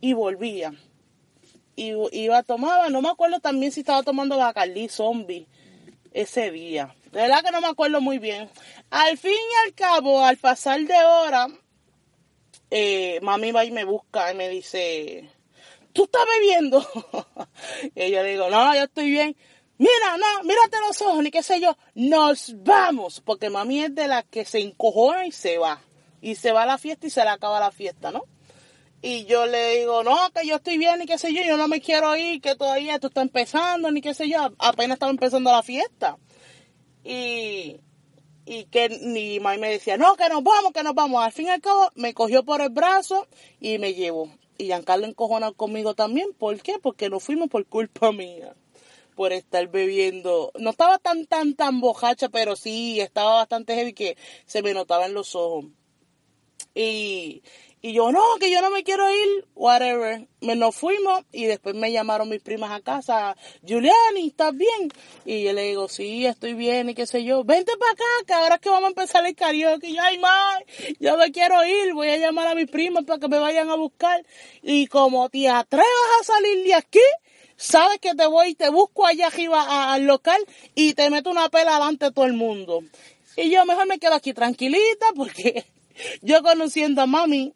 Y 0.00 0.12
volvía 0.12 0.74
y 1.76 1.92
iba 2.12 2.42
tomaba, 2.42 2.88
no 2.88 3.02
me 3.02 3.08
acuerdo 3.08 3.40
también 3.40 3.72
si 3.72 3.80
estaba 3.80 4.02
tomando 4.02 4.38
Bacardí 4.38 4.88
Zombie 4.88 5.46
ese 6.12 6.50
día. 6.50 6.94
De 7.12 7.20
verdad 7.20 7.44
que 7.44 7.50
no 7.50 7.60
me 7.60 7.68
acuerdo 7.68 8.00
muy 8.00 8.18
bien. 8.18 8.50
Al 8.90 9.18
fin 9.18 9.32
y 9.32 9.66
al 9.66 9.74
cabo, 9.74 10.24
al 10.24 10.36
pasar 10.36 10.80
de 10.80 11.04
hora, 11.04 11.48
eh, 12.70 13.20
mami 13.22 13.52
va 13.52 13.64
y 13.64 13.70
me 13.70 13.84
busca 13.84 14.32
y 14.32 14.36
me 14.36 14.48
dice, 14.48 15.30
¿tú 15.92 16.04
estás 16.04 16.22
bebiendo? 16.38 16.86
y 17.94 18.10
yo 18.10 18.22
digo, 18.22 18.50
no, 18.50 18.74
yo 18.74 18.84
estoy 18.84 19.10
bien. 19.10 19.36
Mira, 19.76 20.16
no, 20.18 20.44
mírate 20.44 20.78
los 20.86 21.02
ojos, 21.02 21.22
ni 21.22 21.30
qué 21.30 21.42
sé 21.42 21.60
yo. 21.60 21.76
Nos 21.94 22.54
vamos, 22.62 23.20
porque 23.20 23.50
mami 23.50 23.84
es 23.84 23.94
de 23.94 24.06
la 24.06 24.22
que 24.22 24.44
se 24.44 24.60
encojona 24.60 25.26
y 25.26 25.32
se 25.32 25.58
va. 25.58 25.82
Y 26.20 26.36
se 26.36 26.52
va 26.52 26.62
a 26.62 26.66
la 26.66 26.78
fiesta 26.78 27.06
y 27.06 27.10
se 27.10 27.22
le 27.22 27.30
acaba 27.30 27.60
la 27.60 27.70
fiesta, 27.70 28.10
¿no? 28.10 28.24
Y 29.06 29.26
yo 29.26 29.44
le 29.44 29.80
digo, 29.80 30.02
no, 30.02 30.16
que 30.34 30.46
yo 30.46 30.56
estoy 30.56 30.78
bien, 30.78 30.98
ni 30.98 31.04
qué 31.04 31.18
sé 31.18 31.34
yo, 31.34 31.42
yo 31.42 31.58
no 31.58 31.68
me 31.68 31.82
quiero 31.82 32.16
ir, 32.16 32.40
que 32.40 32.54
todavía 32.54 32.94
esto 32.94 33.08
está 33.08 33.20
empezando, 33.20 33.90
ni 33.90 34.00
qué 34.00 34.14
sé 34.14 34.30
yo, 34.30 34.38
apenas 34.58 34.96
estaba 34.96 35.10
empezando 35.10 35.52
la 35.52 35.62
fiesta. 35.62 36.16
Y, 37.04 37.80
y 38.46 38.64
que 38.70 38.88
mi 39.02 39.40
mamá 39.40 39.58
me 39.58 39.68
decía, 39.68 39.98
no, 39.98 40.16
que 40.16 40.26
nos 40.30 40.42
vamos, 40.42 40.72
que 40.72 40.82
nos 40.82 40.94
vamos. 40.94 41.22
Al 41.22 41.32
fin 41.32 41.48
y 41.48 41.50
al 41.50 41.60
cabo, 41.60 41.90
me 41.96 42.14
cogió 42.14 42.46
por 42.46 42.62
el 42.62 42.70
brazo 42.70 43.28
y 43.60 43.76
me 43.76 43.92
llevó. 43.92 44.30
Y 44.56 44.64
Giancarlo 44.64 45.04
encojona 45.04 45.52
conmigo 45.52 45.92
también. 45.92 46.32
¿Por 46.32 46.62
qué? 46.62 46.78
Porque 46.78 47.10
nos 47.10 47.22
fuimos 47.22 47.50
por 47.50 47.66
culpa 47.66 48.10
mía. 48.10 48.56
Por 49.14 49.34
estar 49.34 49.68
bebiendo. 49.68 50.50
No 50.58 50.70
estaba 50.70 50.96
tan, 50.96 51.26
tan, 51.26 51.52
tan 51.56 51.82
bojacha, 51.82 52.30
pero 52.30 52.56
sí, 52.56 53.02
estaba 53.02 53.34
bastante 53.34 53.74
heavy 53.74 53.92
que 53.92 54.16
se 54.46 54.62
me 54.62 54.72
notaba 54.72 55.04
en 55.04 55.12
los 55.12 55.34
ojos. 55.34 55.66
Y, 56.74 57.42
y 57.86 57.92
yo, 57.92 58.10
no, 58.12 58.22
que 58.40 58.50
yo 58.50 58.62
no 58.62 58.70
me 58.70 58.82
quiero 58.82 59.10
ir, 59.10 59.46
whatever. 59.54 60.26
Me 60.40 60.56
nos 60.56 60.74
fuimos 60.74 61.22
y 61.32 61.44
después 61.44 61.74
me 61.74 61.92
llamaron 61.92 62.30
mis 62.30 62.40
primas 62.40 62.70
a 62.70 62.80
casa, 62.80 63.36
Juliani, 63.60 64.28
¿estás 64.28 64.56
bien? 64.56 64.90
Y 65.26 65.44
yo 65.44 65.52
le 65.52 65.64
digo, 65.64 65.86
sí, 65.90 66.24
estoy 66.24 66.54
bien 66.54 66.88
y 66.88 66.94
qué 66.94 67.06
sé 67.06 67.24
yo. 67.24 67.44
Vente 67.44 67.72
para 67.76 67.92
acá, 67.92 68.04
que 68.26 68.32
ahora 68.32 68.54
es 68.54 68.60
que 68.62 68.70
vamos 68.70 68.86
a 68.86 68.88
empezar 68.88 69.26
el 69.26 69.34
karaoke. 69.34 69.88
Y 69.88 69.96
yo, 69.96 70.02
ay, 70.02 70.16
ma, 70.16 70.60
yo 70.98 71.18
me 71.18 71.30
quiero 71.30 71.62
ir, 71.62 71.92
voy 71.92 72.08
a 72.08 72.16
llamar 72.16 72.46
a 72.48 72.54
mis 72.54 72.70
primas 72.70 73.04
para 73.04 73.20
que 73.20 73.28
me 73.28 73.38
vayan 73.38 73.68
a 73.68 73.74
buscar. 73.74 74.24
Y 74.62 74.86
como 74.86 75.28
te 75.28 75.46
atrevas 75.50 75.86
a 76.22 76.24
salir 76.24 76.64
de 76.64 76.72
aquí, 76.72 77.04
sabes 77.58 77.98
que 77.98 78.14
te 78.14 78.26
voy 78.26 78.48
y 78.48 78.54
te 78.54 78.70
busco 78.70 79.04
allá 79.04 79.26
arriba 79.26 79.92
al 79.92 80.06
local 80.06 80.42
y 80.74 80.94
te 80.94 81.10
meto 81.10 81.28
una 81.28 81.50
pela 81.50 81.74
delante 81.74 82.06
de 82.06 82.12
todo 82.12 82.24
el 82.24 82.32
mundo. 82.32 82.82
Y 83.36 83.50
yo 83.50 83.66
mejor 83.66 83.86
me 83.86 83.98
quedo 83.98 84.14
aquí 84.14 84.32
tranquilita 84.32 85.08
porque 85.14 85.66
yo 86.22 86.42
conociendo 86.42 87.02
a 87.02 87.06
mami, 87.06 87.52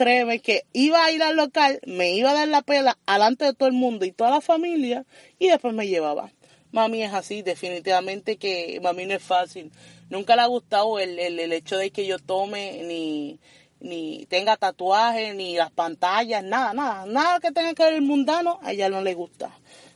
créeme 0.00 0.40
que 0.40 0.64
iba 0.72 1.04
a 1.04 1.12
ir 1.12 1.22
al 1.22 1.36
local, 1.36 1.78
me 1.84 2.12
iba 2.12 2.30
a 2.30 2.34
dar 2.34 2.48
la 2.48 2.62
pela 2.62 2.96
alante 3.04 3.44
de 3.44 3.52
todo 3.52 3.68
el 3.68 3.74
mundo 3.74 4.06
y 4.06 4.12
toda 4.12 4.30
la 4.30 4.40
familia 4.40 5.04
y 5.38 5.48
después 5.48 5.74
me 5.74 5.88
llevaba. 5.88 6.32
Mami 6.72 7.02
es 7.02 7.12
así, 7.12 7.42
definitivamente 7.42 8.38
que 8.38 8.80
mami 8.82 9.04
no 9.04 9.12
es 9.12 9.22
fácil. 9.22 9.70
Nunca 10.08 10.36
le 10.36 10.42
ha 10.42 10.46
gustado 10.46 10.98
el, 10.98 11.18
el, 11.18 11.52
hecho 11.52 11.76
de 11.76 11.90
que 11.90 12.06
yo 12.06 12.18
tome 12.18 12.82
ni, 12.84 13.38
ni 13.80 14.24
tenga 14.30 14.56
tatuajes, 14.56 15.34
ni 15.34 15.58
las 15.58 15.70
pantallas, 15.70 16.42
nada, 16.42 16.72
nada, 16.72 17.04
nada 17.04 17.38
que 17.38 17.52
tenga 17.52 17.74
que 17.74 17.84
ver 17.84 17.92
el 17.92 18.00
mundano, 18.00 18.58
a 18.62 18.72
ella 18.72 18.88
no 18.88 19.02
le 19.02 19.12
gusta, 19.12 19.50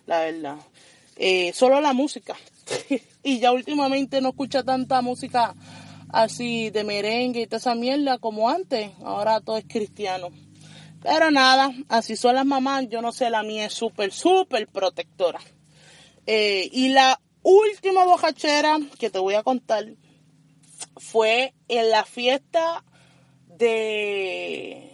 la 0.04 0.20
verdad. 0.20 0.56
Eh, 1.16 1.50
solo 1.54 1.80
la 1.80 1.94
música. 1.94 2.36
y 3.22 3.38
ya 3.38 3.52
últimamente 3.52 4.20
no 4.20 4.28
escucha 4.28 4.62
tanta 4.62 5.00
música 5.00 5.54
así 6.14 6.70
de 6.70 6.84
merengue 6.84 7.42
y 7.42 7.46
toda 7.46 7.58
esa 7.58 7.74
mierda 7.74 8.18
como 8.18 8.48
antes. 8.48 8.92
Ahora 9.02 9.40
todo 9.40 9.58
es 9.58 9.64
cristiano. 9.66 10.28
Pero 11.02 11.30
nada, 11.30 11.72
así 11.88 12.16
son 12.16 12.36
las 12.36 12.46
mamás. 12.46 12.88
Yo 12.88 13.02
no 13.02 13.12
sé, 13.12 13.28
la 13.30 13.42
mía 13.42 13.66
es 13.66 13.74
súper, 13.74 14.12
súper 14.12 14.68
protectora. 14.68 15.40
Eh, 16.26 16.70
y 16.72 16.88
la 16.88 17.20
última 17.42 18.04
bojachera 18.04 18.78
que 18.98 19.10
te 19.10 19.18
voy 19.18 19.34
a 19.34 19.42
contar 19.42 19.86
fue 20.96 21.52
en 21.68 21.90
la 21.90 22.04
fiesta 22.04 22.84
de... 23.48 24.90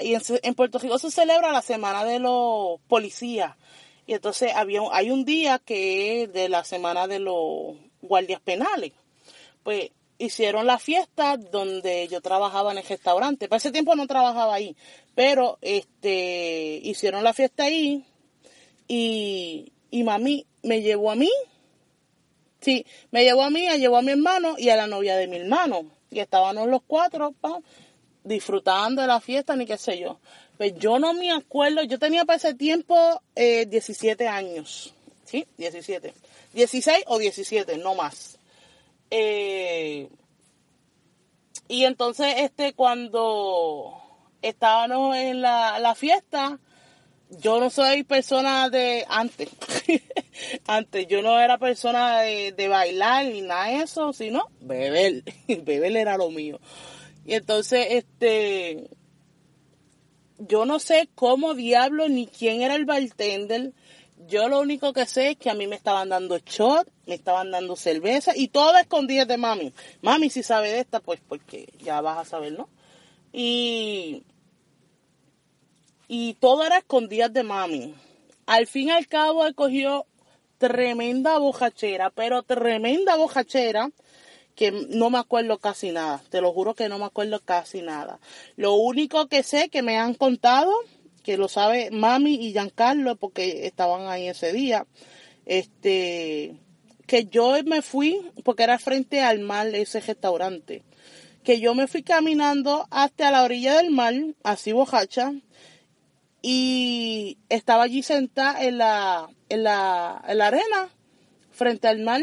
En, 0.00 0.22
en 0.42 0.54
Puerto 0.54 0.78
Rico 0.78 0.98
se 0.98 1.10
celebra 1.10 1.52
la 1.52 1.62
semana 1.62 2.04
de 2.04 2.18
los 2.18 2.80
policías. 2.86 3.56
Y 4.06 4.12
entonces 4.12 4.52
había, 4.54 4.82
hay 4.92 5.10
un 5.10 5.24
día 5.24 5.58
que 5.58 6.22
es 6.22 6.32
de 6.32 6.48
la 6.48 6.64
semana 6.64 7.06
de 7.06 7.18
los 7.18 7.76
guardias 8.02 8.40
penales. 8.40 8.92
Pues 9.62 9.90
hicieron 10.18 10.66
la 10.66 10.78
fiesta 10.78 11.36
donde 11.36 12.08
yo 12.08 12.20
trabajaba 12.20 12.72
en 12.72 12.78
el 12.78 12.84
restaurante. 12.84 13.48
Para 13.48 13.58
ese 13.58 13.72
tiempo 13.72 13.94
no 13.94 14.06
trabajaba 14.06 14.54
ahí, 14.54 14.76
pero 15.14 15.58
este 15.60 16.80
hicieron 16.82 17.24
la 17.24 17.32
fiesta 17.32 17.64
ahí 17.64 18.04
y, 18.88 19.72
y 19.90 20.02
mami 20.02 20.46
me 20.62 20.82
llevó 20.82 21.10
a 21.10 21.14
mí. 21.14 21.30
Sí, 22.60 22.86
me 23.10 23.24
llevó 23.24 23.42
a 23.42 23.50
mí, 23.50 23.68
llevó 23.78 23.98
a 23.98 24.02
mi 24.02 24.12
hermano 24.12 24.54
y 24.58 24.70
a 24.70 24.76
la 24.76 24.86
novia 24.86 25.16
de 25.16 25.26
mi 25.26 25.36
hermano. 25.36 25.84
Y 26.10 26.20
estábamos 26.20 26.68
los 26.68 26.82
cuatro 26.86 27.34
disfrutando 28.22 29.02
de 29.02 29.08
la 29.08 29.20
fiesta, 29.20 29.54
ni 29.54 29.66
qué 29.66 29.76
sé 29.76 29.98
yo. 29.98 30.18
Pues 30.56 30.74
yo 30.78 30.98
no 30.98 31.12
me 31.12 31.30
acuerdo, 31.30 31.82
yo 31.82 31.98
tenía 31.98 32.24
para 32.24 32.36
ese 32.36 32.54
tiempo 32.54 33.22
eh, 33.34 33.66
17 33.66 34.26
años. 34.26 34.94
¿Sí? 35.24 35.46
17. 35.58 36.14
16 36.54 37.04
o 37.06 37.18
17, 37.18 37.76
no 37.78 37.94
más. 37.94 38.38
Eh, 39.16 40.08
y 41.68 41.84
entonces, 41.84 42.34
este, 42.38 42.72
cuando 42.72 43.94
estábamos 44.42 45.16
en 45.16 45.40
la, 45.40 45.78
la 45.78 45.94
fiesta, 45.94 46.58
yo 47.30 47.60
no 47.60 47.70
soy 47.70 48.02
persona 48.02 48.68
de 48.70 49.04
antes. 49.08 49.48
antes 50.66 51.06
yo 51.06 51.22
no 51.22 51.38
era 51.38 51.58
persona 51.58 52.22
de, 52.22 52.68
bailar 52.68 53.26
ni 53.26 53.42
nada 53.42 53.66
de 53.66 53.76
eso, 53.82 54.12
sino 54.12 54.48
beber. 54.60 55.22
beber 55.62 55.96
era 55.96 56.16
lo 56.16 56.30
mío. 56.30 56.58
Y 57.24 57.34
entonces, 57.34 57.86
este, 57.90 58.90
yo 60.38 60.64
no 60.64 60.80
sé 60.80 61.08
cómo 61.14 61.54
diablo 61.54 62.08
ni 62.08 62.26
quién 62.26 62.62
era 62.62 62.74
el 62.74 62.84
bartender. 62.84 63.72
Yo 64.26 64.48
lo 64.48 64.60
único 64.60 64.92
que 64.92 65.06
sé 65.06 65.30
es 65.30 65.36
que 65.36 65.50
a 65.50 65.54
mí 65.54 65.66
me 65.66 65.76
estaban 65.76 66.08
dando 66.08 66.38
shot, 66.38 66.88
me 67.06 67.14
estaban 67.14 67.50
dando 67.50 67.76
cerveza 67.76 68.32
y 68.34 68.48
todo 68.48 68.76
escondidas 68.78 69.28
de 69.28 69.36
mami. 69.36 69.72
Mami, 70.02 70.30
si 70.30 70.42
sabe 70.42 70.70
de 70.70 70.80
esta, 70.80 71.00
pues 71.00 71.20
porque 71.26 71.72
ya 71.78 72.00
vas 72.00 72.18
a 72.18 72.24
saber, 72.24 72.52
¿no? 72.52 72.68
Y, 73.32 74.22
y 76.08 76.34
todo 76.34 76.64
era 76.64 76.78
escondidas 76.78 77.32
de 77.32 77.42
mami. 77.42 77.94
Al 78.46 78.66
fin 78.66 78.88
y 78.88 78.92
al 78.92 79.06
cabo, 79.06 79.46
él 79.46 79.54
cogió 79.54 80.06
tremenda 80.58 81.38
bojachera, 81.38 82.10
pero 82.10 82.42
tremenda 82.42 83.16
bojachera 83.16 83.90
que 84.54 84.70
no 84.70 85.10
me 85.10 85.18
acuerdo 85.18 85.58
casi 85.58 85.90
nada. 85.90 86.22
Te 86.30 86.40
lo 86.40 86.52
juro 86.52 86.74
que 86.74 86.88
no 86.88 86.98
me 86.98 87.06
acuerdo 87.06 87.40
casi 87.40 87.82
nada. 87.82 88.20
Lo 88.56 88.74
único 88.74 89.26
que 89.26 89.42
sé 89.42 89.68
que 89.68 89.82
me 89.82 89.98
han 89.98 90.14
contado, 90.14 90.72
que 91.24 91.36
lo 91.36 91.48
sabe 91.48 91.90
Mami 91.90 92.34
y 92.34 92.52
Giancarlo 92.52 93.16
porque 93.16 93.66
estaban 93.66 94.08
ahí 94.08 94.28
ese 94.28 94.52
día, 94.52 94.86
este, 95.46 96.54
que 97.06 97.24
yo 97.24 97.54
me 97.64 97.82
fui, 97.82 98.30
porque 98.44 98.62
era 98.62 98.78
frente 98.78 99.22
al 99.22 99.40
mar 99.40 99.74
ese 99.74 100.00
restaurante, 100.00 100.84
que 101.42 101.58
yo 101.60 101.74
me 101.74 101.88
fui 101.88 102.02
caminando 102.02 102.86
hasta 102.90 103.30
la 103.30 103.42
orilla 103.42 103.76
del 103.78 103.90
mar, 103.90 104.14
así 104.44 104.72
bojacha, 104.72 105.32
y 106.42 107.38
estaba 107.48 107.84
allí 107.84 108.02
sentada 108.02 108.62
en 108.62 108.78
la, 108.78 109.28
en 109.48 109.64
la, 109.64 110.22
en 110.28 110.38
la 110.38 110.46
arena, 110.46 110.90
frente 111.50 111.88
al 111.88 112.00
mar, 112.00 112.22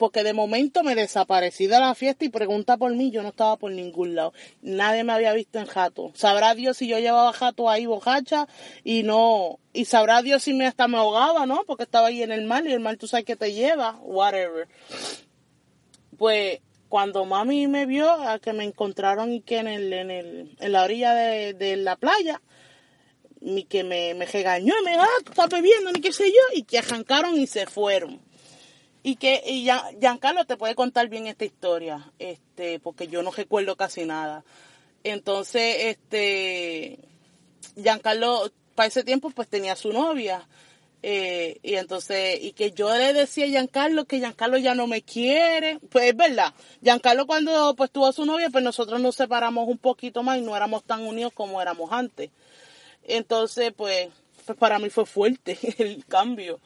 porque 0.00 0.24
de 0.24 0.32
momento 0.32 0.82
me 0.82 0.94
desaparecí 0.94 1.66
de 1.66 1.78
la 1.78 1.94
fiesta 1.94 2.24
y 2.24 2.30
pregunta 2.30 2.78
por 2.78 2.94
mí, 2.94 3.10
yo 3.10 3.22
no 3.22 3.28
estaba 3.28 3.58
por 3.58 3.70
ningún 3.70 4.14
lado. 4.14 4.32
Nadie 4.62 5.04
me 5.04 5.12
había 5.12 5.34
visto 5.34 5.58
en 5.58 5.66
jato. 5.66 6.10
Sabrá 6.14 6.54
Dios 6.54 6.78
si 6.78 6.88
yo 6.88 6.98
llevaba 6.98 7.34
jato 7.34 7.68
ahí 7.68 7.84
bojacha 7.84 8.48
y 8.82 9.02
no, 9.02 9.58
y 9.74 9.84
sabrá 9.84 10.22
Dios 10.22 10.42
si 10.42 10.54
me 10.54 10.66
hasta 10.66 10.88
me 10.88 10.96
ahogaba, 10.96 11.44
¿no? 11.44 11.64
Porque 11.66 11.82
estaba 11.82 12.06
ahí 12.06 12.22
en 12.22 12.32
el 12.32 12.46
mar 12.46 12.66
y 12.66 12.72
el 12.72 12.80
mar 12.80 12.96
tú 12.96 13.06
sabes 13.06 13.26
que 13.26 13.36
te 13.36 13.52
lleva, 13.52 13.98
whatever. 14.00 14.68
Pues 16.16 16.60
cuando 16.88 17.26
mami 17.26 17.68
me 17.68 17.84
vio, 17.84 18.10
a 18.10 18.38
que 18.38 18.54
me 18.54 18.64
encontraron 18.64 19.34
y 19.34 19.42
que 19.42 19.58
en 19.58 19.68
el, 19.68 19.92
en 19.92 20.10
el, 20.10 20.56
en 20.58 20.72
la 20.72 20.82
orilla 20.82 21.12
de, 21.12 21.52
de 21.52 21.76
la 21.76 21.96
playa, 21.96 22.40
y 23.42 23.64
que 23.64 23.84
me, 23.84 24.14
me 24.14 24.24
regañó 24.24 24.72
y 24.80 24.84
me 24.84 24.92
dijo, 24.92 25.02
ah, 25.02 25.22
tú 25.24 25.32
estás 25.32 25.50
bebiendo, 25.50 25.92
ni 25.92 26.00
qué 26.00 26.10
sé 26.10 26.26
yo, 26.30 26.56
y 26.58 26.62
que 26.62 26.78
arrancaron 26.78 27.38
y 27.38 27.46
se 27.46 27.66
fueron. 27.66 28.29
Y 29.02 29.16
que 29.16 29.42
y 29.46 29.64
Giancarlo 30.00 30.44
te 30.44 30.56
puede 30.56 30.74
contar 30.74 31.08
bien 31.08 31.26
esta 31.26 31.44
historia, 31.44 32.12
este, 32.18 32.78
porque 32.80 33.08
yo 33.08 33.22
no 33.22 33.30
recuerdo 33.30 33.76
casi 33.76 34.04
nada. 34.04 34.44
Entonces, 35.04 35.76
este, 35.84 36.98
Giancarlo, 37.76 38.50
para 38.74 38.88
ese 38.88 39.02
tiempo, 39.02 39.30
pues 39.30 39.48
tenía 39.48 39.76
su 39.76 39.92
novia. 39.92 40.46
Eh, 41.02 41.58
y 41.62 41.76
entonces, 41.76 42.38
y 42.42 42.52
que 42.52 42.72
yo 42.72 42.94
le 42.94 43.14
decía 43.14 43.46
a 43.46 43.48
Giancarlo 43.48 44.04
que 44.04 44.18
Giancarlo 44.18 44.58
ya 44.58 44.74
no 44.74 44.86
me 44.86 45.02
quiere. 45.02 45.78
Pues 45.90 46.10
es 46.10 46.16
verdad, 46.16 46.52
Giancarlo 46.82 47.26
cuando 47.26 47.74
pues 47.74 47.90
tuvo 47.90 48.12
su 48.12 48.26
novia, 48.26 48.50
pues 48.50 48.62
nosotros 48.62 49.00
nos 49.00 49.16
separamos 49.16 49.66
un 49.68 49.78
poquito 49.78 50.22
más 50.22 50.38
y 50.38 50.42
no 50.42 50.56
éramos 50.56 50.84
tan 50.84 51.02
unidos 51.02 51.32
como 51.34 51.62
éramos 51.62 51.90
antes. 51.92 52.30
Entonces, 53.04 53.72
pues, 53.74 54.08
pues 54.44 54.58
para 54.58 54.78
mí 54.78 54.90
fue 54.90 55.06
fuerte 55.06 55.58
el 55.78 56.04
cambio. 56.06 56.60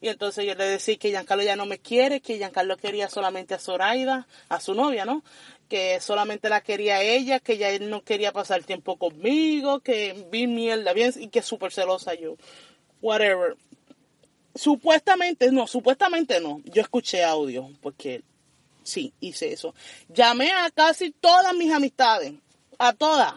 Y 0.00 0.08
entonces 0.08 0.46
yo 0.46 0.54
le 0.54 0.64
decía 0.64 0.96
que 0.96 1.10
Giancarlo 1.10 1.44
ya 1.44 1.56
no 1.56 1.66
me 1.66 1.78
quiere, 1.78 2.20
que 2.20 2.38
Giancarlo 2.38 2.76
quería 2.76 3.10
solamente 3.10 3.54
a 3.54 3.58
Zoraida, 3.58 4.26
a 4.48 4.60
su 4.60 4.74
novia, 4.74 5.04
¿no? 5.04 5.22
Que 5.68 6.00
solamente 6.00 6.48
la 6.48 6.62
quería 6.62 7.02
ella, 7.02 7.38
que 7.38 7.58
ya 7.58 7.68
él 7.70 7.90
no 7.90 8.02
quería 8.02 8.32
pasar 8.32 8.64
tiempo 8.64 8.96
conmigo, 8.96 9.80
que 9.80 10.26
vi 10.30 10.46
mierda 10.46 10.94
bien 10.94 11.12
y 11.18 11.28
que 11.28 11.42
súper 11.42 11.72
celosa 11.72 12.14
yo. 12.14 12.36
Whatever. 13.02 13.56
Supuestamente, 14.54 15.52
no, 15.52 15.66
supuestamente 15.66 16.40
no. 16.40 16.62
Yo 16.64 16.80
escuché 16.80 17.22
audio, 17.22 17.70
porque 17.82 18.22
sí, 18.82 19.12
hice 19.20 19.52
eso. 19.52 19.74
Llamé 20.08 20.50
a 20.50 20.70
casi 20.70 21.10
todas 21.10 21.54
mis 21.54 21.72
amistades, 21.72 22.32
a 22.78 22.94
todas. 22.94 23.34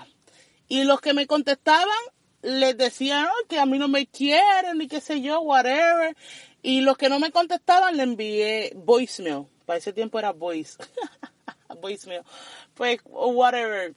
Y 0.69 0.85
los 0.85 1.01
que 1.01 1.13
me 1.13 1.27
contestaban 1.27 1.89
les 2.41 2.77
decían 2.77 3.25
"Ay, 3.25 3.45
que 3.47 3.59
a 3.59 3.65
mí 3.65 3.77
no 3.77 3.87
me 3.87 4.05
quieren, 4.05 4.77
ni 4.77 4.87
qué 4.87 5.01
sé 5.01 5.21
yo, 5.21 5.41
whatever. 5.41 6.15
Y 6.63 6.79
los 6.81 6.97
que 6.97 7.09
no 7.09 7.19
me 7.19 7.31
contestaban 7.31 7.97
le 7.97 8.03
envié 8.03 8.71
voicemail. 8.75 9.45
Para 9.65 9.79
ese 9.79 9.91
tiempo 9.91 10.17
era 10.17 10.31
voice. 10.31 10.77
voicemail. 11.81 12.21
Pues, 12.73 12.99
whatever. 13.05 13.93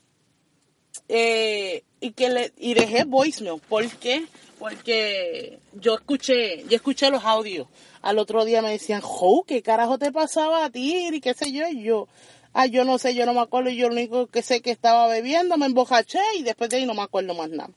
Eh, 1.08 1.84
y 2.00 2.10
que 2.12 2.28
le, 2.28 2.52
y 2.58 2.74
dejé 2.74 3.04
voicemail. 3.04 3.60
¿Por 3.68 3.88
qué? 3.98 4.26
Porque 4.58 5.60
yo 5.74 5.94
escuché, 5.94 6.64
yo 6.64 6.76
escuché 6.76 7.08
los 7.10 7.24
audios. 7.24 7.68
Al 8.02 8.18
otro 8.18 8.44
día 8.44 8.62
me 8.62 8.70
decían, 8.70 9.00
jo, 9.00 9.44
¿qué 9.46 9.62
carajo 9.62 9.98
te 9.98 10.10
pasaba 10.10 10.64
a 10.64 10.70
ti? 10.70 11.08
Y 11.12 11.20
qué 11.20 11.34
sé 11.34 11.52
yo, 11.52 11.68
y 11.68 11.82
yo, 11.82 12.08
ah, 12.52 12.66
yo 12.66 12.84
no 12.84 12.98
sé, 12.98 13.14
yo 13.14 13.26
no 13.26 13.34
me 13.34 13.40
acuerdo, 13.40 13.70
y 13.70 13.76
yo 13.76 13.88
lo 13.88 13.94
único 13.94 14.26
que 14.26 14.42
sé 14.42 14.60
que 14.60 14.70
estaba 14.70 15.06
bebiendo, 15.06 15.56
me 15.56 15.66
embojaché 15.66 16.20
y 16.38 16.42
después 16.42 16.70
de 16.70 16.78
ahí 16.78 16.86
no 16.86 16.94
me 16.94 17.02
acuerdo 17.02 17.34
más 17.34 17.50
nada. 17.50 17.70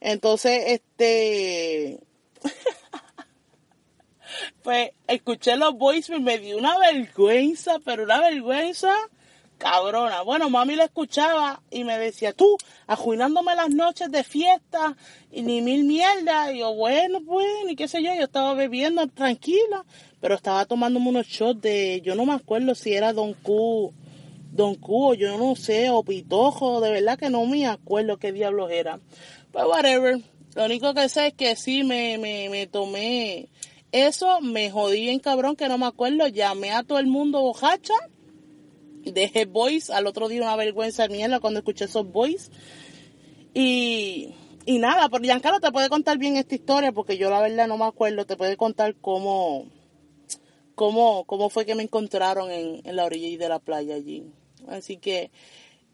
Entonces, 0.00 0.64
este, 0.66 2.00
pues 4.62 4.90
escuché 5.06 5.56
los 5.56 5.74
voicemails, 5.74 6.24
me 6.24 6.38
dio 6.38 6.58
una 6.58 6.78
vergüenza, 6.78 7.78
pero 7.84 8.04
una 8.04 8.20
vergüenza 8.20 8.92
cabrona. 9.58 10.22
Bueno, 10.22 10.50
mami 10.50 10.76
lo 10.76 10.84
escuchaba 10.84 11.62
y 11.70 11.84
me 11.84 11.98
decía, 11.98 12.32
tú, 12.32 12.56
ajuinándome 12.86 13.54
las 13.54 13.70
noches 13.70 14.10
de 14.10 14.24
fiesta 14.24 14.96
y 15.30 15.42
ni 15.42 15.60
mil 15.60 15.84
mierda. 15.84 16.52
Y 16.52 16.58
yo, 16.60 16.74
bueno, 16.74 17.20
pues, 17.24 17.46
y 17.68 17.76
qué 17.76 17.88
sé 17.88 18.02
yo, 18.02 18.14
yo 18.14 18.24
estaba 18.24 18.54
bebiendo 18.54 19.06
tranquila, 19.08 19.84
pero 20.20 20.34
estaba 20.34 20.64
tomándome 20.66 21.08
unos 21.08 21.26
shots 21.26 21.60
de, 21.60 22.00
yo 22.02 22.14
no 22.14 22.26
me 22.26 22.34
acuerdo 22.34 22.74
si 22.74 22.94
era 22.94 23.12
Don 23.12 23.34
Q, 23.34 23.92
Don 24.52 24.74
Q, 24.74 25.08
o 25.10 25.14
yo 25.14 25.36
no 25.38 25.56
sé, 25.56 25.90
o 25.90 26.02
Pitojo, 26.02 26.80
de 26.80 26.90
verdad 26.90 27.18
que 27.18 27.30
no 27.30 27.44
me 27.46 27.66
acuerdo 27.66 28.18
qué 28.18 28.32
diablos 28.32 28.70
era. 28.70 29.00
Pues, 29.52 29.64
whatever. 29.66 30.18
Lo 30.54 30.64
único 30.64 30.94
que 30.94 31.10
sé 31.10 31.28
es 31.28 31.34
que 31.34 31.54
sí 31.54 31.84
me, 31.84 32.16
me, 32.16 32.48
me 32.48 32.66
tomé 32.66 33.50
eso, 33.96 34.40
me 34.40 34.70
jodí 34.70 35.02
bien 35.02 35.18
cabrón 35.18 35.56
que 35.56 35.68
no 35.68 35.78
me 35.78 35.86
acuerdo, 35.86 36.28
llamé 36.28 36.72
a 36.72 36.82
todo 36.82 36.98
el 36.98 37.06
mundo 37.06 37.40
bojacha 37.40 37.94
dejé 39.12 39.44
voice, 39.44 39.92
al 39.92 40.06
otro 40.06 40.28
día 40.28 40.42
una 40.42 40.56
vergüenza 40.56 41.04
de 41.04 41.14
mierda 41.14 41.40
cuando 41.40 41.60
escuché 41.60 41.84
esos 41.84 42.10
voice. 42.10 42.50
Y, 43.54 44.34
y 44.64 44.78
nada, 44.78 45.08
pero 45.08 45.24
Giancarlo 45.24 45.60
te 45.60 45.72
puede 45.72 45.88
contar 45.88 46.18
bien 46.18 46.36
esta 46.36 46.54
historia 46.54 46.92
porque 46.92 47.16
yo 47.16 47.30
la 47.30 47.40
verdad 47.40 47.66
no 47.68 47.78
me 47.78 47.86
acuerdo, 47.86 48.26
te 48.26 48.36
puede 48.36 48.56
contar 48.56 48.96
cómo, 48.96 49.66
cómo, 50.74 51.24
cómo 51.24 51.48
fue 51.48 51.64
que 51.64 51.74
me 51.74 51.82
encontraron 51.82 52.50
en, 52.50 52.80
en 52.84 52.96
la 52.96 53.04
orilla 53.04 53.38
de 53.38 53.48
la 53.48 53.58
playa 53.58 53.94
allí. 53.94 54.24
Así 54.68 54.98
que, 54.98 55.30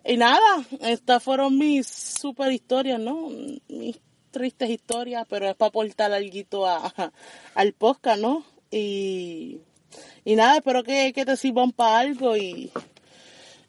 y 0.04 0.16
nada, 0.16 0.66
estas 0.80 1.22
fueron 1.22 1.56
mis 1.58 1.86
super 1.86 2.50
historias, 2.50 2.98
¿no? 2.98 3.28
Mis 3.68 4.00
tristes 4.32 4.70
historias, 4.70 5.26
pero 5.28 5.48
es 5.48 5.54
para 5.54 5.68
aportar 5.68 6.12
algo 6.12 6.66
a, 6.66 6.92
al 7.54 7.72
podcast, 7.74 8.20
¿no? 8.20 8.44
Y, 8.70 9.60
y 10.24 10.34
nada, 10.34 10.56
espero 10.56 10.82
que, 10.82 11.12
que 11.12 11.24
te 11.24 11.36
sirvan 11.36 11.70
para 11.72 11.98
algo 11.98 12.36
y, 12.36 12.72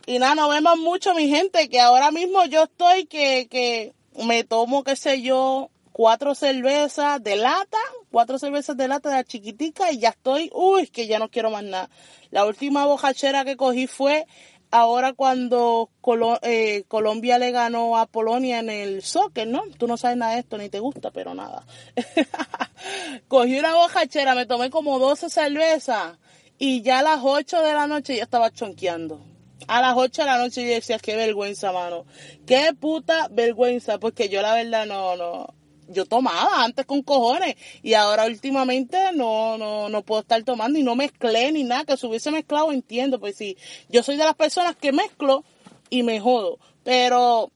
y 0.05 0.20
nada, 0.20 0.36
nos 0.36 0.49
vemos 0.49 0.78
mucho, 0.80 1.14
mi 1.14 1.28
gente, 1.28 1.70
que 1.70 1.80
ahora 1.80 2.09
mismo 2.11 2.45
yo 2.45 2.64
estoy 2.64 3.05
que, 3.05 3.47
que 3.49 3.93
me 4.26 4.43
tomo, 4.43 4.84
qué 4.84 4.95
sé 4.95 5.22
yo, 5.22 5.70
cuatro 5.93 6.36
cervezas 6.36 7.24
de 7.24 7.38
lata, 7.38 7.78
cuatro 8.11 8.38
cervezas 8.39 8.76
de 8.76 8.88
lata 8.88 9.09
de 9.09 9.16
la 9.16 9.24
chiquitica 9.24 9.91
y 9.91 9.99
ya 9.99 10.09
estoy, 10.09 10.49
uy, 10.53 10.88
que 10.88 11.07
ya 11.07 11.20
no 11.20 11.30
quiero 11.30 11.51
más 11.51 11.64
nada. 11.64 11.89
La 12.32 12.45
última 12.45 12.86
bojachera 12.86 13.45
que 13.45 13.55
cogí 13.55 13.88
fue 13.88 14.26
ahora 14.74 15.13
cuando 15.13 15.91
Colo 16.01 16.39
eh, 16.41 16.84
Colombia 16.88 17.38
le 17.38 17.51
ganó 17.51 17.97
a 17.97 18.07
Polonia 18.07 18.59
en 18.59 18.71
el 18.71 19.03
soccer, 19.03 19.47
¿no? 19.47 19.61
Tú 19.78 19.88
no 19.88 19.97
sabes 19.97 20.17
nada 20.17 20.34
de 20.34 20.39
esto 20.39 20.57
ni 20.57 20.69
te 20.69 20.80
gusta, 20.80 21.11
pero 21.11 21.36
nada. 21.36 21.63
cogí 23.28 23.59
una 23.59 23.76
bojachera, 23.76 24.34
me 24.34 24.47
tomé 24.47 24.71
como 24.71 24.97
12 24.97 25.30
cervezas 25.30 26.17
y 26.57 26.82
ya 26.82 26.99
a 26.99 27.03
las 27.03 27.19
8 27.21 27.61
de 27.61 27.74
la 27.74 27.86
noche 27.86 28.15
ya 28.15 28.24
estaba 28.24 28.51
chonqueando 28.51 29.21
a 29.67 29.80
las 29.80 29.93
8 29.95 30.24
de 30.24 30.26
la 30.26 30.38
noche 30.39 30.61
y 30.61 30.65
decía, 30.65 30.99
qué 30.99 31.15
vergüenza, 31.15 31.71
mano. 31.71 32.05
Qué 32.45 32.71
puta 32.78 33.28
vergüenza, 33.32 33.97
porque 33.99 34.28
yo 34.28 34.41
la 34.41 34.55
verdad 34.55 34.86
no, 34.86 35.15
no, 35.15 35.53
yo 35.89 36.05
tomaba 36.05 36.63
antes 36.63 36.86
con 36.86 37.01
cojones 37.01 37.55
y 37.81 37.93
ahora 37.93 38.25
últimamente 38.25 38.97
no, 39.13 39.57
no, 39.57 39.89
no 39.89 40.01
puedo 40.03 40.21
estar 40.21 40.41
tomando 40.43 40.79
y 40.79 40.84
no 40.84 40.95
mezclé 40.95 41.51
ni 41.51 41.63
nada, 41.63 41.86
que 41.86 41.97
se 41.97 42.07
hubiese 42.07 42.31
mezclado 42.31 42.71
entiendo, 42.71 43.19
pues 43.19 43.36
sí, 43.36 43.57
yo 43.89 44.03
soy 44.03 44.17
de 44.17 44.25
las 44.25 44.36
personas 44.36 44.75
que 44.75 44.91
mezclo 44.91 45.43
y 45.89 46.03
me 46.03 46.19
jodo, 46.19 46.59
pero 46.84 47.51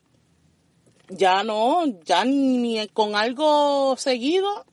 ya 1.10 1.44
no, 1.44 1.86
ya 2.06 2.26
ni 2.26 2.88
con 2.90 3.16
algo 3.16 3.96
seguido 3.98 4.66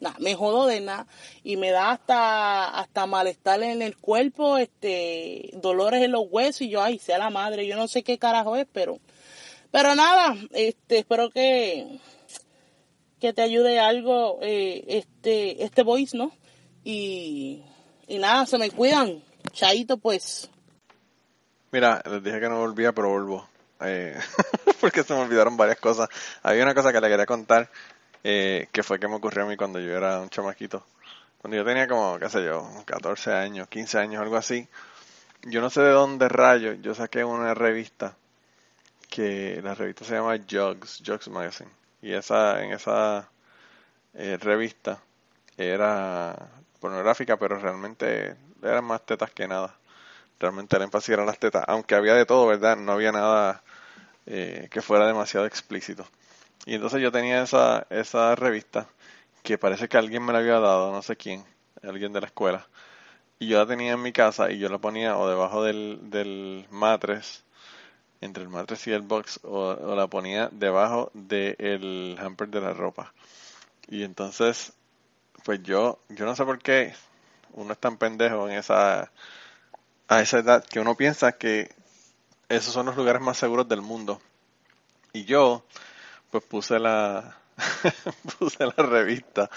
nada, 0.00 0.16
me 0.18 0.34
jodo 0.34 0.66
de 0.66 0.80
nada. 0.80 1.06
Y 1.42 1.56
me 1.56 1.70
da 1.70 1.92
hasta 1.92 2.68
hasta 2.68 3.06
malestar 3.06 3.62
en 3.62 3.82
el 3.82 3.96
cuerpo, 3.96 4.58
este, 4.58 5.50
dolores 5.54 6.02
en 6.02 6.12
los 6.12 6.24
huesos 6.30 6.62
y 6.62 6.70
yo, 6.70 6.82
ay, 6.82 6.98
sea 6.98 7.18
la 7.18 7.30
madre, 7.30 7.66
yo 7.66 7.76
no 7.76 7.88
sé 7.88 8.02
qué 8.02 8.18
carajo 8.18 8.56
es, 8.56 8.66
pero 8.72 8.98
Pero 9.70 9.94
nada, 9.94 10.36
este, 10.52 10.98
espero 10.98 11.30
que, 11.30 11.98
que 13.26 13.32
te 13.32 13.42
ayude 13.42 13.80
algo 13.80 14.38
eh, 14.40 14.84
este, 14.86 15.64
este 15.64 15.82
voice, 15.82 16.16
¿no? 16.16 16.30
Y, 16.84 17.64
y 18.06 18.18
nada, 18.18 18.46
se 18.46 18.56
me 18.56 18.70
cuidan. 18.70 19.20
Chaito, 19.50 19.96
pues. 19.96 20.48
Mira, 21.72 22.00
les 22.08 22.22
dije 22.22 22.38
que 22.38 22.48
no 22.48 22.60
volvía, 22.60 22.92
pero 22.92 23.10
vuelvo. 23.10 23.48
Eh, 23.80 24.16
porque 24.80 25.02
se 25.02 25.12
me 25.12 25.22
olvidaron 25.22 25.56
varias 25.56 25.80
cosas. 25.80 26.08
Había 26.44 26.62
una 26.62 26.74
cosa 26.74 26.92
que 26.92 27.00
le 27.00 27.08
quería 27.08 27.26
contar, 27.26 27.68
eh, 28.22 28.68
que 28.70 28.84
fue 28.84 29.00
que 29.00 29.08
me 29.08 29.16
ocurrió 29.16 29.42
a 29.42 29.48
mí 29.48 29.56
cuando 29.56 29.80
yo 29.80 29.96
era 29.96 30.20
un 30.20 30.30
chamaquito. 30.30 30.86
Cuando 31.38 31.56
yo 31.56 31.64
tenía 31.64 31.88
como, 31.88 32.20
qué 32.20 32.28
sé 32.30 32.44
yo, 32.44 32.64
14 32.84 33.32
años, 33.32 33.66
15 33.66 33.98
años, 33.98 34.22
algo 34.22 34.36
así. 34.36 34.68
Yo 35.42 35.60
no 35.60 35.68
sé 35.68 35.80
de 35.80 35.90
dónde 35.90 36.28
rayo, 36.28 36.74
yo 36.74 36.94
saqué 36.94 37.24
una 37.24 37.54
revista 37.54 38.16
que 39.10 39.60
la 39.64 39.74
revista 39.74 40.04
se 40.04 40.14
llama 40.14 40.38
Jugs, 40.48 41.02
Jugs 41.04 41.26
Magazine. 41.26 41.70
Y 42.06 42.14
esa, 42.14 42.62
en 42.62 42.70
esa 42.70 43.28
eh, 44.14 44.38
revista 44.40 45.02
era 45.56 46.36
pornográfica, 46.78 47.36
pero 47.36 47.58
realmente 47.58 48.36
eran 48.62 48.84
más 48.84 49.04
tetas 49.04 49.32
que 49.32 49.48
nada. 49.48 49.76
Realmente 50.38 50.76
el 50.76 50.82
énfasis 50.82 51.10
era 51.10 51.24
las 51.24 51.40
tetas, 51.40 51.64
aunque 51.66 51.96
había 51.96 52.14
de 52.14 52.24
todo, 52.24 52.46
¿verdad? 52.46 52.76
No 52.76 52.92
había 52.92 53.10
nada 53.10 53.64
eh, 54.26 54.68
que 54.70 54.82
fuera 54.82 55.08
demasiado 55.08 55.46
explícito. 55.46 56.06
Y 56.66 56.76
entonces 56.76 57.02
yo 57.02 57.10
tenía 57.10 57.42
esa, 57.42 57.88
esa 57.90 58.36
revista 58.36 58.88
que 59.42 59.58
parece 59.58 59.88
que 59.88 59.98
alguien 59.98 60.24
me 60.24 60.32
la 60.32 60.40
había 60.40 60.60
dado, 60.60 60.92
no 60.92 61.02
sé 61.02 61.16
quién, 61.16 61.44
alguien 61.82 62.12
de 62.12 62.20
la 62.20 62.28
escuela. 62.28 62.68
Y 63.40 63.48
yo 63.48 63.58
la 63.58 63.66
tenía 63.66 63.94
en 63.94 64.02
mi 64.02 64.12
casa 64.12 64.52
y 64.52 64.58
yo 64.60 64.68
la 64.68 64.78
ponía 64.78 65.18
o 65.18 65.28
debajo 65.28 65.64
del, 65.64 66.00
del 66.10 66.66
matres, 66.70 67.45
entre 68.20 68.42
el 68.42 68.48
matres 68.48 68.86
y 68.86 68.92
el 68.92 69.02
box, 69.02 69.40
o, 69.42 69.94
la 69.94 70.06
ponía 70.06 70.48
debajo 70.52 71.10
del 71.14 72.16
hamper 72.20 72.48
de 72.48 72.60
la 72.60 72.72
ropa. 72.72 73.12
Y 73.88 74.02
entonces, 74.02 74.72
pues 75.44 75.62
yo, 75.62 75.98
yo 76.08 76.24
no 76.24 76.34
sé 76.34 76.44
por 76.44 76.58
qué 76.58 76.94
uno 77.52 77.72
es 77.72 77.78
tan 77.78 77.96
pendejo 77.96 78.48
en 78.48 78.56
esa, 78.56 79.10
a 80.08 80.20
esa 80.20 80.38
edad 80.38 80.64
que 80.64 80.80
uno 80.80 80.96
piensa 80.96 81.32
que 81.32 81.74
esos 82.48 82.72
son 82.72 82.86
los 82.86 82.96
lugares 82.96 83.22
más 83.22 83.36
seguros 83.36 83.68
del 83.68 83.82
mundo. 83.82 84.20
Y 85.12 85.24
yo, 85.24 85.64
pues 86.30 86.44
puse 86.44 86.78
la, 86.78 87.38
puse 88.38 88.66
la 88.66 88.84
revista 88.84 89.50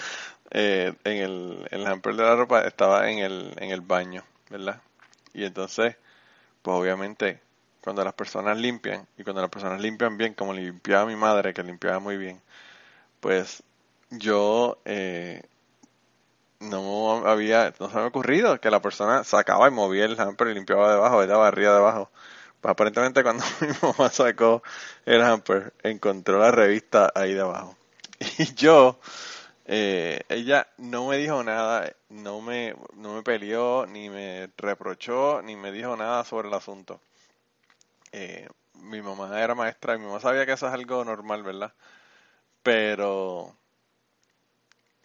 eh, 0.50 0.94
en 1.04 1.16
el, 1.16 1.68
el 1.70 1.86
hamper 1.86 2.16
de 2.16 2.22
la 2.22 2.36
ropa, 2.36 2.62
estaba 2.62 3.10
en 3.10 3.18
el, 3.18 3.54
en 3.58 3.70
el 3.70 3.80
baño, 3.80 4.24
¿verdad? 4.48 4.80
Y 5.32 5.44
entonces, 5.44 5.96
pues 6.62 6.76
obviamente, 6.76 7.40
cuando 7.82 8.04
las 8.04 8.14
personas 8.14 8.58
limpian, 8.58 9.06
y 9.16 9.24
cuando 9.24 9.42
las 9.42 9.50
personas 9.50 9.80
limpian 9.80 10.16
bien, 10.18 10.34
como 10.34 10.52
limpiaba 10.52 11.06
mi 11.06 11.16
madre, 11.16 11.54
que 11.54 11.62
limpiaba 11.62 11.98
muy 11.98 12.16
bien, 12.16 12.40
pues 13.20 13.62
yo 14.10 14.78
eh, 14.84 15.42
no 16.60 17.26
había, 17.26 17.74
no 17.80 17.88
se 17.88 17.96
me 17.96 18.02
ha 18.02 18.06
ocurrido 18.06 18.60
que 18.60 18.70
la 18.70 18.82
persona 18.82 19.24
sacaba 19.24 19.68
y 19.68 19.70
movía 19.72 20.04
el 20.04 20.20
hamper 20.20 20.48
y 20.48 20.54
limpiaba 20.54 20.92
debajo, 20.92 21.18
¿verdad? 21.18 21.38
Barría 21.38 21.72
debajo. 21.72 22.10
Pues 22.60 22.72
aparentemente 22.72 23.22
cuando 23.22 23.44
mi 23.60 23.68
mamá 23.82 24.10
sacó 24.10 24.62
el 25.06 25.22
hamper, 25.22 25.72
encontró 25.82 26.38
la 26.38 26.50
revista 26.50 27.10
ahí 27.14 27.34
debajo. 27.34 27.76
Y 28.38 28.54
yo, 28.54 29.00
eh, 29.66 30.22
ella 30.28 30.66
no 30.78 31.08
me 31.08 31.16
dijo 31.16 31.42
nada, 31.42 31.92
no 32.10 32.40
me, 32.42 32.74
no 32.94 33.14
me 33.14 33.22
peleó, 33.22 33.86
ni 33.86 34.10
me 34.10 34.50
reprochó, 34.58 35.40
ni 35.42 35.56
me 35.56 35.72
dijo 35.72 35.96
nada 35.96 36.24
sobre 36.24 36.48
el 36.48 36.54
asunto. 36.54 37.00
Eh, 38.12 38.48
mi 38.74 39.02
mamá 39.02 39.40
era 39.40 39.54
maestra 39.54 39.94
y 39.94 39.98
mi 39.98 40.06
mamá 40.06 40.20
sabía 40.20 40.46
que 40.46 40.52
eso 40.52 40.66
es 40.66 40.72
algo 40.72 41.04
normal, 41.04 41.42
¿verdad? 41.42 41.72
Pero 42.62 43.56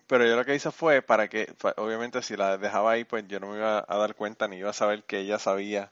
pero 0.08 0.26
yo 0.26 0.36
lo 0.36 0.46
que 0.46 0.56
hice 0.56 0.72
fue 0.72 1.02
para 1.02 1.28
que, 1.28 1.52
obviamente 1.78 2.22
si 2.22 2.38
la 2.38 2.58
dejaba 2.58 2.92
ahí, 2.92 3.06
pues 3.06 3.28
yo 3.28 3.40
no 3.40 3.48
me 3.52 3.58
iba 3.58 3.84
a 3.88 3.98
dar 3.98 4.16
cuenta 4.16 4.48
ni 4.48 4.58
iba 4.58 4.70
a 4.70 4.74
saber 4.74 5.04
que 5.04 5.20
ella 5.20 5.40
sabía 5.40 5.92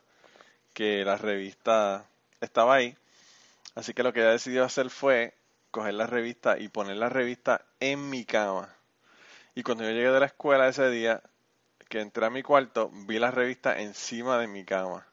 que 0.74 1.06
la 1.06 1.18
revista 1.18 2.06
estaba 2.42 2.76
ahí. 2.76 2.98
Así 3.76 3.94
que 3.94 4.04
lo 4.04 4.14
que 4.14 4.22
ella 4.22 4.32
decidió 4.32 4.66
hacer 4.66 4.90
fue 4.90 5.36
coger 5.72 5.96
la 5.96 6.08
revista 6.08 6.60
y 6.60 6.70
poner 6.70 6.98
la 6.98 7.10
revista 7.10 7.66
en 7.80 8.10
mi 8.10 8.26
cama. 8.26 8.70
Y 9.56 9.64
cuando 9.64 9.84
yo 9.84 9.92
llegué 9.92 10.12
de 10.12 10.20
la 10.20 10.28
escuela 10.28 10.68
ese 10.68 10.90
día, 10.90 11.22
que 11.90 12.02
entré 12.02 12.26
a 12.26 12.30
mi 12.30 12.44
cuarto, 12.44 12.92
vi 12.94 13.20
la 13.20 13.32
revista 13.32 13.80
encima 13.82 14.38
de 14.40 14.48
mi 14.48 14.66
cama. 14.66 15.08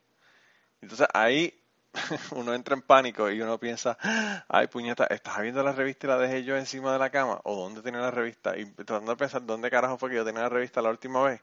Entonces 0.83 1.09
ahí 1.15 1.60
uno 2.33 2.55
entra 2.55 2.75
en 2.75 2.83
pánico 2.83 3.31
y 3.31 3.41
uno 3.41 3.59
piensa, 3.59 3.99
ay 4.49 4.69
puñeta, 4.69 5.07
¿estás 5.07 5.41
viendo 5.41 5.63
la 5.63 5.73
revista 5.73 6.07
y 6.07 6.11
la 6.11 6.19
dejé 6.19 6.45
yo 6.45 6.57
encima 6.57 6.93
de 6.93 6.99
la 6.99 7.11
cama? 7.11 7.41
¿O 7.45 7.57
dónde 7.57 7.83
tenía 7.83 8.01
la 8.01 8.11
revista? 8.11 8.57
Y 8.57 8.67
tratando 8.67 9.13
de 9.13 9.17
pensar 9.17 9.45
dónde 9.45 9.71
carajo 9.71 9.99
fue 9.99 10.11
que 10.11 10.17
yo 10.17 10.25
tenía 10.25 10.43
la 10.43 10.49
revista 10.49 10.83
la 10.83 10.91
última 10.91 11.23
vez. 11.23 11.41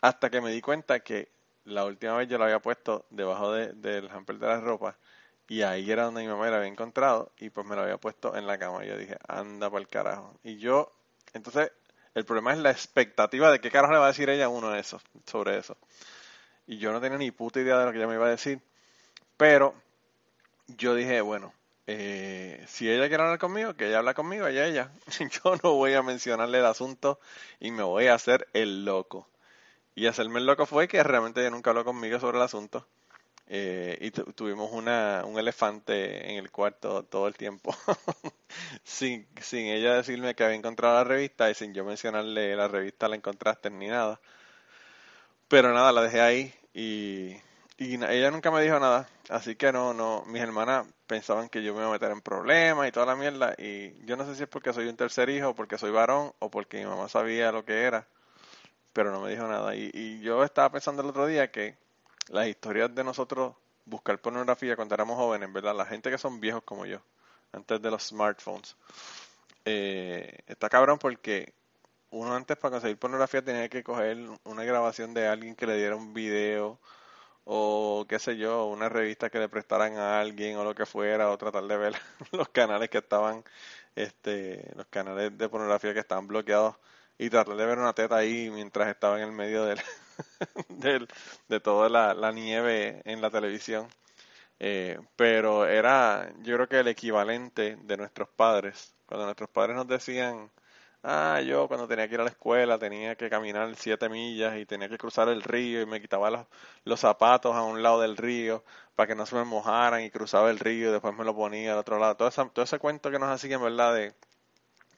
Hasta 0.00 0.30
que 0.30 0.40
me 0.40 0.50
di 0.50 0.60
cuenta 0.60 1.00
que 1.00 1.30
la 1.64 1.84
última 1.84 2.16
vez 2.16 2.28
yo 2.28 2.38
la 2.38 2.46
había 2.46 2.60
puesto 2.60 3.06
debajo 3.10 3.52
del 3.52 4.10
hamper 4.10 4.38
de 4.38 4.46
la 4.46 4.60
ropa 4.60 4.96
y 5.48 5.62
ahí 5.62 5.90
era 5.90 6.04
donde 6.04 6.22
mi 6.22 6.28
mamá 6.28 6.48
la 6.48 6.56
había 6.56 6.68
encontrado 6.68 7.32
y 7.38 7.50
pues 7.50 7.66
me 7.66 7.76
la 7.76 7.82
había 7.82 7.98
puesto 7.98 8.36
en 8.36 8.46
la 8.46 8.58
cama. 8.58 8.84
Y 8.84 8.88
yo 8.88 8.96
dije, 8.96 9.18
anda 9.28 9.70
para 9.70 9.80
el 9.80 9.88
carajo. 9.88 10.38
Y 10.42 10.58
yo, 10.58 10.92
entonces, 11.34 11.70
el 12.14 12.24
problema 12.24 12.52
es 12.52 12.58
la 12.58 12.70
expectativa 12.70 13.50
de 13.50 13.60
qué 13.60 13.70
carajo 13.70 13.92
le 13.92 13.98
va 13.98 14.06
a 14.06 14.08
decir 14.08 14.30
ella 14.30 14.46
a 14.46 14.48
uno 14.48 14.74
eso, 14.74 15.00
sobre 15.26 15.58
eso. 15.58 15.76
Y 16.66 16.78
yo 16.78 16.92
no 16.92 17.00
tenía 17.00 17.18
ni 17.18 17.30
puta 17.30 17.60
idea 17.60 17.78
de 17.78 17.86
lo 17.86 17.92
que 17.92 17.98
ella 17.98 18.06
me 18.06 18.14
iba 18.14 18.26
a 18.26 18.30
decir. 18.30 18.60
Pero 19.36 19.74
yo 20.68 20.94
dije, 20.94 21.20
bueno, 21.20 21.54
eh, 21.86 22.64
si 22.68 22.90
ella 22.90 23.08
quiere 23.08 23.22
hablar 23.24 23.38
conmigo, 23.38 23.74
que 23.74 23.88
ella 23.88 23.98
habla 23.98 24.14
conmigo, 24.14 24.46
ella, 24.46 24.66
ella. 24.66 24.92
Yo 25.44 25.56
no 25.62 25.74
voy 25.74 25.94
a 25.94 26.02
mencionarle 26.02 26.58
el 26.58 26.66
asunto 26.66 27.20
y 27.60 27.70
me 27.70 27.82
voy 27.82 28.06
a 28.06 28.14
hacer 28.14 28.48
el 28.54 28.84
loco. 28.84 29.28
Y 29.96 30.06
hacerme 30.06 30.40
el 30.40 30.46
loco 30.46 30.66
fue 30.66 30.88
que 30.88 31.02
realmente 31.02 31.40
ella 31.40 31.50
nunca 31.50 31.70
habló 31.70 31.84
conmigo 31.84 32.20
sobre 32.20 32.38
el 32.38 32.44
asunto. 32.44 32.86
Eh, 33.48 33.98
y 34.00 34.10
tuvimos 34.10 34.72
una, 34.72 35.24
un 35.26 35.38
elefante 35.38 36.30
en 36.32 36.38
el 36.38 36.50
cuarto 36.50 37.04
todo 37.04 37.28
el 37.28 37.36
tiempo. 37.36 37.76
sin, 38.84 39.28
sin 39.40 39.66
ella 39.66 39.94
decirme 39.96 40.34
que 40.34 40.44
había 40.44 40.56
encontrado 40.56 40.96
la 40.96 41.04
revista 41.04 41.50
y 41.50 41.54
sin 41.54 41.74
yo 41.74 41.84
mencionarle 41.84 42.56
la 42.56 42.68
revista 42.68 43.08
la 43.08 43.16
encontraste 43.16 43.70
ni 43.70 43.88
nada. 43.88 44.20
Pero 45.48 45.72
nada, 45.72 45.92
la 45.92 46.02
dejé 46.02 46.20
ahí 46.20 46.54
y 46.72 47.36
y 47.76 47.94
ella 47.94 48.30
nunca 48.30 48.50
me 48.50 48.62
dijo 48.62 48.78
nada, 48.78 49.08
así 49.28 49.56
que 49.56 49.72
no, 49.72 49.94
no, 49.94 50.24
mis 50.26 50.42
hermanas 50.42 50.86
pensaban 51.06 51.48
que 51.48 51.62
yo 51.62 51.74
me 51.74 51.80
iba 51.80 51.88
a 51.88 51.92
meter 51.92 52.10
en 52.10 52.20
problemas 52.20 52.88
y 52.88 52.92
toda 52.92 53.06
la 53.06 53.16
mierda, 53.16 53.54
y 53.58 54.04
yo 54.06 54.16
no 54.16 54.24
sé 54.26 54.34
si 54.34 54.42
es 54.44 54.48
porque 54.48 54.72
soy 54.72 54.88
un 54.88 54.96
tercer 54.96 55.28
hijo, 55.30 55.54
porque 55.54 55.78
soy 55.78 55.90
varón, 55.90 56.32
o 56.38 56.50
porque 56.50 56.78
mi 56.78 56.86
mamá 56.86 57.08
sabía 57.08 57.52
lo 57.52 57.64
que 57.64 57.82
era, 57.82 58.06
pero 58.92 59.10
no 59.10 59.20
me 59.20 59.30
dijo 59.30 59.46
nada. 59.46 59.74
Y, 59.74 59.90
y 59.92 60.20
yo 60.20 60.44
estaba 60.44 60.70
pensando 60.70 61.02
el 61.02 61.08
otro 61.08 61.26
día 61.26 61.50
que 61.50 61.76
las 62.28 62.48
historias 62.48 62.94
de 62.94 63.04
nosotros 63.04 63.54
buscar 63.86 64.18
pornografía 64.18 64.76
cuando 64.76 64.94
éramos 64.94 65.16
jóvenes, 65.16 65.52
¿verdad? 65.52 65.76
La 65.76 65.86
gente 65.86 66.10
que 66.10 66.18
son 66.18 66.40
viejos 66.40 66.62
como 66.64 66.86
yo, 66.86 67.00
antes 67.52 67.80
de 67.80 67.90
los 67.90 68.02
smartphones, 68.08 68.76
eh, 69.64 70.38
está 70.46 70.68
cabrón 70.68 70.98
porque 70.98 71.52
uno 72.10 72.34
antes 72.34 72.56
para 72.56 72.72
conseguir 72.72 72.98
pornografía 72.98 73.42
tenía 73.42 73.68
que 73.68 73.82
coger 73.82 74.18
una 74.44 74.64
grabación 74.64 75.14
de 75.14 75.26
alguien 75.26 75.54
que 75.54 75.66
le 75.66 75.76
diera 75.76 75.96
un 75.96 76.14
video 76.14 76.78
o 77.44 78.06
qué 78.08 78.18
sé 78.18 78.36
yo, 78.36 78.66
una 78.66 78.88
revista 78.88 79.30
que 79.30 79.38
le 79.38 79.48
prestaran 79.48 79.96
a 79.96 80.20
alguien 80.20 80.56
o 80.56 80.64
lo 80.64 80.74
que 80.74 80.86
fuera, 80.86 81.30
o 81.30 81.38
tratar 81.38 81.64
de 81.64 81.76
ver 81.76 81.94
los 82.32 82.48
canales 82.48 82.88
que 82.90 82.98
estaban, 82.98 83.44
este, 83.94 84.70
los 84.76 84.86
canales 84.86 85.36
de 85.36 85.48
pornografía 85.48 85.94
que 85.94 86.00
estaban 86.00 86.26
bloqueados 86.26 86.76
y 87.18 87.30
tratar 87.30 87.56
de 87.56 87.66
ver 87.66 87.78
una 87.78 87.92
teta 87.94 88.16
ahí 88.16 88.50
mientras 88.50 88.88
estaba 88.88 89.18
en 89.18 89.28
el 89.28 89.32
medio 89.32 89.64
del, 89.64 89.80
del 90.68 91.08
de 91.48 91.60
toda 91.60 91.88
la, 91.88 92.14
la, 92.14 92.32
nieve 92.32 93.02
en 93.04 93.20
la 93.20 93.30
televisión. 93.30 93.88
Eh, 94.58 94.98
pero 95.16 95.66
era, 95.66 96.32
yo 96.42 96.56
creo 96.56 96.68
que 96.68 96.80
el 96.80 96.88
equivalente 96.88 97.76
de 97.76 97.96
nuestros 97.96 98.28
padres, 98.28 98.94
cuando 99.06 99.26
nuestros 99.26 99.50
padres 99.50 99.76
nos 99.76 99.88
decían, 99.88 100.50
Ah, 101.06 101.42
yo 101.42 101.68
cuando 101.68 101.86
tenía 101.86 102.08
que 102.08 102.14
ir 102.14 102.20
a 102.20 102.24
la 102.24 102.30
escuela 102.30 102.78
tenía 102.78 103.14
que 103.14 103.28
caminar 103.28 103.76
siete 103.76 104.08
millas 104.08 104.56
y 104.56 104.64
tenía 104.64 104.88
que 104.88 104.96
cruzar 104.96 105.28
el 105.28 105.42
río 105.42 105.82
y 105.82 105.86
me 105.86 106.00
quitaba 106.00 106.30
los, 106.30 106.46
los 106.84 106.98
zapatos 106.98 107.54
a 107.54 107.62
un 107.62 107.82
lado 107.82 108.00
del 108.00 108.16
río 108.16 108.64
para 108.94 109.08
que 109.08 109.14
no 109.14 109.26
se 109.26 109.34
me 109.36 109.44
mojaran 109.44 110.02
y 110.02 110.10
cruzaba 110.10 110.50
el 110.50 110.58
río 110.58 110.88
y 110.88 110.92
después 110.92 111.14
me 111.14 111.24
lo 111.24 111.34
ponía 111.36 111.72
al 111.72 111.78
otro 111.78 111.98
lado. 111.98 112.16
Todo, 112.16 112.30
todo 112.48 112.64
ese 112.64 112.78
cuento 112.78 113.10
que 113.10 113.18
nos 113.18 113.28
hacían, 113.28 113.62
¿verdad? 113.62 113.94
De, 113.94 114.14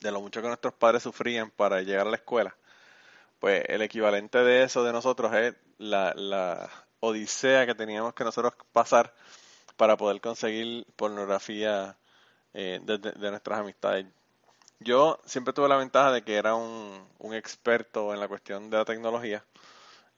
de 0.01 0.13
lo 0.13 0.21
mucho 0.21 0.41
que 0.43 0.49
nuestros 0.49 0.75
padres 0.75 1.03
sufrían 1.03 1.51
para 1.51 1.83
llegar 1.83 2.07
a 2.07 2.11
la 2.11 2.17
escuela. 2.17 2.57
Pues 3.41 3.65
el 3.69 3.83
equivalente 3.83 4.39
de 4.39 4.63
eso 4.65 4.85
de 4.85 4.93
nosotros 4.93 5.35
es 5.35 5.57
la, 5.79 6.15
la 6.15 6.71
odisea 7.01 7.67
que 7.67 7.75
teníamos 7.75 8.15
que 8.15 8.25
nosotros 8.25 8.55
pasar 8.73 9.15
para 9.77 9.97
poder 9.97 10.21
conseguir 10.21 10.87
pornografía 10.97 11.97
eh, 12.55 12.81
de, 12.83 12.99
de 12.99 13.31
nuestras 13.31 13.61
amistades 13.61 14.07
yo 14.81 15.21
siempre 15.25 15.53
tuve 15.55 15.69
la 15.69 15.77
ventaja 15.77 16.13
de 16.13 16.23
que 16.23 16.37
era 16.37 16.55
un, 16.55 17.09
un 17.19 17.35
experto 17.35 18.13
en 18.15 18.21
la 18.21 18.29
cuestión 18.29 18.71
de 18.71 18.79
la 18.79 18.85
tecnología. 18.85 19.45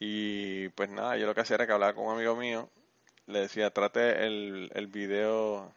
Y 0.01 0.69
pues 0.71 0.91
nada, 0.91 1.17
yo 1.17 1.27
lo 1.27 1.35
que 1.35 1.41
hacía 1.43 1.57
era 1.57 1.67
que 1.67 1.73
hablaba 1.73 1.95
con 1.95 2.07
un 2.07 2.15
amigo 2.15 2.37
mío, 2.37 2.71
le 3.27 3.41
decía, 3.41 3.71
trate 3.73 4.27
el, 4.27 4.71
el 4.75 4.87
video 4.87 5.73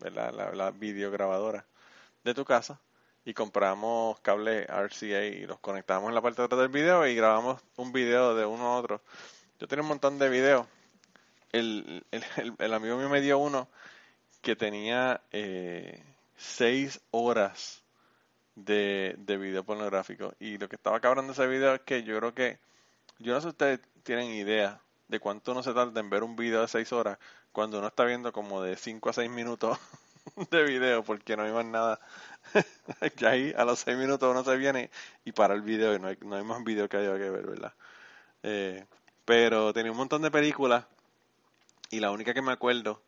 ¿verdad? 0.00 0.32
La, 0.34 0.52
la 0.52 0.70
videograbadora 0.70 1.66
de 2.24 2.34
tu 2.34 2.44
casa 2.44 2.80
y 3.24 3.34
compramos 3.34 4.20
cable 4.20 4.66
RCA 4.66 5.24
y 5.24 5.46
los 5.46 5.58
conectamos 5.58 6.08
en 6.08 6.14
la 6.14 6.22
parte 6.22 6.42
de 6.42 6.46
atrás 6.46 6.60
del 6.60 6.68
video 6.68 7.06
y 7.06 7.14
grabamos 7.14 7.60
un 7.76 7.92
video 7.92 8.34
de 8.34 8.46
uno 8.46 8.66
a 8.66 8.78
otro. 8.78 9.02
Yo 9.58 9.66
tenía 9.66 9.82
un 9.82 9.88
montón 9.88 10.18
de 10.18 10.28
videos. 10.28 10.66
El, 11.52 12.04
el, 12.10 12.54
el, 12.58 12.74
amigo 12.74 12.96
mío 12.96 13.08
me 13.08 13.20
dio 13.20 13.38
uno 13.38 13.68
que 14.42 14.54
tenía 14.54 15.22
eh, 15.32 16.02
seis 16.36 17.00
horas 17.10 17.82
de, 18.56 19.14
de 19.18 19.36
video 19.36 19.64
pornográfico. 19.64 20.34
Y 20.40 20.58
lo 20.58 20.68
que 20.68 20.76
estaba 20.76 21.00
cabrón 21.00 21.26
de 21.26 21.32
ese 21.34 21.46
video 21.46 21.74
es 21.74 21.80
que 21.82 22.02
yo 22.02 22.18
creo 22.18 22.34
que, 22.34 22.58
yo 23.18 23.32
no 23.34 23.40
sé 23.40 23.44
si 23.44 23.48
ustedes 23.50 23.80
tienen 24.02 24.30
idea 24.32 24.80
de 25.08 25.20
cuánto 25.20 25.52
uno 25.52 25.62
se 25.62 25.72
tarda 25.72 26.00
en 26.00 26.10
ver 26.10 26.24
un 26.24 26.34
video 26.36 26.62
de 26.62 26.68
seis 26.68 26.92
horas 26.92 27.18
cuando 27.52 27.78
uno 27.78 27.88
está 27.88 28.04
viendo 28.04 28.32
como 28.32 28.62
de 28.62 28.76
cinco 28.76 29.10
a 29.10 29.12
seis 29.12 29.30
minutos 29.30 29.78
de 30.50 30.64
video 30.64 31.04
porque 31.04 31.36
no 31.36 31.44
hay 31.44 31.52
más 31.52 31.64
nada. 31.64 32.00
ya 33.16 33.30
ahí 33.30 33.52
a 33.56 33.64
los 33.64 33.80
seis 33.80 33.96
minutos 33.96 34.30
uno 34.30 34.44
se 34.44 34.56
viene 34.56 34.90
y 35.24 35.32
para 35.32 35.54
el 35.54 35.62
video 35.62 35.94
y 35.94 35.98
no 35.98 36.08
hay, 36.08 36.18
no 36.22 36.36
hay 36.36 36.44
más 36.44 36.62
video 36.64 36.88
que 36.88 36.96
haya 36.96 37.14
que 37.14 37.30
ver, 37.30 37.46
¿verdad? 37.46 37.74
Eh, 38.42 38.84
pero 39.24 39.72
tenía 39.72 39.92
un 39.92 39.98
montón 39.98 40.22
de 40.22 40.30
películas 40.30 40.84
y 41.90 42.00
la 42.00 42.10
única 42.10 42.34
que 42.34 42.42
me 42.42 42.52
acuerdo 42.52 43.02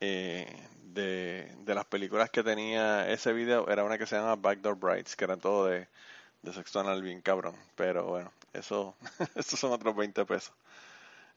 eh, 0.00 0.68
de, 0.94 1.54
de, 1.64 1.74
las 1.74 1.84
películas 1.86 2.30
que 2.30 2.42
tenía 2.42 3.08
ese 3.10 3.32
video 3.32 3.68
era 3.68 3.84
una 3.84 3.98
que 3.98 4.06
se 4.06 4.16
llama 4.16 4.36
Backdoor 4.36 4.76
Brides, 4.76 5.16
que 5.16 5.24
era 5.24 5.36
todo 5.36 5.66
de, 5.66 5.88
de 6.42 6.64
anal 6.74 7.02
bien 7.02 7.20
cabrón. 7.22 7.56
Pero 7.76 8.04
bueno, 8.06 8.32
eso, 8.52 8.94
esos 9.34 9.58
son 9.58 9.72
otros 9.72 9.96
20 9.96 10.24
pesos. 10.26 10.52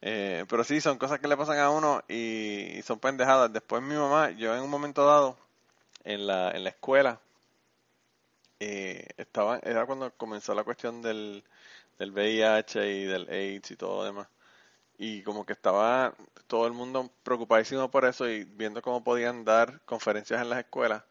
Eh, 0.01 0.45
pero 0.49 0.64
sí, 0.64 0.82
son 0.82 0.97
cosas 0.97 1.20
que 1.20 1.28
le 1.28 1.38
pasan 1.38 1.60
a 1.60 1.70
uno 1.70 2.03
y, 2.08 2.82
son 2.84 2.99
pendejadas. 2.99 3.51
Después 3.53 3.82
mi 3.82 3.95
mamá, 3.95 4.32
yo 4.32 4.56
en 4.56 4.62
un 4.64 4.70
momento 4.70 5.06
dado, 5.06 5.38
en 6.03 6.28
la, 6.28 6.51
en 6.51 6.64
la 6.64 6.70
escuela, 6.70 7.20
eh, 8.60 9.08
estaba, 9.18 9.60
era 9.60 9.86
cuando 9.86 10.12
comenzó 10.12 10.53
la 10.56 10.64
cuestión 10.64 11.01
del, 11.01 11.43
del 11.99 12.12
VIH 12.12 12.91
y 12.91 13.06
del 13.06 13.28
AIDS 13.30 13.72
y 13.72 13.76
todo 13.76 13.97
lo 13.99 14.03
demás. 14.06 14.28
Y 14.98 15.24
como 15.24 15.46
que 15.46 15.54
estaba 15.54 16.14
todo 16.48 16.68
el 16.68 16.74
mundo 16.74 17.12
preocupadísimo 17.24 17.91
por 17.91 18.06
eso 18.06 18.30
y 18.30 18.46
viendo 18.46 18.82
cómo 18.82 19.04
podían 19.04 19.43
dar 19.46 19.82
conferencias 19.86 20.41
en 20.41 20.50
las 20.50 20.60
escuelas. 20.60 21.04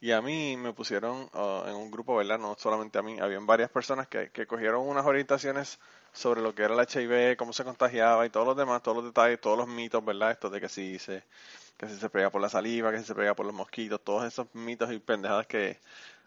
Y 0.00 0.12
a 0.12 0.20
mí 0.20 0.56
me 0.56 0.72
pusieron 0.72 1.30
uh, 1.32 1.68
en 1.68 1.76
un 1.76 1.90
grupo, 1.90 2.16
¿verdad? 2.16 2.38
No 2.38 2.56
solamente 2.58 2.98
a 2.98 3.02
mí, 3.02 3.20
habían 3.20 3.46
varias 3.46 3.70
personas 3.70 4.08
que, 4.08 4.30
que 4.30 4.46
cogieron 4.46 4.86
unas 4.88 5.06
orientaciones 5.06 5.78
sobre 6.12 6.42
lo 6.42 6.54
que 6.54 6.62
era 6.64 6.74
el 6.74 6.80
HIV, 6.80 7.36
cómo 7.36 7.52
se 7.52 7.64
contagiaba 7.64 8.26
y 8.26 8.30
todos 8.30 8.46
los 8.46 8.56
demás, 8.56 8.82
todos 8.82 8.96
los 8.98 9.06
detalles, 9.06 9.40
todos 9.40 9.56
los 9.56 9.68
mitos, 9.68 10.04
¿verdad? 10.04 10.32
Esto 10.32 10.50
de 10.50 10.60
que 10.60 10.68
si 10.68 10.98
se, 10.98 11.22
que 11.78 11.88
si 11.88 11.96
se 11.96 12.10
pega 12.10 12.30
por 12.30 12.40
la 12.40 12.48
saliva, 12.48 12.90
que 12.92 12.98
si 12.98 13.04
se 13.04 13.14
pega 13.14 13.34
por 13.34 13.46
los 13.46 13.54
mosquitos, 13.54 14.00
todos 14.02 14.24
esos 14.24 14.46
mitos 14.54 14.92
y 14.92 14.98
pendejadas 14.98 15.46
que 15.46 15.78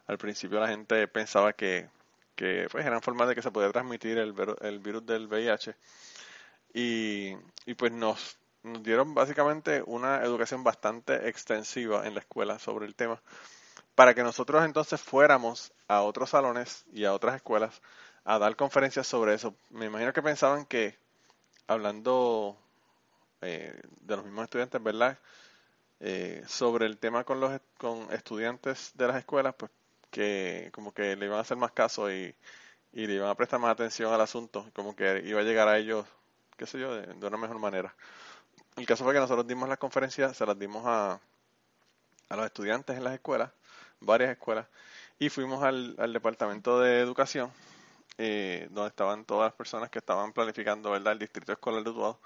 al 0.08 0.18
principio 0.18 0.60
la 0.60 0.68
gente 0.68 1.08
pensaba 1.08 1.54
que, 1.54 1.90
que 2.36 2.68
pues 2.72 2.86
eran 2.86 3.02
formas 3.02 3.28
de 3.28 3.36
que 3.36 3.42
se 3.42 3.52
podía 3.52 3.72
transmitir 3.72 4.18
el, 4.18 4.34
el 4.62 4.80
virus 4.80 5.06
del 5.06 5.28
VIH. 5.28 5.76
Y, 6.76 7.38
y 7.66 7.74
pues 7.76 7.94
nos, 7.94 8.38
nos 8.62 8.84
dieron 8.84 9.14
básicamente 9.14 9.82
una 9.86 10.22
educación 10.24 10.62
bastante 10.66 11.30
extensiva 11.30 12.06
en 12.06 12.16
la 12.16 12.20
escuela 12.20 12.60
sobre 12.60 12.86
el 12.86 12.96
tema, 12.96 13.22
para 13.96 14.14
que 14.14 14.24
nosotros 14.24 14.66
entonces 14.66 15.00
fuéramos 15.00 15.72
a 15.88 16.02
otros 16.02 16.32
salones 16.32 16.84
y 16.92 17.06
a 17.06 17.14
otras 17.14 17.38
escuelas 17.38 17.82
a 18.26 18.40
dar 18.40 18.58
conferencias 18.58 19.08
sobre 19.08 19.36
eso. 19.36 19.56
Me 19.70 19.86
imagino 19.86 20.12
que 20.12 20.22
pensaban 20.22 20.66
que, 20.66 20.98
hablando 21.68 22.58
eh, 23.40 23.80
de 24.02 24.16
los 24.18 24.26
mismos 24.26 24.44
estudiantes, 24.44 24.84
¿verdad? 24.84 25.18
Eh, 26.02 26.44
sobre 26.46 26.88
el 26.88 26.98
tema 26.98 27.24
con 27.24 27.40
los 27.40 27.58
con 27.78 28.12
estudiantes 28.12 28.92
de 28.96 29.08
las 29.08 29.16
escuelas, 29.16 29.56
pues 29.58 29.72
que 30.12 30.72
como 30.74 30.94
que 30.94 31.16
le 31.16 31.28
iban 31.28 31.38
a 31.38 31.42
hacer 31.42 31.56
más 31.56 31.72
caso 31.72 32.12
y, 32.12 32.36
y 32.92 33.08
le 33.08 33.14
iban 33.16 33.30
a 33.30 33.36
prestar 33.36 33.62
más 33.62 33.72
atención 33.72 34.14
al 34.14 34.20
asunto, 34.22 34.70
como 34.76 34.94
que 34.94 35.22
iba 35.26 35.40
a 35.40 35.44
llegar 35.44 35.70
a 35.70 35.78
ellos, 35.78 36.06
qué 36.58 36.66
sé 36.66 36.80
yo, 36.80 36.96
de, 36.96 37.28
una 37.28 37.38
mejor 37.38 37.60
manera. 37.60 37.96
El 38.76 38.86
caso 38.86 39.04
fue 39.04 39.14
que 39.14 39.20
nosotros 39.20 39.48
dimos 39.48 39.70
las 39.70 39.78
conferencias, 39.78 40.36
se 40.36 40.46
las 40.46 40.58
dimos 40.58 40.84
a, 40.86 41.20
a 42.30 42.36
los 42.36 42.46
estudiantes 42.46 42.98
en 42.98 43.04
las 43.04 43.14
escuelas, 43.14 43.52
varias 44.00 44.32
escuelas, 44.32 44.68
y 45.20 45.30
fuimos 45.30 45.64
al, 45.64 45.96
al 45.98 46.14
departamento 46.14 46.80
de 46.80 47.00
educación 47.00 47.52
eh, 48.18 48.68
donde 48.72 48.90
estaban 48.90 49.26
todas 49.26 49.48
las 49.48 49.54
personas 49.54 49.90
que 49.90 50.00
estaban 50.00 50.32
planificando 50.32 50.92
¿verdad? 50.92 51.14
el 51.14 51.20
distrito 51.20 51.52
escolar 51.52 51.84
de 51.84 51.90
Utuado. 51.90 52.20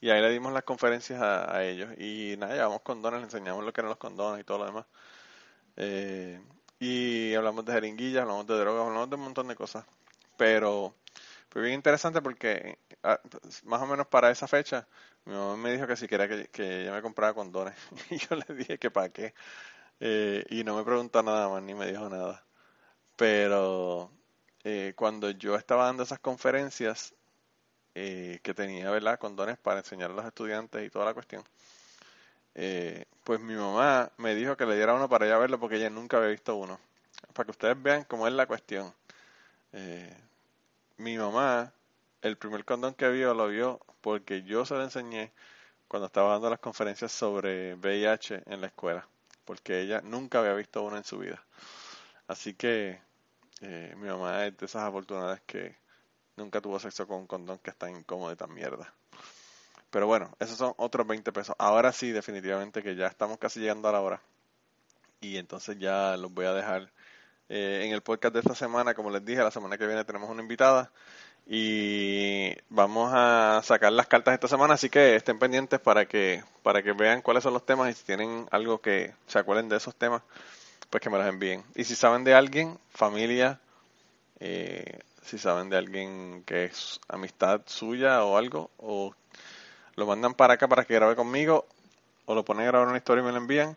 Y 0.00 0.10
ahí 0.10 0.20
le 0.20 0.30
dimos 0.30 0.52
las 0.52 0.62
conferencias 0.64 1.20
a, 1.20 1.64
ellos. 1.64 1.90
Y 1.98 2.36
nada, 2.38 2.54
llevamos 2.54 2.82
condones, 2.82 3.20
les 3.20 3.34
enseñamos 3.34 3.64
lo 3.64 3.72
que 3.72 3.80
eran 3.80 3.90
los 3.90 3.98
condones 3.98 4.40
y 4.40 4.44
todo 4.44 4.58
lo 4.58 4.66
demás. 4.66 4.86
Eh, 5.76 6.40
y 6.78 7.34
hablamos 7.34 7.64
de 7.64 7.72
jeringuillas, 7.72 8.22
hablamos 8.22 8.46
de 8.46 8.58
drogas, 8.58 8.86
hablamos 8.86 9.10
de 9.10 9.16
un 9.16 9.22
montón 9.22 9.48
de 9.48 9.56
cosas. 9.56 9.84
Pero 10.36 10.94
fue 11.52 11.60
bien 11.60 11.74
interesante 11.74 12.22
porque 12.22 12.78
ah, 13.02 13.20
más 13.64 13.82
o 13.82 13.86
menos 13.86 14.06
para 14.06 14.30
esa 14.30 14.48
fecha 14.48 14.88
mi 15.26 15.34
mamá 15.34 15.54
me 15.58 15.72
dijo 15.72 15.86
que 15.86 15.96
si 15.96 16.08
quería 16.08 16.26
que, 16.26 16.82
ella 16.82 16.92
me 16.94 17.02
comprara 17.02 17.34
condones. 17.34 17.74
y 18.10 18.16
yo 18.16 18.36
le 18.36 18.54
dije 18.54 18.78
que 18.78 18.90
para 18.90 19.10
qué. 19.10 19.34
Eh, 20.00 20.44
y 20.48 20.64
no 20.64 20.76
me 20.76 20.82
preguntó 20.82 21.22
nada 21.22 21.50
más 21.50 21.62
ni 21.62 21.74
me 21.74 21.86
dijo 21.86 22.08
nada. 22.08 22.42
Pero 23.16 24.10
eh, 24.64 24.94
cuando 24.96 25.30
yo 25.30 25.56
estaba 25.56 25.84
dando 25.84 26.04
esas 26.04 26.20
conferencias 26.20 27.14
eh, 27.94 28.40
que 28.42 28.54
tenía, 28.54 28.90
¿verdad? 28.90 29.18
Condones 29.18 29.58
para 29.58 29.80
enseñar 29.80 30.10
a 30.10 30.14
los 30.14 30.24
estudiantes 30.24 30.86
y 30.86 30.88
toda 30.88 31.04
la 31.04 31.14
cuestión. 31.14 31.44
Eh, 32.54 33.04
pues 33.24 33.40
mi 33.40 33.54
mamá 33.54 34.10
me 34.16 34.34
dijo 34.34 34.56
que 34.56 34.64
le 34.64 34.76
diera 34.76 34.94
uno 34.94 35.08
para 35.08 35.26
ella 35.26 35.36
verlo 35.36 35.60
porque 35.60 35.76
ella 35.76 35.90
nunca 35.90 36.16
había 36.16 36.30
visto 36.30 36.56
uno. 36.56 36.80
Para 37.34 37.44
que 37.44 37.50
ustedes 37.50 37.82
vean 37.82 38.04
cómo 38.04 38.26
es 38.26 38.32
la 38.32 38.46
cuestión. 38.46 38.94
Mi 40.96 41.16
mamá, 41.18 41.72
el 42.22 42.36
primer 42.36 42.64
condón 42.64 42.94
que 42.94 43.08
vio, 43.08 43.34
lo 43.34 43.48
vio 43.48 43.80
porque 44.00 44.42
yo 44.42 44.64
se 44.64 44.74
lo 44.74 44.82
enseñé 44.82 45.32
cuando 45.88 46.06
estaba 46.06 46.32
dando 46.32 46.50
las 46.50 46.58
conferencias 46.58 47.12
sobre 47.12 47.74
VIH 47.74 48.44
en 48.46 48.60
la 48.60 48.68
escuela. 48.68 49.06
Porque 49.44 49.80
ella 49.80 50.00
nunca 50.02 50.38
había 50.38 50.54
visto 50.54 50.82
uno 50.82 50.96
en 50.96 51.04
su 51.04 51.18
vida. 51.18 51.42
Así 52.28 52.54
que 52.54 53.00
eh, 53.60 53.94
mi 53.98 54.08
mamá 54.08 54.46
es 54.46 54.56
de 54.56 54.66
esas 54.66 54.82
afortunadas 54.82 55.40
que 55.46 55.76
nunca 56.36 56.60
tuvo 56.60 56.78
sexo 56.78 57.06
con 57.06 57.18
un 57.18 57.26
condón 57.26 57.58
que 57.58 57.70
está 57.70 57.90
incómodo 57.90 58.32
y 58.32 58.36
tan 58.36 58.52
mierda. 58.54 58.92
Pero 59.90 60.06
bueno, 60.06 60.34
esos 60.40 60.56
son 60.56 60.74
otros 60.78 61.06
20 61.06 61.32
pesos. 61.32 61.54
Ahora 61.58 61.92
sí, 61.92 62.10
definitivamente 62.12 62.82
que 62.82 62.96
ya 62.96 63.06
estamos 63.08 63.38
casi 63.38 63.60
llegando 63.60 63.88
a 63.88 63.92
la 63.92 64.00
hora. 64.00 64.22
Y 65.20 65.36
entonces 65.36 65.78
ya 65.78 66.16
los 66.16 66.32
voy 66.32 66.46
a 66.46 66.54
dejar 66.54 66.90
eh, 67.54 67.84
en 67.84 67.92
el 67.92 68.00
podcast 68.00 68.32
de 68.32 68.40
esta 68.40 68.54
semana. 68.54 68.94
Como 68.94 69.10
les 69.10 69.22
dije, 69.22 69.42
la 69.42 69.50
semana 69.50 69.76
que 69.76 69.86
viene 69.86 70.06
tenemos 70.06 70.30
una 70.30 70.40
invitada. 70.40 70.90
Y 71.46 72.56
vamos 72.70 73.10
a 73.14 73.60
sacar 73.62 73.92
las 73.92 74.06
cartas 74.06 74.32
esta 74.32 74.48
semana, 74.48 74.72
así 74.74 74.88
que 74.88 75.16
estén 75.16 75.38
pendientes 75.38 75.78
para 75.78 76.06
que, 76.06 76.42
para 76.62 76.82
que 76.82 76.92
vean 76.92 77.20
cuáles 77.20 77.42
son 77.42 77.52
los 77.52 77.66
temas 77.66 77.90
y 77.90 77.92
si 77.92 78.04
tienen 78.04 78.46
algo 78.50 78.80
que 78.80 79.12
se 79.26 79.38
acuerden 79.38 79.68
de 79.68 79.76
esos 79.76 79.94
temas, 79.94 80.22
pues 80.88 81.02
que 81.02 81.10
me 81.10 81.18
los 81.18 81.26
envíen. 81.26 81.62
Y 81.74 81.84
si 81.84 81.94
saben 81.94 82.24
de 82.24 82.32
alguien, 82.32 82.78
familia, 82.88 83.60
eh, 84.40 85.00
si 85.22 85.36
saben 85.36 85.68
de 85.68 85.76
alguien 85.76 86.44
que 86.46 86.64
es 86.64 87.00
amistad 87.06 87.60
suya 87.66 88.24
o 88.24 88.38
algo, 88.38 88.70
o 88.78 89.14
lo 89.96 90.06
mandan 90.06 90.32
para 90.32 90.54
acá 90.54 90.68
para 90.68 90.84
que 90.84 90.94
grabe 90.94 91.16
conmigo, 91.16 91.66
o 92.24 92.34
lo 92.34 92.46
ponen 92.46 92.62
a 92.62 92.68
grabar 92.68 92.88
una 92.88 92.96
historia 92.96 93.20
y 93.20 93.26
me 93.26 93.32
lo 93.32 93.38
envían, 93.38 93.76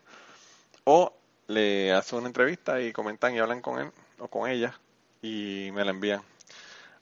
o 0.84 1.12
le 1.48 1.92
hacen 1.92 2.18
una 2.18 2.28
entrevista 2.28 2.80
y 2.80 2.92
comentan 2.92 3.34
y 3.34 3.38
hablan 3.38 3.60
con 3.60 3.80
él 3.80 3.92
o 4.18 4.28
con 4.28 4.50
ella 4.50 4.78
y 5.22 5.70
me 5.72 5.84
la 5.84 5.90
envían. 5.90 6.22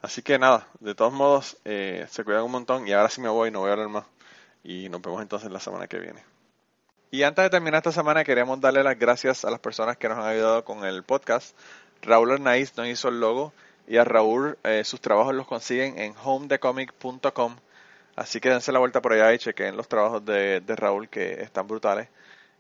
Así 0.03 0.23
que 0.23 0.39
nada, 0.39 0.69
de 0.81 0.95
todos 0.95 1.13
modos, 1.13 1.57
eh, 1.65 2.07
se 2.11 2.25
cuidan 2.25 2.43
un 2.43 2.51
montón 2.51 2.87
y 2.87 2.93
ahora 2.93 3.09
sí 3.09 3.21
me 3.21 3.29
voy, 3.29 3.51
no 3.51 3.61
voy 3.61 3.71
a 3.71 3.73
hablar 3.73 3.89
más. 3.89 4.05
Y 4.63 4.89
nos 4.89 5.01
vemos 5.01 5.23
entonces 5.23 5.51
la 5.51 5.61
semana 5.61 5.87
que 5.87 5.99
viene. 5.99 6.23
Y 7.11 7.23
antes 7.23 7.45
de 7.45 7.51
terminar 7.51 7.79
esta 7.79 7.93
semana, 7.93 8.25
queremos 8.25 8.61
darle 8.61 8.83
las 8.83 8.99
gracias 8.99 9.45
a 9.45 9.51
las 9.51 9.61
personas 9.61 9.97
que 9.97 10.09
nos 10.09 10.19
han 10.19 10.27
ayudado 10.27 10.65
con 10.65 10.85
el 10.85 11.03
podcast. 11.05 11.57
Raúl 12.03 12.33
Arnaiz 12.33 12.77
nos 12.77 12.87
hizo 12.89 13.09
el 13.09 13.21
logo 13.21 13.53
y 13.87 13.97
a 13.99 14.05
Raúl 14.05 14.59
eh, 14.65 14.85
sus 14.85 15.01
trabajos 15.01 15.35
los 15.35 15.47
consiguen 15.47 15.99
en 15.99 16.15
homedecomic.com. 16.23 17.57
Así 18.17 18.41
que 18.41 18.51
dense 18.51 18.73
la 18.73 18.79
vuelta 18.79 19.01
por 19.01 19.13
allá 19.13 19.33
y 19.33 19.39
chequen 19.39 19.77
los 19.77 19.89
trabajos 19.89 20.25
de 20.25 20.61
Raúl 20.67 21.09
que 21.09 21.43
están 21.43 21.67
brutales. 21.67 22.09